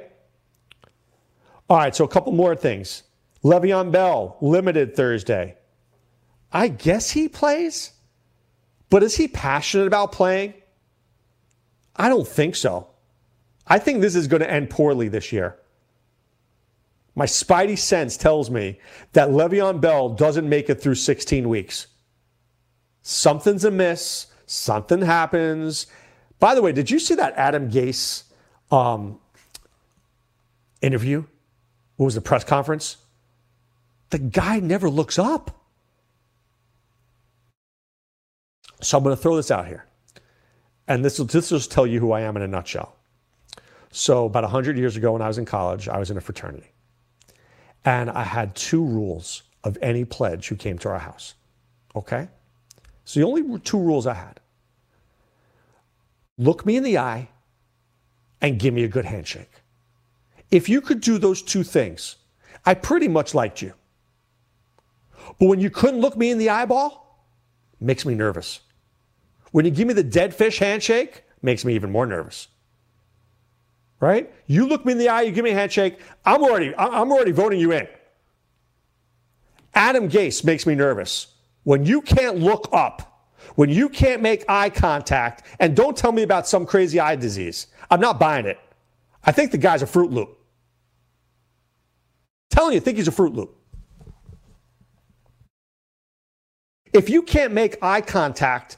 All 1.70 1.78
right, 1.78 1.94
so 1.94 2.06
a 2.06 2.08
couple 2.08 2.32
more 2.32 2.56
things. 2.56 3.04
Le'Veon 3.44 3.92
Bell, 3.92 4.38
limited 4.40 4.96
Thursday. 4.96 5.58
I 6.54 6.70
guess 6.70 7.12
he 7.12 7.28
plays. 7.28 7.92
But 8.90 9.04
is 9.04 9.16
he 9.16 9.28
passionate 9.28 9.88
about 9.88 10.12
playing? 10.12 10.54
I 11.96 12.10
don't 12.10 12.28
think 12.28 12.56
so. 12.56 12.88
I 13.66 13.80
think 13.80 14.02
this 14.02 14.16
is 14.16 14.28
going 14.28 14.42
to 14.42 14.50
end 14.50 14.70
poorly 14.70 15.10
this 15.10 15.32
year. 15.32 15.58
My 17.16 17.26
spidey 17.26 17.78
sense 17.78 18.16
tells 18.16 18.50
me 18.50 18.80
that 19.14 19.30
Le'Veon 19.30 19.82
Bell 19.82 20.10
doesn't 20.10 20.48
make 20.48 20.70
it 20.70 20.80
through 20.80 20.96
16 20.96 21.50
weeks. 21.50 21.88
Something's 23.02 23.66
amiss. 23.66 24.28
Something 24.46 25.02
happens. 25.02 25.88
By 26.40 26.56
the 26.56 26.62
way, 26.62 26.72
did 26.72 26.90
you 26.92 27.00
see 27.00 27.16
that 27.16 27.34
Adam 27.36 27.70
Gase 27.70 28.24
um, 28.72 29.20
interview? 30.82 31.26
What 31.96 32.06
was 32.06 32.16
the 32.16 32.22
press 32.22 32.44
conference? 32.44 32.98
The 34.12 34.20
guy 34.20 34.60
never 34.60 34.90
looks 34.90 35.18
up. 35.20 35.60
So 38.82 38.98
I'm 38.98 39.04
going 39.04 39.16
to 39.16 39.22
throw 39.22 39.36
this 39.36 39.52
out 39.52 39.68
here. 39.68 39.86
And 40.88 41.04
this 41.04 41.20
will, 41.20 41.26
this 41.26 41.52
will 41.52 41.58
just 41.58 41.72
tell 41.72 41.86
you 41.86 42.00
who 42.00 42.12
I 42.12 42.22
am 42.22 42.36
in 42.38 42.44
a 42.44 42.48
nutshell. 42.48 42.96
So, 43.92 44.26
about 44.26 44.44
100 44.44 44.78
years 44.78 44.96
ago, 44.96 45.14
when 45.14 45.22
I 45.22 45.28
was 45.28 45.38
in 45.38 45.46
college, 45.46 45.88
I 45.88 45.98
was 45.98 46.12
in 46.12 46.18
a 46.18 46.22
fraternity. 46.22 46.72
And 47.84 48.10
I 48.10 48.24
had 48.24 48.56
two 48.56 48.84
rules 48.84 49.44
of 49.64 49.78
any 49.82 50.06
pledge 50.06 50.48
who 50.48 50.56
came 50.56 50.78
to 50.80 50.90
our 50.90 51.00
house. 51.00 51.36
Okay? 51.96 52.28
So, 53.06 53.20
the 53.20 53.26
only 53.26 53.60
two 53.60 53.80
rules 53.80 54.06
I 54.06 54.14
had 54.14 54.40
look 56.38 56.66
me 56.66 56.78
in 56.78 56.84
the 56.84 56.98
eye 56.98 57.30
and 58.42 58.60
give 58.60 58.74
me 58.74 58.84
a 58.84 58.88
good 58.88 59.06
handshake. 59.06 59.52
If 60.52 60.70
you 60.70 60.80
could 60.82 61.02
do 61.02 61.18
those 61.18 61.42
two 61.42 61.64
things, 61.64 62.18
I 62.66 62.74
pretty 62.74 63.08
much 63.08 63.34
liked 63.34 63.62
you. 63.62 63.74
But 65.40 65.48
when 65.48 65.60
you 65.60 65.70
couldn't 65.70 66.00
look 66.00 66.16
me 66.16 66.30
in 66.30 66.38
the 66.38 66.50
eyeball, 66.50 67.26
makes 67.80 68.06
me 68.06 68.16
nervous. 68.16 68.62
When 69.52 69.66
you 69.66 69.72
give 69.72 69.88
me 69.88 69.94
the 69.94 70.04
dead 70.04 70.34
fish 70.36 70.60
handshake, 70.60 71.24
makes 71.42 71.64
me 71.64 71.76
even 71.76 71.92
more 71.92 72.06
nervous. 72.06 72.48
Right? 74.00 74.32
You 74.46 74.68
look 74.68 74.86
me 74.86 74.92
in 74.92 74.98
the 74.98 75.10
eye, 75.10 75.24
you 75.24 75.32
give 75.32 75.44
me 75.44 75.52
a 75.52 75.56
handshake, 75.56 76.00
I'm 76.26 76.44
already 76.44 76.74
I'm 76.78 77.12
already 77.12 77.32
voting 77.32 77.60
you 77.60 77.72
in. 77.72 77.88
Adam 79.74 80.10
Gase 80.10 80.44
makes 80.44 80.66
me 80.66 80.76
nervous. 80.76 81.28
When 81.64 81.86
you 81.86 82.02
can't 82.02 82.38
look 82.38 82.70
up, 82.72 83.28
when 83.56 83.70
you 83.70 83.90
can't 83.90 84.22
make 84.22 84.46
eye 84.48 84.70
contact, 84.70 85.44
and 85.60 85.76
don't 85.76 85.98
tell 85.98 86.12
me 86.12 86.24
about 86.24 86.48
some 86.48 86.66
crazy 86.66 87.00
eye 87.00 87.16
disease. 87.16 87.68
I'm 87.90 88.00
not 88.00 88.20
buying 88.20 88.46
it. 88.46 88.60
I 89.24 89.32
think 89.32 89.52
the 89.52 89.58
guy's 89.58 89.82
a 89.82 89.88
Fruit 89.88 90.12
Loop. 90.12 90.38
telling 92.50 92.74
you, 92.74 92.78
I 92.78 92.84
think 92.84 92.98
he's 92.98 93.08
a 93.08 93.12
Fruit 93.12 93.34
Loop. 93.34 93.56
If 96.94 97.10
you 97.10 97.22
can't 97.22 97.54
make 97.54 97.78
eye 97.84 98.02
contact 98.02 98.78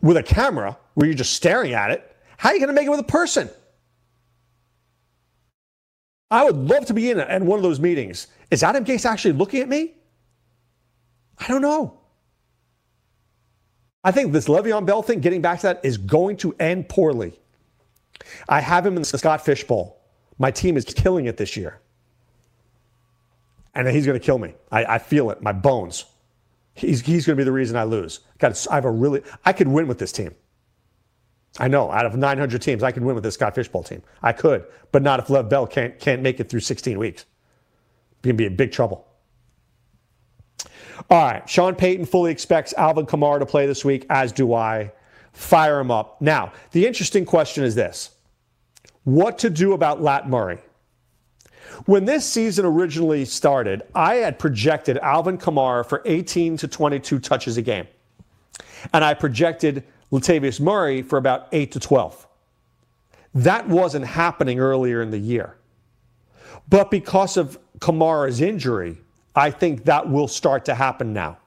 with 0.00 0.16
a 0.16 0.22
camera 0.22 0.76
where 0.94 1.06
you're 1.06 1.16
just 1.16 1.32
staring 1.32 1.72
at 1.72 1.90
it, 1.90 2.16
how 2.36 2.50
are 2.50 2.54
you 2.54 2.60
going 2.60 2.68
to 2.68 2.74
make 2.74 2.86
it 2.86 2.90
with 2.90 3.00
a 3.00 3.04
person? 3.04 3.50
I 6.30 6.44
would 6.44 6.56
love 6.56 6.86
to 6.86 6.94
be 6.94 7.10
in, 7.10 7.20
in 7.20 7.46
one 7.46 7.58
of 7.58 7.62
those 7.62 7.80
meetings. 7.80 8.26
Is 8.50 8.62
Adam 8.62 8.84
Gase 8.84 9.04
actually 9.04 9.32
looking 9.32 9.60
at 9.60 9.68
me? 9.68 9.94
I 11.38 11.48
don't 11.48 11.62
know. 11.62 11.98
I 14.04 14.12
think 14.12 14.32
this 14.32 14.46
Le'Veon 14.46 14.86
Bell 14.86 15.02
thing, 15.02 15.20
getting 15.20 15.42
back 15.42 15.60
to 15.60 15.68
that, 15.68 15.80
is 15.84 15.98
going 15.98 16.36
to 16.38 16.54
end 16.60 16.88
poorly. 16.88 17.38
I 18.48 18.60
have 18.60 18.86
him 18.86 18.96
in 18.96 19.02
the 19.02 19.18
Scott 19.18 19.44
Fish 19.44 19.64
Bowl. 19.64 20.00
My 20.38 20.50
team 20.50 20.76
is 20.76 20.84
killing 20.84 21.26
it 21.26 21.36
this 21.36 21.56
year. 21.56 21.80
And 23.74 23.88
he's 23.88 24.06
going 24.06 24.18
to 24.18 24.24
kill 24.24 24.38
me. 24.38 24.54
I, 24.70 24.84
I 24.84 24.98
feel 24.98 25.30
it, 25.30 25.42
my 25.42 25.52
bones. 25.52 26.04
He's, 26.78 27.00
he's 27.00 27.26
going 27.26 27.36
to 27.36 27.40
be 27.40 27.44
the 27.44 27.52
reason 27.52 27.76
I 27.76 27.84
lose. 27.84 28.20
God, 28.38 28.56
I 28.70 28.76
have 28.76 28.84
a 28.84 28.90
really, 28.90 29.22
I 29.44 29.52
could 29.52 29.68
win 29.68 29.88
with 29.88 29.98
this 29.98 30.12
team. 30.12 30.34
I 31.58 31.68
know 31.68 31.90
out 31.90 32.06
of 32.06 32.16
900 32.16 32.62
teams, 32.62 32.82
I 32.82 32.92
could 32.92 33.02
win 33.02 33.14
with 33.14 33.24
this 33.24 33.34
Scott 33.34 33.54
Fish 33.54 33.68
Bowl 33.68 33.82
team. 33.82 34.02
I 34.22 34.32
could, 34.32 34.64
but 34.92 35.02
not 35.02 35.18
if 35.18 35.28
Lev 35.28 35.48
Bell 35.48 35.66
can't, 35.66 35.98
can't 35.98 36.22
make 36.22 36.38
it 36.40 36.48
through 36.48 36.60
16 36.60 36.98
weeks. 36.98 37.24
Going 38.22 38.34
to 38.34 38.38
be 38.38 38.46
in 38.46 38.56
big 38.56 38.72
trouble. 38.72 39.06
All 41.10 41.22
right. 41.22 41.48
Sean 41.48 41.74
Payton 41.74 42.06
fully 42.06 42.30
expects 42.30 42.74
Alvin 42.74 43.06
Kamara 43.06 43.38
to 43.38 43.46
play 43.46 43.66
this 43.66 43.84
week, 43.84 44.06
as 44.10 44.32
do 44.32 44.54
I. 44.54 44.92
Fire 45.32 45.78
him 45.78 45.90
up. 45.90 46.20
Now, 46.20 46.52
the 46.72 46.86
interesting 46.86 47.24
question 47.24 47.64
is 47.64 47.74
this 47.74 48.10
what 49.04 49.38
to 49.38 49.50
do 49.50 49.72
about 49.72 50.02
Lat 50.02 50.28
Murray? 50.28 50.58
When 51.86 52.04
this 52.04 52.26
season 52.26 52.64
originally 52.64 53.24
started, 53.24 53.82
I 53.94 54.16
had 54.16 54.38
projected 54.38 54.98
Alvin 54.98 55.38
Kamara 55.38 55.86
for 55.86 56.02
18 56.04 56.56
to 56.58 56.68
22 56.68 57.18
touches 57.18 57.56
a 57.56 57.62
game. 57.62 57.86
And 58.92 59.04
I 59.04 59.14
projected 59.14 59.84
Latavius 60.12 60.60
Murray 60.60 61.02
for 61.02 61.18
about 61.18 61.48
8 61.52 61.72
to 61.72 61.80
12. 61.80 62.26
That 63.34 63.68
wasn't 63.68 64.06
happening 64.06 64.58
earlier 64.58 65.02
in 65.02 65.10
the 65.10 65.18
year. 65.18 65.56
But 66.68 66.90
because 66.90 67.36
of 67.36 67.58
Kamara's 67.78 68.40
injury, 68.40 68.98
I 69.34 69.50
think 69.50 69.84
that 69.84 70.08
will 70.08 70.28
start 70.28 70.64
to 70.66 70.74
happen 70.74 71.12
now. 71.12 71.38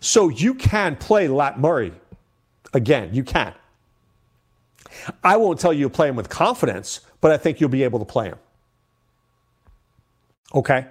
So 0.00 0.28
you 0.28 0.54
can 0.54 0.96
play 0.96 1.28
Lat 1.28 1.58
Murray 1.58 1.92
again. 2.72 3.10
You 3.12 3.24
can. 3.24 3.54
I 5.22 5.36
won't 5.36 5.60
tell 5.60 5.72
you 5.72 5.84
to 5.84 5.90
play 5.90 6.08
him 6.08 6.16
with 6.16 6.28
confidence, 6.28 7.00
but 7.20 7.30
I 7.30 7.36
think 7.36 7.60
you'll 7.60 7.70
be 7.70 7.82
able 7.82 7.98
to 7.98 8.04
play 8.04 8.26
him. 8.28 8.38
Okay? 10.54 10.86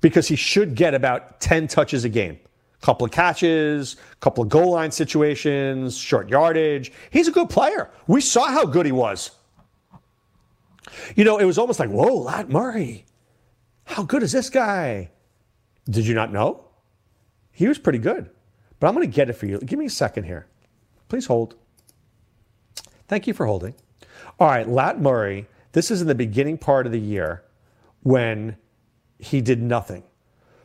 Because 0.00 0.28
he 0.28 0.36
should 0.36 0.74
get 0.74 0.94
about 0.94 1.40
10 1.40 1.68
touches 1.68 2.04
a 2.04 2.08
game. 2.08 2.38
Couple 2.80 3.04
of 3.04 3.12
catches, 3.12 3.96
couple 4.20 4.42
of 4.42 4.48
goal 4.48 4.72
line 4.72 4.90
situations, 4.90 5.98
short 5.98 6.30
yardage. 6.30 6.92
He's 7.10 7.28
a 7.28 7.32
good 7.32 7.50
player. 7.50 7.90
We 8.06 8.22
saw 8.22 8.46
how 8.46 8.64
good 8.64 8.86
he 8.86 8.92
was. 8.92 9.32
You 11.14 11.24
know, 11.24 11.38
it 11.38 11.44
was 11.44 11.58
almost 11.58 11.78
like, 11.78 11.90
whoa, 11.90 12.14
Lat 12.14 12.48
Murray. 12.48 13.04
How 13.84 14.02
good 14.02 14.22
is 14.22 14.32
this 14.32 14.48
guy? 14.48 15.10
Did 15.88 16.06
you 16.06 16.14
not 16.14 16.32
know? 16.32 16.64
He 17.52 17.68
was 17.68 17.78
pretty 17.78 17.98
good. 17.98 18.30
But 18.78 18.86
I'm 18.86 18.94
going 18.94 19.06
to 19.06 19.14
get 19.14 19.28
it 19.28 19.34
for 19.34 19.46
you. 19.46 19.58
Give 19.58 19.78
me 19.78 19.86
a 19.86 19.90
second 19.90 20.24
here. 20.24 20.46
Please 21.08 21.26
hold. 21.26 21.56
Thank 23.08 23.26
you 23.26 23.34
for 23.34 23.44
holding. 23.44 23.74
All 24.38 24.48
right, 24.48 24.66
Lat 24.66 25.00
Murray, 25.00 25.46
this 25.72 25.90
is 25.90 26.00
in 26.00 26.06
the 26.06 26.14
beginning 26.14 26.56
part 26.56 26.86
of 26.86 26.92
the 26.92 27.00
year 27.00 27.42
when 28.02 28.56
he 29.18 29.40
did 29.40 29.60
nothing. 29.60 30.02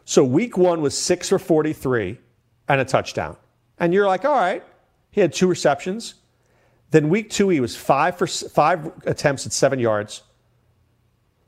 So 0.06 0.24
week 0.24 0.58
one 0.58 0.82
was 0.82 0.98
six 0.98 1.30
for 1.30 1.40
43 1.40 2.18
and 2.68 2.82
a 2.82 2.86
touchdown. 2.86 3.38
And 3.80 3.94
you're 3.94 4.08
like, 4.08 4.24
all 4.24 4.36
right, 4.36 4.64
he 5.12 5.22
had 5.22 5.34
two 5.34 5.48
receptions. 5.48 6.16
Then 6.92 7.10
week 7.10 7.30
two, 7.30 7.50
he 7.50 7.60
was 7.60 7.76
five 7.76 8.18
for 8.18 8.28
five 8.28 8.92
attempts 9.06 9.46
at 9.46 9.52
seven 9.52 9.80
yards. 9.80 10.24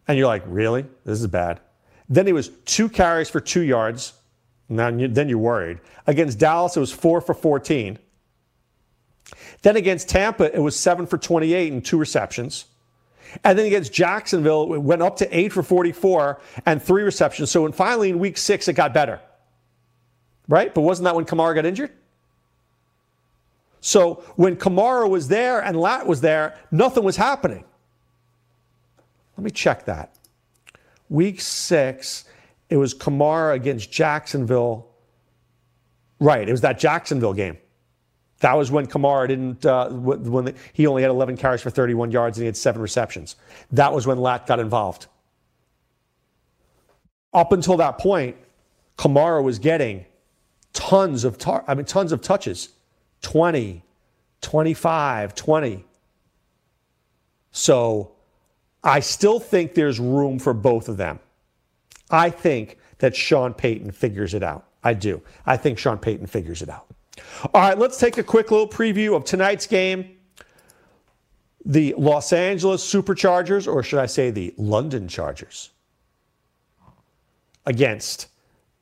And 0.07 0.17
you're 0.17 0.27
like, 0.27 0.43
really? 0.45 0.85
This 1.05 1.21
is 1.21 1.27
bad. 1.27 1.59
Then 2.09 2.25
he 2.25 2.33
was 2.33 2.49
two 2.65 2.89
carries 2.89 3.29
for 3.29 3.39
two 3.39 3.61
yards. 3.61 4.13
Now, 4.69 4.89
then 4.91 5.29
you're 5.29 5.37
worried. 5.37 5.79
Against 6.07 6.39
Dallas, 6.39 6.75
it 6.75 6.79
was 6.79 6.91
four 6.91 7.21
for 7.21 7.33
14. 7.33 7.99
Then 9.61 9.75
against 9.75 10.09
Tampa, 10.09 10.53
it 10.53 10.59
was 10.59 10.77
seven 10.77 11.05
for 11.05 11.17
28 11.17 11.71
and 11.71 11.85
two 11.85 11.97
receptions. 11.97 12.65
And 13.43 13.57
then 13.57 13.65
against 13.65 13.93
Jacksonville, 13.93 14.73
it 14.73 14.81
went 14.81 15.01
up 15.01 15.17
to 15.17 15.37
eight 15.37 15.53
for 15.53 15.63
44 15.63 16.39
and 16.65 16.81
three 16.81 17.03
receptions. 17.03 17.51
So 17.51 17.63
when 17.63 17.71
finally 17.71 18.09
in 18.09 18.19
week 18.19 18.37
six, 18.37 18.67
it 18.67 18.73
got 18.73 18.93
better. 18.93 19.19
Right? 20.47 20.73
But 20.73 20.81
wasn't 20.81 21.05
that 21.05 21.15
when 21.15 21.25
Kamara 21.25 21.55
got 21.55 21.65
injured? 21.65 21.91
So 23.81 24.23
when 24.35 24.55
Kamara 24.55 25.09
was 25.09 25.27
there 25.27 25.61
and 25.61 25.79
Lat 25.79 26.07
was 26.07 26.21
there, 26.21 26.57
nothing 26.71 27.03
was 27.03 27.15
happening. 27.15 27.63
Let 29.37 29.43
me 29.43 29.51
check 29.51 29.85
that. 29.85 30.15
Week 31.09 31.39
six, 31.39 32.25
it 32.69 32.77
was 32.77 32.93
Kamara 32.93 33.53
against 33.53 33.91
Jacksonville. 33.91 34.87
Right, 36.19 36.47
it 36.47 36.51
was 36.51 36.61
that 36.61 36.79
Jacksonville 36.79 37.33
game. 37.33 37.57
That 38.39 38.53
was 38.55 38.69
when 38.71 38.85
Kamara 38.85 39.27
didn't, 39.27 39.65
uh, 39.65 39.89
when 39.89 40.45
the, 40.45 40.55
he 40.73 40.85
only 40.85 41.01
had 41.01 41.09
11 41.09 41.37
carries 41.37 41.61
for 41.61 41.69
31 41.69 42.11
yards 42.11 42.37
and 42.37 42.43
he 42.43 42.45
had 42.45 42.57
seven 42.57 42.81
receptions. 42.81 43.35
That 43.71 43.93
was 43.93 44.05
when 44.05 44.19
Lat 44.19 44.45
got 44.45 44.59
involved. 44.59 45.07
Up 47.33 47.51
until 47.51 47.77
that 47.77 47.97
point, 47.97 48.37
Kamara 48.97 49.43
was 49.43 49.59
getting 49.59 50.05
tons 50.73 51.23
of, 51.23 51.37
tar- 51.37 51.63
I 51.67 51.73
mean, 51.75 51.85
tons 51.85 52.11
of 52.11 52.21
touches 52.21 52.69
20, 53.21 53.83
25, 54.41 55.35
20. 55.35 55.85
So 57.51 58.11
I 58.83 58.99
still 58.99 59.39
think 59.39 59.73
there's 59.73 59.99
room 59.99 60.39
for 60.39 60.53
both 60.53 60.89
of 60.89 60.97
them. 60.97 61.19
I 62.09 62.29
think 62.29 62.77
that 62.99 63.15
Sean 63.15 63.53
Payton 63.53 63.91
figures 63.91 64.33
it 64.33 64.43
out. 64.43 64.65
I 64.83 64.93
do. 64.93 65.21
I 65.45 65.57
think 65.57 65.77
Sean 65.77 65.97
Payton 65.97 66.27
figures 66.27 66.61
it 66.61 66.69
out. 66.69 66.86
All 67.53 67.61
right, 67.61 67.77
let's 67.77 67.97
take 67.97 68.17
a 68.17 68.23
quick 68.23 68.51
little 68.51 68.67
preview 68.67 69.15
of 69.15 69.25
tonight's 69.25 69.67
game. 69.67 70.17
The 71.65 71.93
Los 71.97 72.31
Angeles 72.31 72.83
Superchargers, 72.83 73.71
or 73.71 73.83
should 73.83 73.99
I 73.99 74.05
say 74.05 74.31
the 74.31 74.53
London 74.57 75.07
Chargers, 75.07 75.71
against 77.65 78.27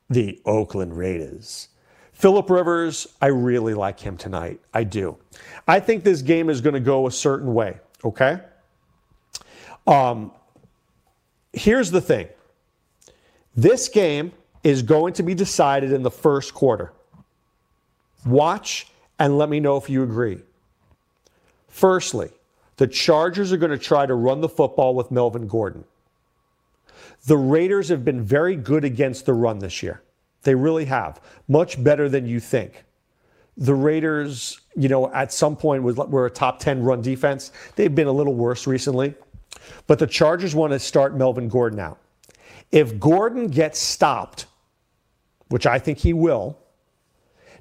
the 0.08 0.40
Oakland 0.44 0.96
Raiders. 0.96 1.68
Philip 2.12 2.48
Rivers, 2.48 3.06
I 3.20 3.26
really 3.26 3.74
like 3.74 4.00
him 4.00 4.16
tonight. 4.16 4.60
I 4.72 4.84
do. 4.84 5.18
I 5.68 5.80
think 5.80 6.02
this 6.02 6.22
game 6.22 6.48
is 6.48 6.60
going 6.60 6.74
to 6.74 6.80
go 6.80 7.06
a 7.06 7.10
certain 7.10 7.52
way, 7.52 7.78
okay? 8.04 8.40
Um, 9.86 10.32
here's 11.52 11.90
the 11.90 12.00
thing 12.00 12.28
this 13.54 13.88
game 13.88 14.32
is 14.62 14.82
going 14.82 15.12
to 15.14 15.22
be 15.22 15.34
decided 15.34 15.92
in 15.92 16.02
the 16.02 16.10
first 16.10 16.54
quarter. 16.54 16.92
Watch 18.26 18.88
and 19.18 19.38
let 19.38 19.48
me 19.48 19.60
know 19.60 19.76
if 19.76 19.88
you 19.88 20.02
agree. 20.02 20.42
Firstly, 21.68 22.30
the 22.76 22.86
Chargers 22.86 23.52
are 23.52 23.56
going 23.56 23.70
to 23.70 23.78
try 23.78 24.04
to 24.04 24.14
run 24.14 24.40
the 24.40 24.48
football 24.48 24.94
with 24.94 25.10
Melvin 25.10 25.46
Gordon. 25.46 25.84
The 27.26 27.36
Raiders 27.36 27.88
have 27.88 28.04
been 28.04 28.22
very 28.22 28.56
good 28.56 28.84
against 28.84 29.26
the 29.26 29.34
run 29.34 29.58
this 29.58 29.82
year. 29.82 30.02
They 30.42 30.54
really 30.54 30.84
have. 30.84 31.20
Much 31.48 31.82
better 31.82 32.08
than 32.08 32.26
you 32.26 32.40
think. 32.40 32.84
The 33.56 33.74
Raiders, 33.74 34.60
you 34.76 34.88
know, 34.88 35.12
at 35.12 35.32
some 35.32 35.56
point 35.56 35.82
were 35.82 36.26
a 36.26 36.30
top 36.30 36.58
10 36.58 36.82
run 36.82 37.00
defense. 37.00 37.52
They've 37.74 37.94
been 37.94 38.06
a 38.06 38.12
little 38.12 38.34
worse 38.34 38.66
recently. 38.66 39.14
But 39.86 39.98
the 39.98 40.06
Chargers 40.06 40.54
want 40.54 40.72
to 40.72 40.78
start 40.78 41.16
Melvin 41.16 41.48
Gordon 41.48 41.80
out. 41.80 41.98
If 42.70 43.00
Gordon 43.00 43.48
gets 43.48 43.78
stopped, 43.78 44.46
which 45.48 45.66
I 45.66 45.78
think 45.78 45.98
he 45.98 46.12
will, 46.12 46.58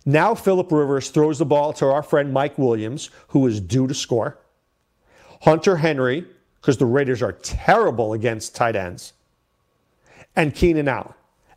now 0.05 0.35
Philip 0.35 0.71
Rivers 0.71 1.09
throws 1.09 1.39
the 1.39 1.45
ball 1.45 1.73
to 1.73 1.87
our 1.87 2.03
friend 2.03 2.31
Mike 2.31 2.57
Williams, 2.57 3.09
who 3.29 3.45
is 3.47 3.59
due 3.59 3.87
to 3.87 3.93
score. 3.93 4.39
Hunter 5.41 5.77
Henry, 5.77 6.25
because 6.61 6.77
the 6.77 6.85
Raiders 6.85 7.21
are 7.21 7.33
terrible 7.33 8.13
against 8.13 8.55
tight 8.55 8.75
ends, 8.75 9.13
and 10.35 10.53
Keenan 10.53 10.87
Allen. 10.87 11.13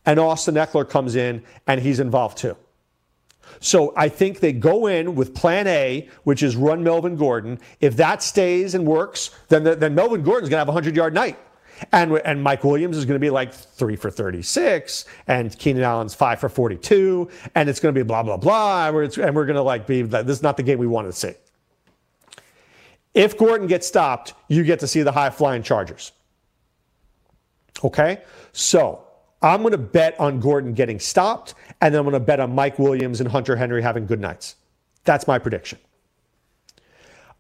And 0.07 0.19
Austin 0.19 0.55
Ekeler 0.55 0.89
comes 0.89 1.17
in 1.17 1.43
and 1.67 1.81
he's 1.81 2.01
involved 2.01 2.39
too. 2.39 2.57
So 3.61 3.93
I 3.97 4.09
think 4.09 4.41
they 4.41 4.53
go 4.53 4.87
in 4.87 5.15
with 5.15 5.35
plan 5.35 5.67
A, 5.67 6.09
which 6.25 6.43
is 6.43 6.57
run 6.57 6.83
Melvin 6.83 7.17
Gordon. 7.17 7.59
If 7.81 7.97
that 7.97 8.23
stays 8.23 8.75
and 8.75 8.87
works, 8.87 9.31
then, 9.49 9.65
the, 9.65 9.75
then 9.75 9.95
Melvin 9.95 10.23
Gordon's 10.23 10.51
going 10.51 10.57
to 10.57 10.61
have 10.61 10.69
a 10.69 10.73
100 10.73 10.95
yard 10.97 11.15
night. 11.15 11.39
And, 11.93 12.13
and 12.25 12.43
Mike 12.43 12.65
Williams 12.65 12.97
is 12.97 13.05
going 13.05 13.15
to 13.15 13.25
be 13.25 13.31
like 13.31 13.53
three 13.53 13.97
for 13.97 14.11
36, 14.11 15.05
and 15.27 15.57
Keenan 15.59 15.83
Allen's 15.83 16.15
five 16.15 16.41
for 16.41 16.49
42, 16.49 17.29
and 17.55 17.69
it's 17.69 17.81
going 17.81 17.95
to 17.95 17.99
be 17.99 18.05
blah, 18.07 18.23
blah, 18.23 18.37
blah. 18.37 18.87
And 18.87 18.95
we're, 18.95 19.05
and 19.05 19.35
we're 19.35 19.47
going 19.47 19.57
to 19.57 19.63
like 19.63 19.87
be, 19.87 20.03
this 20.03 20.39
is 20.39 20.43
not 20.43 20.57
the 20.57 20.63
game 20.63 20.79
we 20.79 20.87
wanted 20.87 21.09
to 21.09 21.17
see. 21.17 21.33
If 23.15 23.37
Gordon 23.37 23.67
gets 23.67 23.87
stopped, 23.87 24.35
you 24.49 24.65
get 24.65 24.81
to 24.81 24.87
see 24.87 25.03
the 25.03 25.13
high 25.13 25.31
flying 25.31 25.63
Chargers. 25.63 26.13
Okay? 27.83 28.23
So 28.53 29.05
I'm 29.43 29.63
going 29.63 29.73
to 29.73 29.79
bet 29.79 30.19
on 30.21 30.41
Gordon 30.41 30.73
getting 30.73 30.99
stopped, 30.99 31.55
and 31.81 31.95
then 31.95 32.01
I'm 32.01 32.05
going 32.05 32.15
to 32.15 32.21
bet 32.21 32.41
on 32.41 32.55
Mike 32.55 32.79
Williams 32.79 33.21
and 33.21 33.31
Hunter 33.31 33.57
Henry 33.57 33.83
having 33.83 34.07
good 34.07 34.21
nights. 34.21 34.57
That's 35.05 35.27
my 35.27 35.39
prediction. 35.39 35.79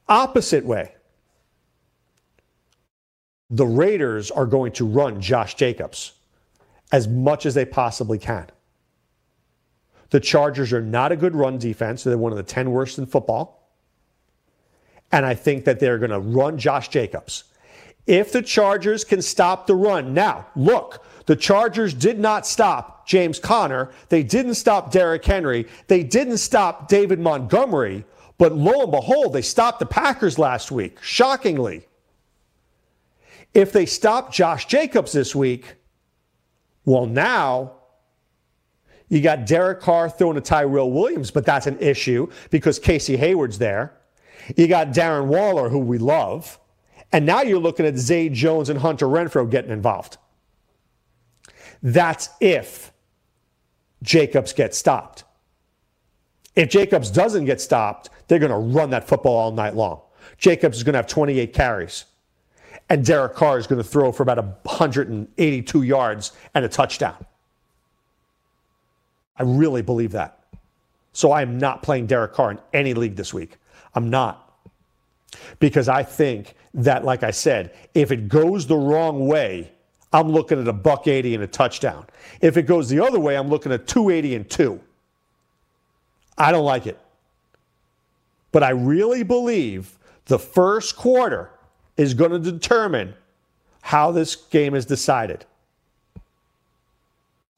Opposite 0.09 0.65
way, 0.65 0.95
the 3.51 3.67
Raiders 3.67 4.31
are 4.31 4.47
going 4.47 4.73
to 4.73 4.87
run 4.87 5.21
Josh 5.21 5.55
Jacobs 5.55 6.13
as 6.93 7.09
much 7.09 7.47
as 7.47 7.55
they 7.55 7.65
possibly 7.65 8.19
can. 8.19 8.47
The 10.11 10.21
Chargers 10.21 10.73
are 10.73 10.83
not 10.83 11.13
a 11.13 11.17
good 11.17 11.35
run 11.35 11.59
defense. 11.59 12.03
They're 12.03 12.17
one 12.17 12.33
of 12.33 12.39
the 12.39 12.45
10 12.45 12.71
worst 12.71 12.99
in 12.99 13.07
football. 13.07 13.71
And 15.13 15.25
I 15.25 15.35
think 15.35 15.65
that 15.65 15.81
they're 15.81 15.99
going 15.99 16.11
to 16.11 16.19
run 16.19 16.59
Josh 16.59 16.89
Jacobs. 16.89 17.45
If 18.07 18.33
the 18.33 18.41
Chargers 18.41 19.05
can 19.05 19.21
stop 19.21 19.67
the 19.67 19.75
run, 19.75 20.15
now 20.15 20.47
look, 20.57 21.05
the 21.27 21.37
Chargers 21.37 21.93
did 21.93 22.19
not 22.19 22.47
stop 22.47 23.07
James 23.07 23.39
Conner. 23.39 23.91
They 24.09 24.23
didn't 24.23 24.55
stop 24.55 24.91
Derrick 24.91 25.25
Henry. 25.25 25.67
They 25.89 26.03
didn't 26.03 26.39
stop 26.39 26.89
David 26.89 27.19
Montgomery. 27.19 28.05
But 28.39 28.53
lo 28.53 28.83
and 28.83 28.91
behold, 28.91 29.35
they 29.35 29.43
stopped 29.43 29.79
the 29.79 29.87
Packers 29.87 30.39
last 30.39 30.71
week, 30.71 31.03
shockingly. 31.03 31.87
If 33.59 33.73
they 33.73 33.87
stop 33.87 34.33
Josh 34.33 34.67
Jacobs 34.67 35.11
this 35.11 35.35
week, 35.35 35.75
well, 36.85 37.07
now 37.07 37.73
you 39.09 39.21
got 39.21 39.47
Derek 39.47 39.81
Carr 39.81 40.09
throwing 40.09 40.37
to 40.37 40.41
Tyrell 40.41 40.93
Williams, 40.93 41.33
but 41.33 41.45
that's 41.45 41.67
an 41.67 41.77
issue 41.81 42.29
because 42.51 42.79
Casey 42.79 43.17
Hayward's 43.17 43.59
there. 43.59 43.99
You 44.57 44.69
got 44.69 44.93
Darren 44.93 45.27
Waller, 45.27 45.69
who 45.71 45.81
we 45.81 45.99
love. 45.99 46.61
And 47.11 47.27
now 47.27 47.43
you're 47.43 47.59
looking 47.59 47.85
at 47.85 47.97
Zay 47.97 48.29
Jones 48.29 48.69
and 48.69 48.79
Hunter 48.79 49.07
Renfrow 49.07 49.51
getting 49.51 49.73
involved. 49.73 50.19
That's 51.83 52.29
if 52.41 52.93
Jacobs 54.05 54.53
gets 54.53 54.79
stopped. 54.79 55.25
If 56.55 56.69
Jacobs 56.69 57.11
doesn't 57.11 57.45
get 57.45 57.61
stopped, 57.61 58.09
they're 58.29 58.39
going 58.39 58.53
to 58.53 58.79
run 58.79 58.91
that 58.91 59.09
football 59.09 59.37
all 59.37 59.51
night 59.51 59.75
long. 59.75 60.03
Jacobs 60.37 60.77
is 60.77 60.85
going 60.85 60.93
to 60.93 60.99
have 60.99 61.09
28 61.09 61.53
carries 61.53 62.05
and 62.91 63.05
Derek 63.05 63.35
Carr 63.35 63.59
is 63.59 63.67
going 63.67 63.83
to 63.83 63.89
throw 63.89 64.13
for 64.13 64.23
about 64.23 64.39
182 64.65 65.83
yards 65.83 66.33
and 66.55 66.65
a 66.65 66.69
touchdown. 66.69 67.25
I 69.37 69.43
really 69.43 69.83
believe 69.83 70.13
that. 70.13 70.39
So 71.13 71.33
I 71.33 71.43
am 71.43 71.59
not 71.59 71.83
playing 71.83 72.07
Derek 72.07 72.33
Carr 72.33 72.53
in 72.53 72.61
any 72.73 72.95
league 72.95 73.17
this 73.17 73.35
week. 73.35 73.57
I'm 73.95 74.11
not. 74.11 74.45
Because 75.59 75.89
I 75.89 76.03
think 76.03 76.55
that, 76.75 77.05
like 77.05 77.23
I 77.23 77.31
said, 77.31 77.75
if 77.95 78.11
it 78.11 78.29
goes 78.29 78.67
the 78.67 78.77
wrong 78.77 79.27
way, 79.27 79.73
I'm 80.13 80.31
looking 80.31 80.61
at 80.61 80.67
a 80.67 80.73
buck 80.73 81.07
80 81.07 81.35
and 81.35 81.45
a 81.45 81.47
touchdown. 81.47 82.07
If 82.41 82.57
it 82.57 82.63
goes 82.63 82.89
the 82.89 83.01
other 83.01 83.21
way, 83.21 83.37
I'm 83.37 83.49
looking 83.49 83.73
at 83.73 83.87
280 83.87 84.37
and 84.37 84.49
two. 84.49 84.81
I 86.37 86.51
don't 86.51 86.65
like 86.65 86.87
it. 86.87 86.99
But 88.53 88.63
I 88.63 88.71
really 88.71 89.23
believe 89.23 89.99
the 90.27 90.39
first 90.39 90.97
quarter 90.97 91.51
is 91.99 92.15
going 92.15 92.31
to 92.31 92.39
determine 92.39 93.13
how 93.83 94.13
this 94.13 94.37
game 94.37 94.75
is 94.75 94.87
decided. 94.87 95.45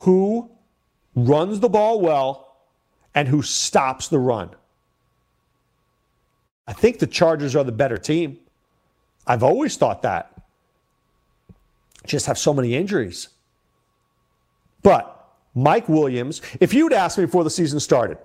Who 0.01 0.51
runs 1.15 1.61
the 1.61 1.69
ball 1.69 2.01
well 2.01 2.57
and 3.15 3.29
who 3.29 3.43
stops 3.43 4.09
the 4.09 4.19
run. 4.19 4.51
I 6.67 6.73
think 6.73 6.99
the 6.99 7.07
Chargers 7.07 7.55
are 7.57 7.65
the 7.65 7.73
better 7.73 7.99
team. 7.99 8.39
I've 9.27 9.43
always 9.43 9.77
thought 9.77 10.03
that. 10.03 10.33
Just 12.07 12.27
have 12.27 12.39
so 12.39 12.55
many 12.55 12.75
injuries. 12.75 13.29
But 14.83 15.29
Mike 15.55 15.89
Williams, 15.89 16.41
if 16.61 16.73
you'd 16.73 16.93
asked 16.93 17.19
me 17.19 17.27
before 17.27 17.45
the 17.45 17.51
season 17.51 17.81
started, 17.81 18.19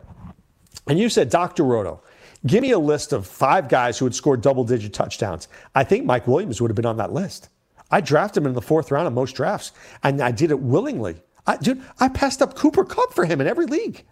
and 0.87 0.99
you 0.99 1.09
said, 1.09 1.29
Dr. 1.29 1.63
Roto, 1.63 2.01
Give 2.45 2.61
me 2.61 2.71
a 2.71 2.79
list 2.79 3.11
of 3.11 3.25
five 3.25 3.67
guys 3.67 3.97
who 3.97 4.05
had 4.05 4.13
scored 4.13 4.41
double 4.41 4.63
digit 4.63 4.93
touchdowns. 4.93 5.47
I 5.73 5.83
think 5.83 6.05
Mike 6.05 6.27
Williams 6.27 6.61
would 6.61 6.69
have 6.69 6.75
been 6.75 6.85
on 6.85 6.97
that 6.97 7.13
list. 7.13 7.49
I 7.91 8.01
drafted 8.01 8.43
him 8.43 8.47
in 8.47 8.53
the 8.53 8.61
fourth 8.61 8.91
round 8.91 9.07
of 9.07 9.13
most 9.13 9.35
drafts, 9.35 9.71
and 10.03 10.21
I 10.21 10.31
did 10.31 10.51
it 10.51 10.59
willingly. 10.59 11.15
I, 11.47 11.57
dude, 11.57 11.83
I 11.99 12.09
passed 12.09 12.41
up 12.41 12.55
Cooper 12.55 12.83
Kupp 12.83 13.13
for 13.13 13.25
him 13.25 13.41
in 13.41 13.47
every 13.47 13.65
league. 13.65 14.03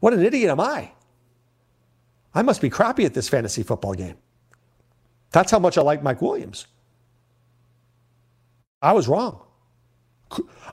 What 0.00 0.12
an 0.12 0.24
idiot 0.24 0.50
am 0.50 0.60
I? 0.60 0.92
I 2.34 2.42
must 2.42 2.60
be 2.60 2.70
crappy 2.70 3.04
at 3.04 3.14
this 3.14 3.28
fantasy 3.28 3.62
football 3.62 3.94
game. 3.94 4.16
That's 5.32 5.50
how 5.50 5.58
much 5.58 5.78
I 5.78 5.82
like 5.82 6.02
Mike 6.02 6.22
Williams. 6.22 6.66
I 8.82 8.92
was 8.92 9.08
wrong. 9.08 9.42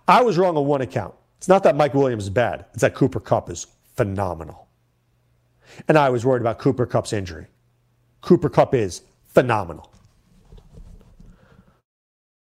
I 0.07 0.21
was 0.21 0.38
wrong 0.38 0.57
on 0.57 0.65
one 0.65 0.82
account. 0.82 1.15
It's 1.38 1.47
not 1.47 1.63
that 1.63 1.76
Mike 1.76 1.93
Williams 1.93 2.24
is 2.24 2.30
bad, 2.30 2.65
it's 2.74 2.82
that 2.82 2.95
Cooper 2.95 3.19
Kupp 3.19 3.49
is 3.49 3.67
phenomenal. 3.95 4.67
And 5.88 5.97
I 5.97 6.09
was 6.09 6.26
worried 6.26 6.41
about 6.41 6.59
Cooper 6.59 6.86
Kupp's 6.86 7.13
injury. 7.13 7.47
Cooper 8.21 8.49
Kupp 8.49 8.74
is 8.74 9.01
phenomenal. 9.28 9.91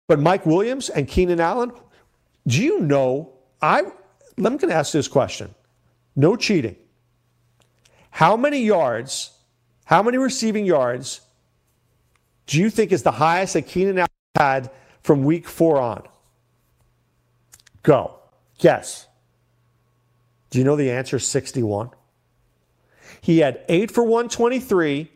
But 0.08 0.20
Mike 0.20 0.46
Williams 0.46 0.90
and 0.90 1.08
Keenan 1.08 1.40
Allen, 1.40 1.72
do 2.48 2.62
you 2.62 2.80
know? 2.80 3.32
I 3.62 3.84
I'm 4.38 4.58
going 4.58 4.70
to 4.70 4.74
ask 4.74 4.92
this 4.92 5.08
question. 5.08 5.56
No 6.16 6.36
cheating. 6.36 6.76
How 8.12 8.38
many 8.38 8.60
yards, 8.60 9.32
how 9.86 10.04
many 10.04 10.18
receiving 10.18 10.66
yards 10.66 11.22
do 12.48 12.60
you 12.60 12.70
think 12.70 12.92
is 12.92 13.04
the 13.04 13.12
highest 13.12 13.54
that 13.54 13.64
Keenan 13.64 13.98
Allen 13.98 14.10
had 14.36 14.72
from 15.02 15.24
week 15.24 15.48
four 15.48 15.80
on? 15.80 16.04
Go. 17.84 18.16
Guess. 18.60 19.08
Do 20.50 20.60
you 20.60 20.66
know 20.66 20.76
the 20.76 20.92
answer? 20.92 21.20
61. 21.20 21.90
He 23.26 23.40
had 23.40 23.66
8 23.70 23.90
for 23.90 24.04
123, 24.04 25.10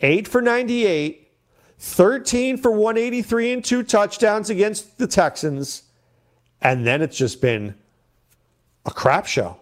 8 0.00 0.26
for 0.26 0.42
98, 0.42 1.28
13 1.78 2.56
for 2.56 2.72
183 2.72 3.52
and 3.52 3.64
two 3.64 3.84
touchdowns 3.84 4.50
against 4.50 4.98
the 4.98 5.06
Texans. 5.06 5.84
And 6.60 6.84
then 6.84 7.00
it's 7.00 7.16
just 7.16 7.40
been 7.40 7.76
a 8.84 8.90
crap 8.90 9.26
show. 9.26 9.60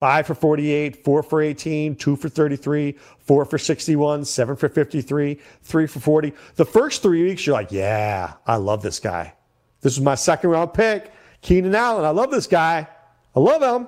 5 0.00 0.26
for 0.26 0.34
48, 0.34 1.04
4 1.04 1.22
for 1.22 1.40
18, 1.40 1.94
2 1.94 2.16
for 2.16 2.28
33, 2.28 2.98
4 3.20 3.44
for 3.44 3.56
61, 3.56 4.24
7 4.24 4.56
for 4.56 4.68
53, 4.68 5.38
3 5.62 5.86
for 5.86 6.00
40. 6.00 6.32
The 6.56 6.64
first 6.64 7.00
three 7.00 7.22
weeks, 7.22 7.46
you're 7.46 7.54
like, 7.54 7.70
yeah, 7.70 8.32
I 8.44 8.56
love 8.56 8.82
this 8.82 8.98
guy. 8.98 9.34
This 9.82 9.92
is 9.92 10.00
my 10.00 10.16
second 10.16 10.50
round 10.50 10.74
pick, 10.74 11.12
Keenan 11.42 11.76
Allen. 11.76 12.04
I 12.04 12.10
love 12.10 12.32
this 12.32 12.48
guy. 12.48 12.88
I 13.36 13.38
love 13.38 13.62
him. 13.62 13.86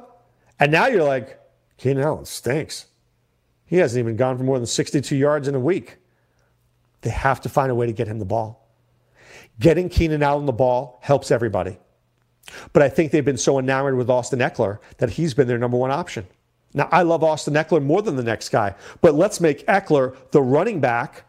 And 0.61 0.71
now 0.71 0.87
you're 0.87 1.03
like, 1.03 1.41
Keenan 1.77 2.05
Allen 2.05 2.25
stinks. 2.25 2.87
He 3.65 3.77
hasn't 3.77 3.99
even 3.99 4.17
gone 4.17 4.37
for 4.37 4.45
more 4.45 4.59
than 4.59 4.67
62 4.67 5.17
yards 5.17 5.49
in 5.49 5.55
a 5.55 5.61
week. 5.61 5.99
They 7.01 7.11
have 7.11 7.41
to 7.43 7.49
find 7.49 7.71
a 7.71 7.75
way 7.75 7.87
to 7.87 7.93
get 7.93 8.07
him 8.07 8.19
the 8.19 8.25
ball. 8.25 8.69
Getting 9.59 9.89
Keenan 9.89 10.23
Allen 10.23 10.47
the 10.47 10.53
ball 10.53 10.99
helps 11.03 11.31
everybody. 11.31 11.79
But 12.73 12.83
I 12.83 12.89
think 12.89 13.13
they've 13.13 13.25
been 13.25 13.39
so 13.39 13.59
enamored 13.59 13.97
with 13.97 14.11
Austin 14.11 14.41
Ekeler 14.41 14.79
that 14.99 15.11
he's 15.11 15.35
been 15.35 15.49
their 15.49 15.59
number 15.59 15.77
one 15.77 15.91
option. 15.91 16.27
Now, 16.75 16.89
I 16.91 17.03
love 17.03 17.23
Austin 17.23 17.55
Ekeler 17.55 17.83
more 17.83 18.03
than 18.03 18.17
the 18.17 18.23
next 18.23 18.49
guy, 18.49 18.75
but 19.01 19.15
let's 19.15 19.41
make 19.41 19.67
Ekeler 19.67 20.17
the 20.31 20.43
running 20.43 20.81
back. 20.81 21.25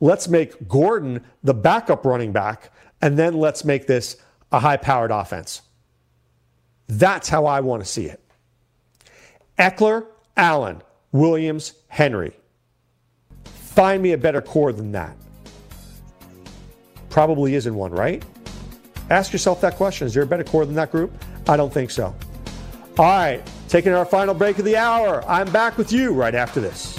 Let's 0.00 0.28
make 0.28 0.68
Gordon 0.68 1.24
the 1.42 1.54
backup 1.54 2.04
running 2.04 2.32
back, 2.32 2.70
and 3.00 3.18
then 3.18 3.34
let's 3.34 3.64
make 3.64 3.86
this 3.86 4.16
a 4.52 4.60
high 4.60 4.76
powered 4.76 5.10
offense. 5.10 5.62
That's 6.86 7.28
how 7.28 7.46
I 7.46 7.60
want 7.60 7.82
to 7.82 7.88
see 7.88 8.06
it. 8.06 8.22
Ekeler, 9.58 10.06
Allen, 10.36 10.82
Williams, 11.12 11.74
Henry. 11.88 12.32
Find 13.44 14.02
me 14.02 14.12
a 14.12 14.18
better 14.18 14.40
core 14.40 14.72
than 14.72 14.92
that. 14.92 15.16
Probably 17.10 17.54
isn't 17.54 17.74
one, 17.74 17.92
right? 17.92 18.24
Ask 19.08 19.32
yourself 19.32 19.60
that 19.60 19.76
question. 19.76 20.06
Is 20.06 20.14
there 20.14 20.24
a 20.24 20.26
better 20.26 20.44
core 20.44 20.66
than 20.66 20.74
that 20.74 20.90
group? 20.90 21.12
I 21.48 21.56
don't 21.56 21.72
think 21.72 21.90
so. 21.90 22.14
All 22.98 23.04
right, 23.04 23.42
taking 23.68 23.92
our 23.92 24.04
final 24.04 24.34
break 24.34 24.58
of 24.58 24.64
the 24.64 24.76
hour. 24.76 25.22
I'm 25.26 25.50
back 25.52 25.78
with 25.78 25.92
you 25.92 26.12
right 26.12 26.34
after 26.34 26.60
this. 26.60 26.98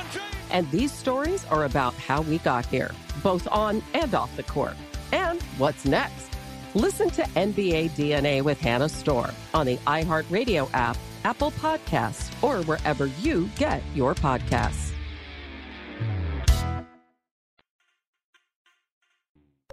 And 0.51 0.69
these 0.69 0.91
stories 0.91 1.45
are 1.45 1.63
about 1.63 1.93
how 1.95 2.21
we 2.21 2.37
got 2.39 2.65
here, 2.65 2.91
both 3.23 3.47
on 3.47 3.81
and 3.93 4.13
off 4.13 4.35
the 4.35 4.43
court. 4.43 4.75
And 5.11 5.41
what's 5.57 5.85
next? 5.85 6.29
Listen 6.75 7.09
to 7.11 7.23
NBA 7.23 7.91
DNA 7.91 8.41
with 8.41 8.59
Hannah 8.59 8.89
Storm 8.89 9.31
on 9.53 9.65
the 9.65 9.77
iHeartRadio 9.77 10.69
app, 10.73 10.97
Apple 11.23 11.51
Podcasts, 11.51 12.31
or 12.43 12.63
wherever 12.63 13.07
you 13.07 13.49
get 13.57 13.81
your 13.95 14.13
podcasts. 14.13 14.91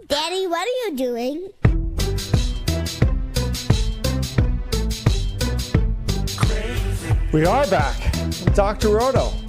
Daddy, 0.07 0.47
what 0.47 0.67
are 0.67 0.89
you 0.89 0.97
doing? 0.97 1.49
We 7.31 7.45
are 7.45 7.67
back. 7.67 7.97
Dr. 8.55 8.89
Roto. 8.89 9.48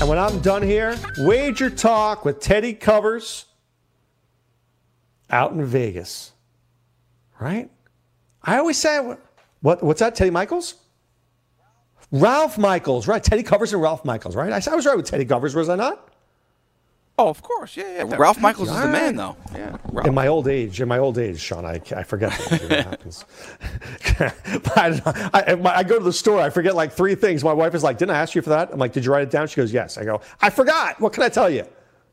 And 0.00 0.08
when 0.08 0.18
I'm 0.18 0.40
done 0.40 0.62
here, 0.62 0.96
wager 1.18 1.68
talk 1.68 2.24
with 2.24 2.40
Teddy 2.40 2.72
Covers 2.72 3.44
out 5.28 5.52
in 5.52 5.62
Vegas. 5.64 6.32
Right? 7.38 7.70
I 8.42 8.56
always 8.56 8.78
say, 8.78 9.14
what, 9.60 9.82
what's 9.82 10.00
that, 10.00 10.14
Teddy 10.14 10.30
Michaels? 10.30 10.76
Ralph 12.10 12.56
Michaels, 12.56 13.06
right? 13.06 13.22
Teddy 13.22 13.42
Covers 13.42 13.74
and 13.74 13.82
Ralph 13.82 14.04
Michaels, 14.04 14.34
right? 14.34 14.50
I, 14.50 14.72
I 14.72 14.74
was 14.74 14.86
right 14.86 14.96
with 14.96 15.04
Teddy 15.04 15.26
Covers, 15.26 15.54
was 15.54 15.68
I 15.68 15.76
not? 15.76 16.09
Oh, 17.20 17.28
of 17.28 17.42
course, 17.42 17.76
yeah, 17.76 18.04
yeah. 18.08 18.16
Ralph 18.16 18.40
Michaels 18.40 18.70
is 18.70 18.80
the 18.80 18.88
man, 18.88 19.14
though. 19.14 19.36
Yeah. 19.52 19.76
Ralph. 19.92 20.06
In 20.06 20.14
my 20.14 20.28
old 20.28 20.48
age, 20.48 20.80
in 20.80 20.88
my 20.88 20.96
old 20.96 21.18
age, 21.18 21.38
Sean, 21.38 21.66
I, 21.66 21.78
I 21.94 22.02
forget 22.02 22.32
what 22.32 22.70
happens. 22.70 23.26
I, 24.74 25.30
I, 25.34 25.78
I, 25.80 25.82
go 25.82 25.98
to 25.98 26.04
the 26.04 26.14
store, 26.14 26.40
I 26.40 26.48
forget 26.48 26.74
like 26.74 26.92
three 26.92 27.14
things. 27.14 27.44
My 27.44 27.52
wife 27.52 27.74
is 27.74 27.82
like, 27.82 27.98
"Didn't 27.98 28.12
I 28.12 28.18
ask 28.20 28.34
you 28.34 28.40
for 28.40 28.48
that?" 28.48 28.72
I'm 28.72 28.78
like, 28.78 28.94
"Did 28.94 29.04
you 29.04 29.12
write 29.12 29.24
it 29.24 29.30
down?" 29.30 29.48
She 29.48 29.56
goes, 29.56 29.70
"Yes." 29.70 29.98
I 29.98 30.04
go, 30.06 30.22
"I 30.40 30.48
forgot. 30.48 30.98
What 30.98 31.12
can 31.12 31.22
I 31.22 31.28
tell 31.28 31.50
you?" 31.50 31.66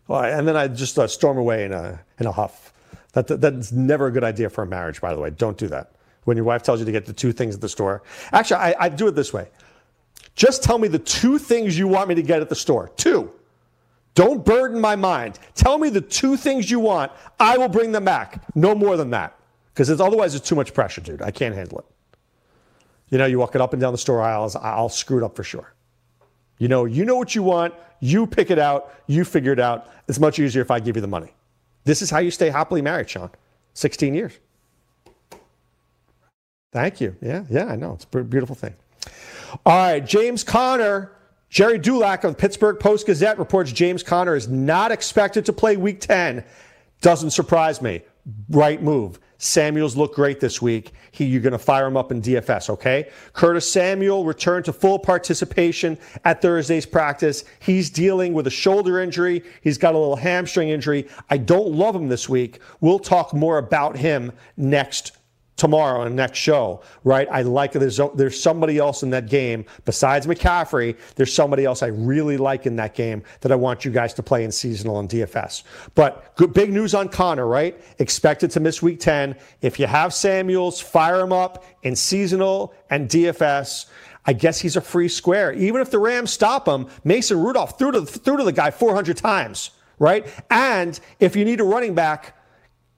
Well, 0.10 0.26
and 0.26 0.46
then 0.46 0.58
I 0.58 0.68
just 0.68 1.00
uh, 1.00 1.08
storm 1.08 1.38
away 1.38 1.64
in 1.64 1.72
a 1.72 2.02
in 2.20 2.26
a 2.26 2.32
huff. 2.34 2.74
That, 3.14 3.28
that 3.28 3.40
that's 3.40 3.72
never 3.72 4.08
a 4.08 4.12
good 4.12 4.26
idea 4.26 4.50
for 4.50 4.66
a 4.66 4.68
marriage, 4.68 5.00
by 5.00 5.14
the 5.14 5.22
way. 5.22 5.30
Don't 5.30 5.58
do 5.58 5.70
that. 5.70 5.94
When 6.26 6.36
your 6.36 6.46
wife 6.46 6.64
tells 6.64 6.82
you 6.82 6.86
to 6.86 6.92
get 6.92 7.06
the 7.06 7.14
two 7.14 7.32
things 7.32 7.56
at 7.56 7.62
the 7.62 7.70
store, 7.70 8.04
actually, 8.34 8.58
I, 8.58 8.76
I 8.78 8.90
do 8.90 9.08
it 9.08 9.12
this 9.16 9.32
way. 9.32 9.48
Just 10.36 10.64
tell 10.64 10.78
me 10.78 10.90
the 10.90 11.00
two 11.00 11.38
things 11.38 11.80
you 11.80 11.88
want 11.88 12.10
me 12.10 12.16
to 12.16 12.22
get 12.22 12.42
at 12.42 12.50
the 12.50 12.56
store. 12.56 12.92
Two 12.98 13.32
Don't 14.18 14.44
burden 14.44 14.82
my 14.82 14.96
mind. 14.96 15.38
Tell 15.54 15.78
me 15.78 15.90
the 15.90 16.02
two 16.02 16.38
things 16.38 16.72
you 16.72 16.80
want. 16.80 17.12
I 17.40 17.56
will 17.56 17.68
bring 17.68 17.92
them 17.92 18.04
back. 18.04 18.42
No 18.56 18.74
more 18.74 18.98
than 18.98 19.12
that. 19.12 19.38
Because 19.72 19.92
otherwise, 20.02 20.34
it's 20.34 20.50
too 20.50 20.56
much 20.56 20.74
pressure, 20.74 21.02
dude. 21.02 21.22
I 21.22 21.30
can't 21.30 21.54
handle 21.54 21.78
it. 21.78 21.86
You 23.12 23.20
know, 23.20 23.28
you 23.28 23.38
walk 23.38 23.54
it 23.54 23.62
up 23.62 23.74
and 23.74 23.80
down 23.80 23.92
the 23.92 23.98
store 24.00 24.24
aisles, 24.24 24.56
I'll 24.56 24.90
screw 24.90 25.20
it 25.20 25.24
up 25.24 25.36
for 25.36 25.44
sure. 25.44 25.72
You 26.58 26.68
know, 26.68 26.86
you 26.86 27.06
know 27.06 27.16
what 27.16 27.36
you 27.36 27.44
want. 27.44 27.76
You 28.00 28.26
pick 28.26 28.50
it 28.50 28.58
out. 28.58 28.92
You 29.06 29.24
figure 29.24 29.52
it 29.52 29.60
out. 29.60 29.88
It's 30.08 30.20
much 30.20 30.40
easier 30.40 30.64
if 30.64 30.72
I 30.72 30.80
give 30.80 30.96
you 30.96 31.02
the 31.04 31.08
money. 31.08 31.36
This 31.84 32.02
is 32.02 32.10
how 32.10 32.18
you 32.18 32.32
stay 32.32 32.50
happily 32.50 32.82
married, 32.82 33.12
Sean. 33.12 33.30
16 33.76 34.16
years. 34.16 34.34
Thank 36.74 37.00
you. 37.02 37.16
Yeah, 37.22 37.44
yeah, 37.52 37.66
I 37.66 37.76
know. 37.76 37.94
It's 37.94 38.08
a 38.12 38.24
beautiful 38.24 38.56
thing. 38.56 38.74
All 39.64 39.78
right, 39.78 40.04
James 40.04 40.44
Conner. 40.44 41.12
Gerry 41.50 41.78
Dulac 41.78 42.24
of 42.24 42.34
the 42.34 42.38
Pittsburgh 42.38 42.80
Post 42.80 43.06
Gazette 43.06 43.40
reports 43.40 43.72
James 43.72 44.04
Conner 44.04 44.36
is 44.36 44.48
not 44.48 44.92
expected 44.92 45.46
to 45.46 45.54
play 45.54 45.78
week 45.78 46.02
10. 46.02 46.44
Doesn't 47.02 47.32
surprise 47.32 47.82
me. 47.82 48.02
Right 48.50 48.82
move. 48.82 49.20
Samuels 49.38 49.96
looked 49.96 50.16
great 50.16 50.40
this 50.40 50.62
week. 50.62 50.94
He, 51.12 51.26
you're 51.26 51.42
going 51.42 51.52
to 51.52 51.60
fire 51.60 51.86
him 51.86 51.96
up 51.96 52.12
in 52.12 52.22
DFS, 52.22 52.70
okay? 52.72 53.10
Curtis 53.34 53.72
Samuel 53.72 54.26
returned 54.26 54.66
to 54.66 54.74
full 54.74 54.98
participation 54.98 55.98
at 56.26 56.42
Thursday's 56.42 56.88
practice. 56.88 57.44
He's 57.60 57.90
dealing 57.90 58.34
with 58.34 58.48
a 58.48 58.52
shoulder 58.52 59.00
injury. 59.00 59.44
He's 59.62 59.78
got 59.78 59.94
a 59.94 59.98
little 59.98 60.16
hamstring 60.16 60.70
injury. 60.70 61.08
I 61.30 61.38
don't 61.38 61.72
love 61.72 61.96
him 61.96 62.08
this 62.08 62.28
week. 62.28 62.60
We'll 62.82 63.00
talk 63.00 63.34
more 63.34 63.60
about 63.60 63.96
him 63.96 64.32
next 64.58 65.17
tomorrow 65.58 66.04
in 66.04 66.16
the 66.16 66.16
next 66.16 66.38
show, 66.38 66.82
right? 67.04 67.28
I 67.30 67.42
like 67.42 67.74
there's 67.74 68.00
there's 68.16 68.42
somebody 68.42 68.78
else 68.78 69.04
in 69.04 69.10
that 69.10 69.28
game 69.28 69.66
besides 69.86 70.26
McCaffrey. 70.26 70.96
There's 71.16 71.34
somebody 71.34 71.66
else 71.66 71.84
I 71.84 71.88
really 71.88 72.38
like 72.38 72.66
in 72.66 72.76
that 72.78 72.96
game 72.96 73.24
that 73.42 73.52
I 73.52 73.56
want 73.56 73.84
you 73.84 73.92
guys 73.92 74.14
to 74.16 74.24
play 74.24 74.44
in 74.44 74.52
seasonal 74.52 75.00
and 75.00 75.10
DFS. 75.10 75.64
But 75.96 76.36
good 76.36 76.54
big 76.54 76.72
news 76.72 76.94
on 76.94 77.10
Conner, 77.10 77.48
right? 77.48 77.80
Expected 78.00 78.52
to 78.52 78.60
miss 78.60 78.82
week 78.82 79.00
10. 79.00 79.36
If 79.62 79.80
you 79.80 79.88
have 79.88 80.14
Samuels, 80.14 80.80
fire 80.80 81.20
him 81.20 81.34
up 81.34 81.66
in 81.84 81.96
seasonal 81.96 82.74
and 82.90 83.10
DFS. 83.10 83.88
I 84.28 84.34
guess 84.34 84.60
he's 84.60 84.76
a 84.76 84.82
free 84.82 85.08
square. 85.08 85.54
Even 85.54 85.82
if 85.82 85.90
the 85.90 86.00
Rams 86.00 86.32
stop 86.32 86.68
him, 86.68 86.88
Mason 87.04 87.40
Rudolph 87.40 87.80
threw 87.80 87.92
to, 87.94 88.06
threw 88.06 88.38
to 88.38 88.44
the 88.44 88.52
guy 88.52 88.72
400 88.72 89.18
times, 89.18 89.72
right? 89.98 90.28
And 90.52 91.00
if 91.20 91.36
you 91.36 91.46
need 91.46 91.62
a 91.62 91.64
running 91.64 91.96
back, 91.96 92.38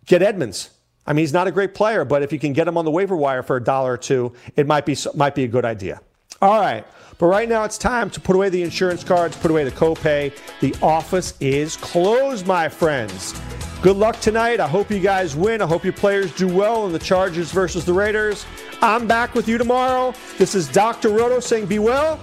get 0.05 0.21
Edmonds. 0.21 0.71
I 1.09 1.13
mean, 1.13 1.23
he's 1.23 1.33
not 1.33 1.47
a 1.47 1.51
great 1.51 1.73
player, 1.73 2.05
but 2.05 2.21
if 2.21 2.31
you 2.31 2.37
can 2.37 2.53
get 2.53 2.67
him 2.67 2.77
on 2.77 2.85
the 2.85 2.91
waiver 2.91 3.15
wire 3.15 3.41
for 3.41 3.55
a 3.55 3.63
dollar 3.63 3.93
or 3.93 3.97
two, 3.97 4.31
it 4.55 4.67
might 4.67 4.85
be 4.85 4.95
might 5.15 5.33
be 5.33 5.43
a 5.43 5.47
good 5.47 5.65
idea. 5.65 5.99
All 6.39 6.61
right. 6.61 6.85
But 7.17 7.25
right 7.25 7.49
now 7.49 7.65
it's 7.65 7.77
time 7.77 8.09
to 8.11 8.21
put 8.21 8.35
away 8.35 8.49
the 8.49 8.61
insurance 8.61 9.03
cards, 9.03 9.35
put 9.35 9.51
away 9.51 9.65
the 9.65 9.71
copay. 9.71 10.31
The 10.61 10.73
office 10.81 11.33
is 11.41 11.75
closed, 11.75 12.47
my 12.47 12.69
friends. 12.69 13.33
Good 13.81 13.97
luck 13.97 14.19
tonight. 14.21 14.59
I 14.59 14.67
hope 14.67 14.91
you 14.91 14.99
guys 14.99 15.35
win. 15.35 15.61
I 15.61 15.65
hope 15.65 15.83
your 15.83 15.93
players 15.93 16.33
do 16.35 16.47
well 16.47 16.85
in 16.85 16.93
the 16.93 16.99
Chargers 16.99 17.51
versus 17.51 17.85
the 17.85 17.93
Raiders. 17.93 18.45
I'm 18.81 19.07
back 19.07 19.33
with 19.33 19.47
you 19.49 19.57
tomorrow. 19.57 20.13
This 20.37 20.53
is 20.53 20.69
Dr. 20.69 21.09
Roto 21.09 21.39
saying 21.39 21.65
be 21.65 21.79
well. 21.79 22.19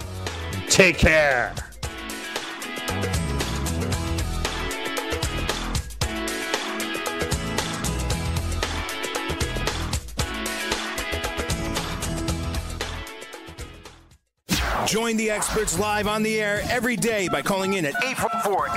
Take 0.69 0.97
care. 0.97 1.55
Join 14.87 15.17
the 15.17 15.31
experts 15.31 15.81
live 15.81 16.07
on 16.07 16.23
the 16.23 16.41
air 16.41 16.63
every 16.71 16.95
day 16.95 17.29
by 17.29 17.43
calling 17.43 17.75
in 17.75 17.85
at 17.85 17.95
844 18.05 18.69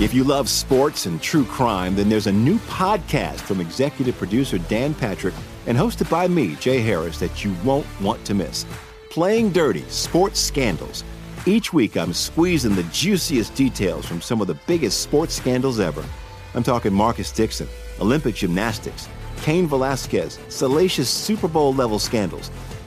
If 0.00 0.14
you 0.14 0.22
love 0.22 0.48
sports 0.48 1.06
and 1.06 1.20
true 1.20 1.44
crime, 1.44 1.96
then 1.96 2.08
there's 2.08 2.28
a 2.28 2.32
new 2.32 2.58
podcast 2.60 3.40
from 3.40 3.60
executive 3.60 4.16
producer 4.16 4.58
Dan 4.58 4.94
Patrick 4.94 5.34
and 5.66 5.76
hosted 5.76 6.08
by 6.08 6.28
me, 6.28 6.54
Jay 6.56 6.80
Harris, 6.80 7.18
that 7.18 7.44
you 7.44 7.52
won't 7.64 7.86
want 8.00 8.24
to 8.26 8.34
miss. 8.34 8.64
Playing 9.10 9.50
Dirty 9.50 9.82
Sports 9.88 10.38
Scandals. 10.38 11.02
Each 11.46 11.72
week, 11.72 11.96
I'm 11.96 12.12
squeezing 12.12 12.76
the 12.76 12.84
juiciest 12.84 13.56
details 13.56 14.06
from 14.06 14.20
some 14.20 14.40
of 14.40 14.46
the 14.46 14.58
biggest 14.68 15.00
sports 15.00 15.34
scandals 15.34 15.80
ever. 15.80 16.04
I'm 16.54 16.62
talking 16.62 16.92
Marcus 16.94 17.32
Dixon, 17.32 17.68
Olympic 18.00 18.36
gymnastics, 18.36 19.08
Cain 19.42 19.66
Velasquez, 19.66 20.38
salacious 20.48 21.10
Super 21.10 21.48
Bowl 21.48 21.74
level 21.74 21.98
scandals. 21.98 22.50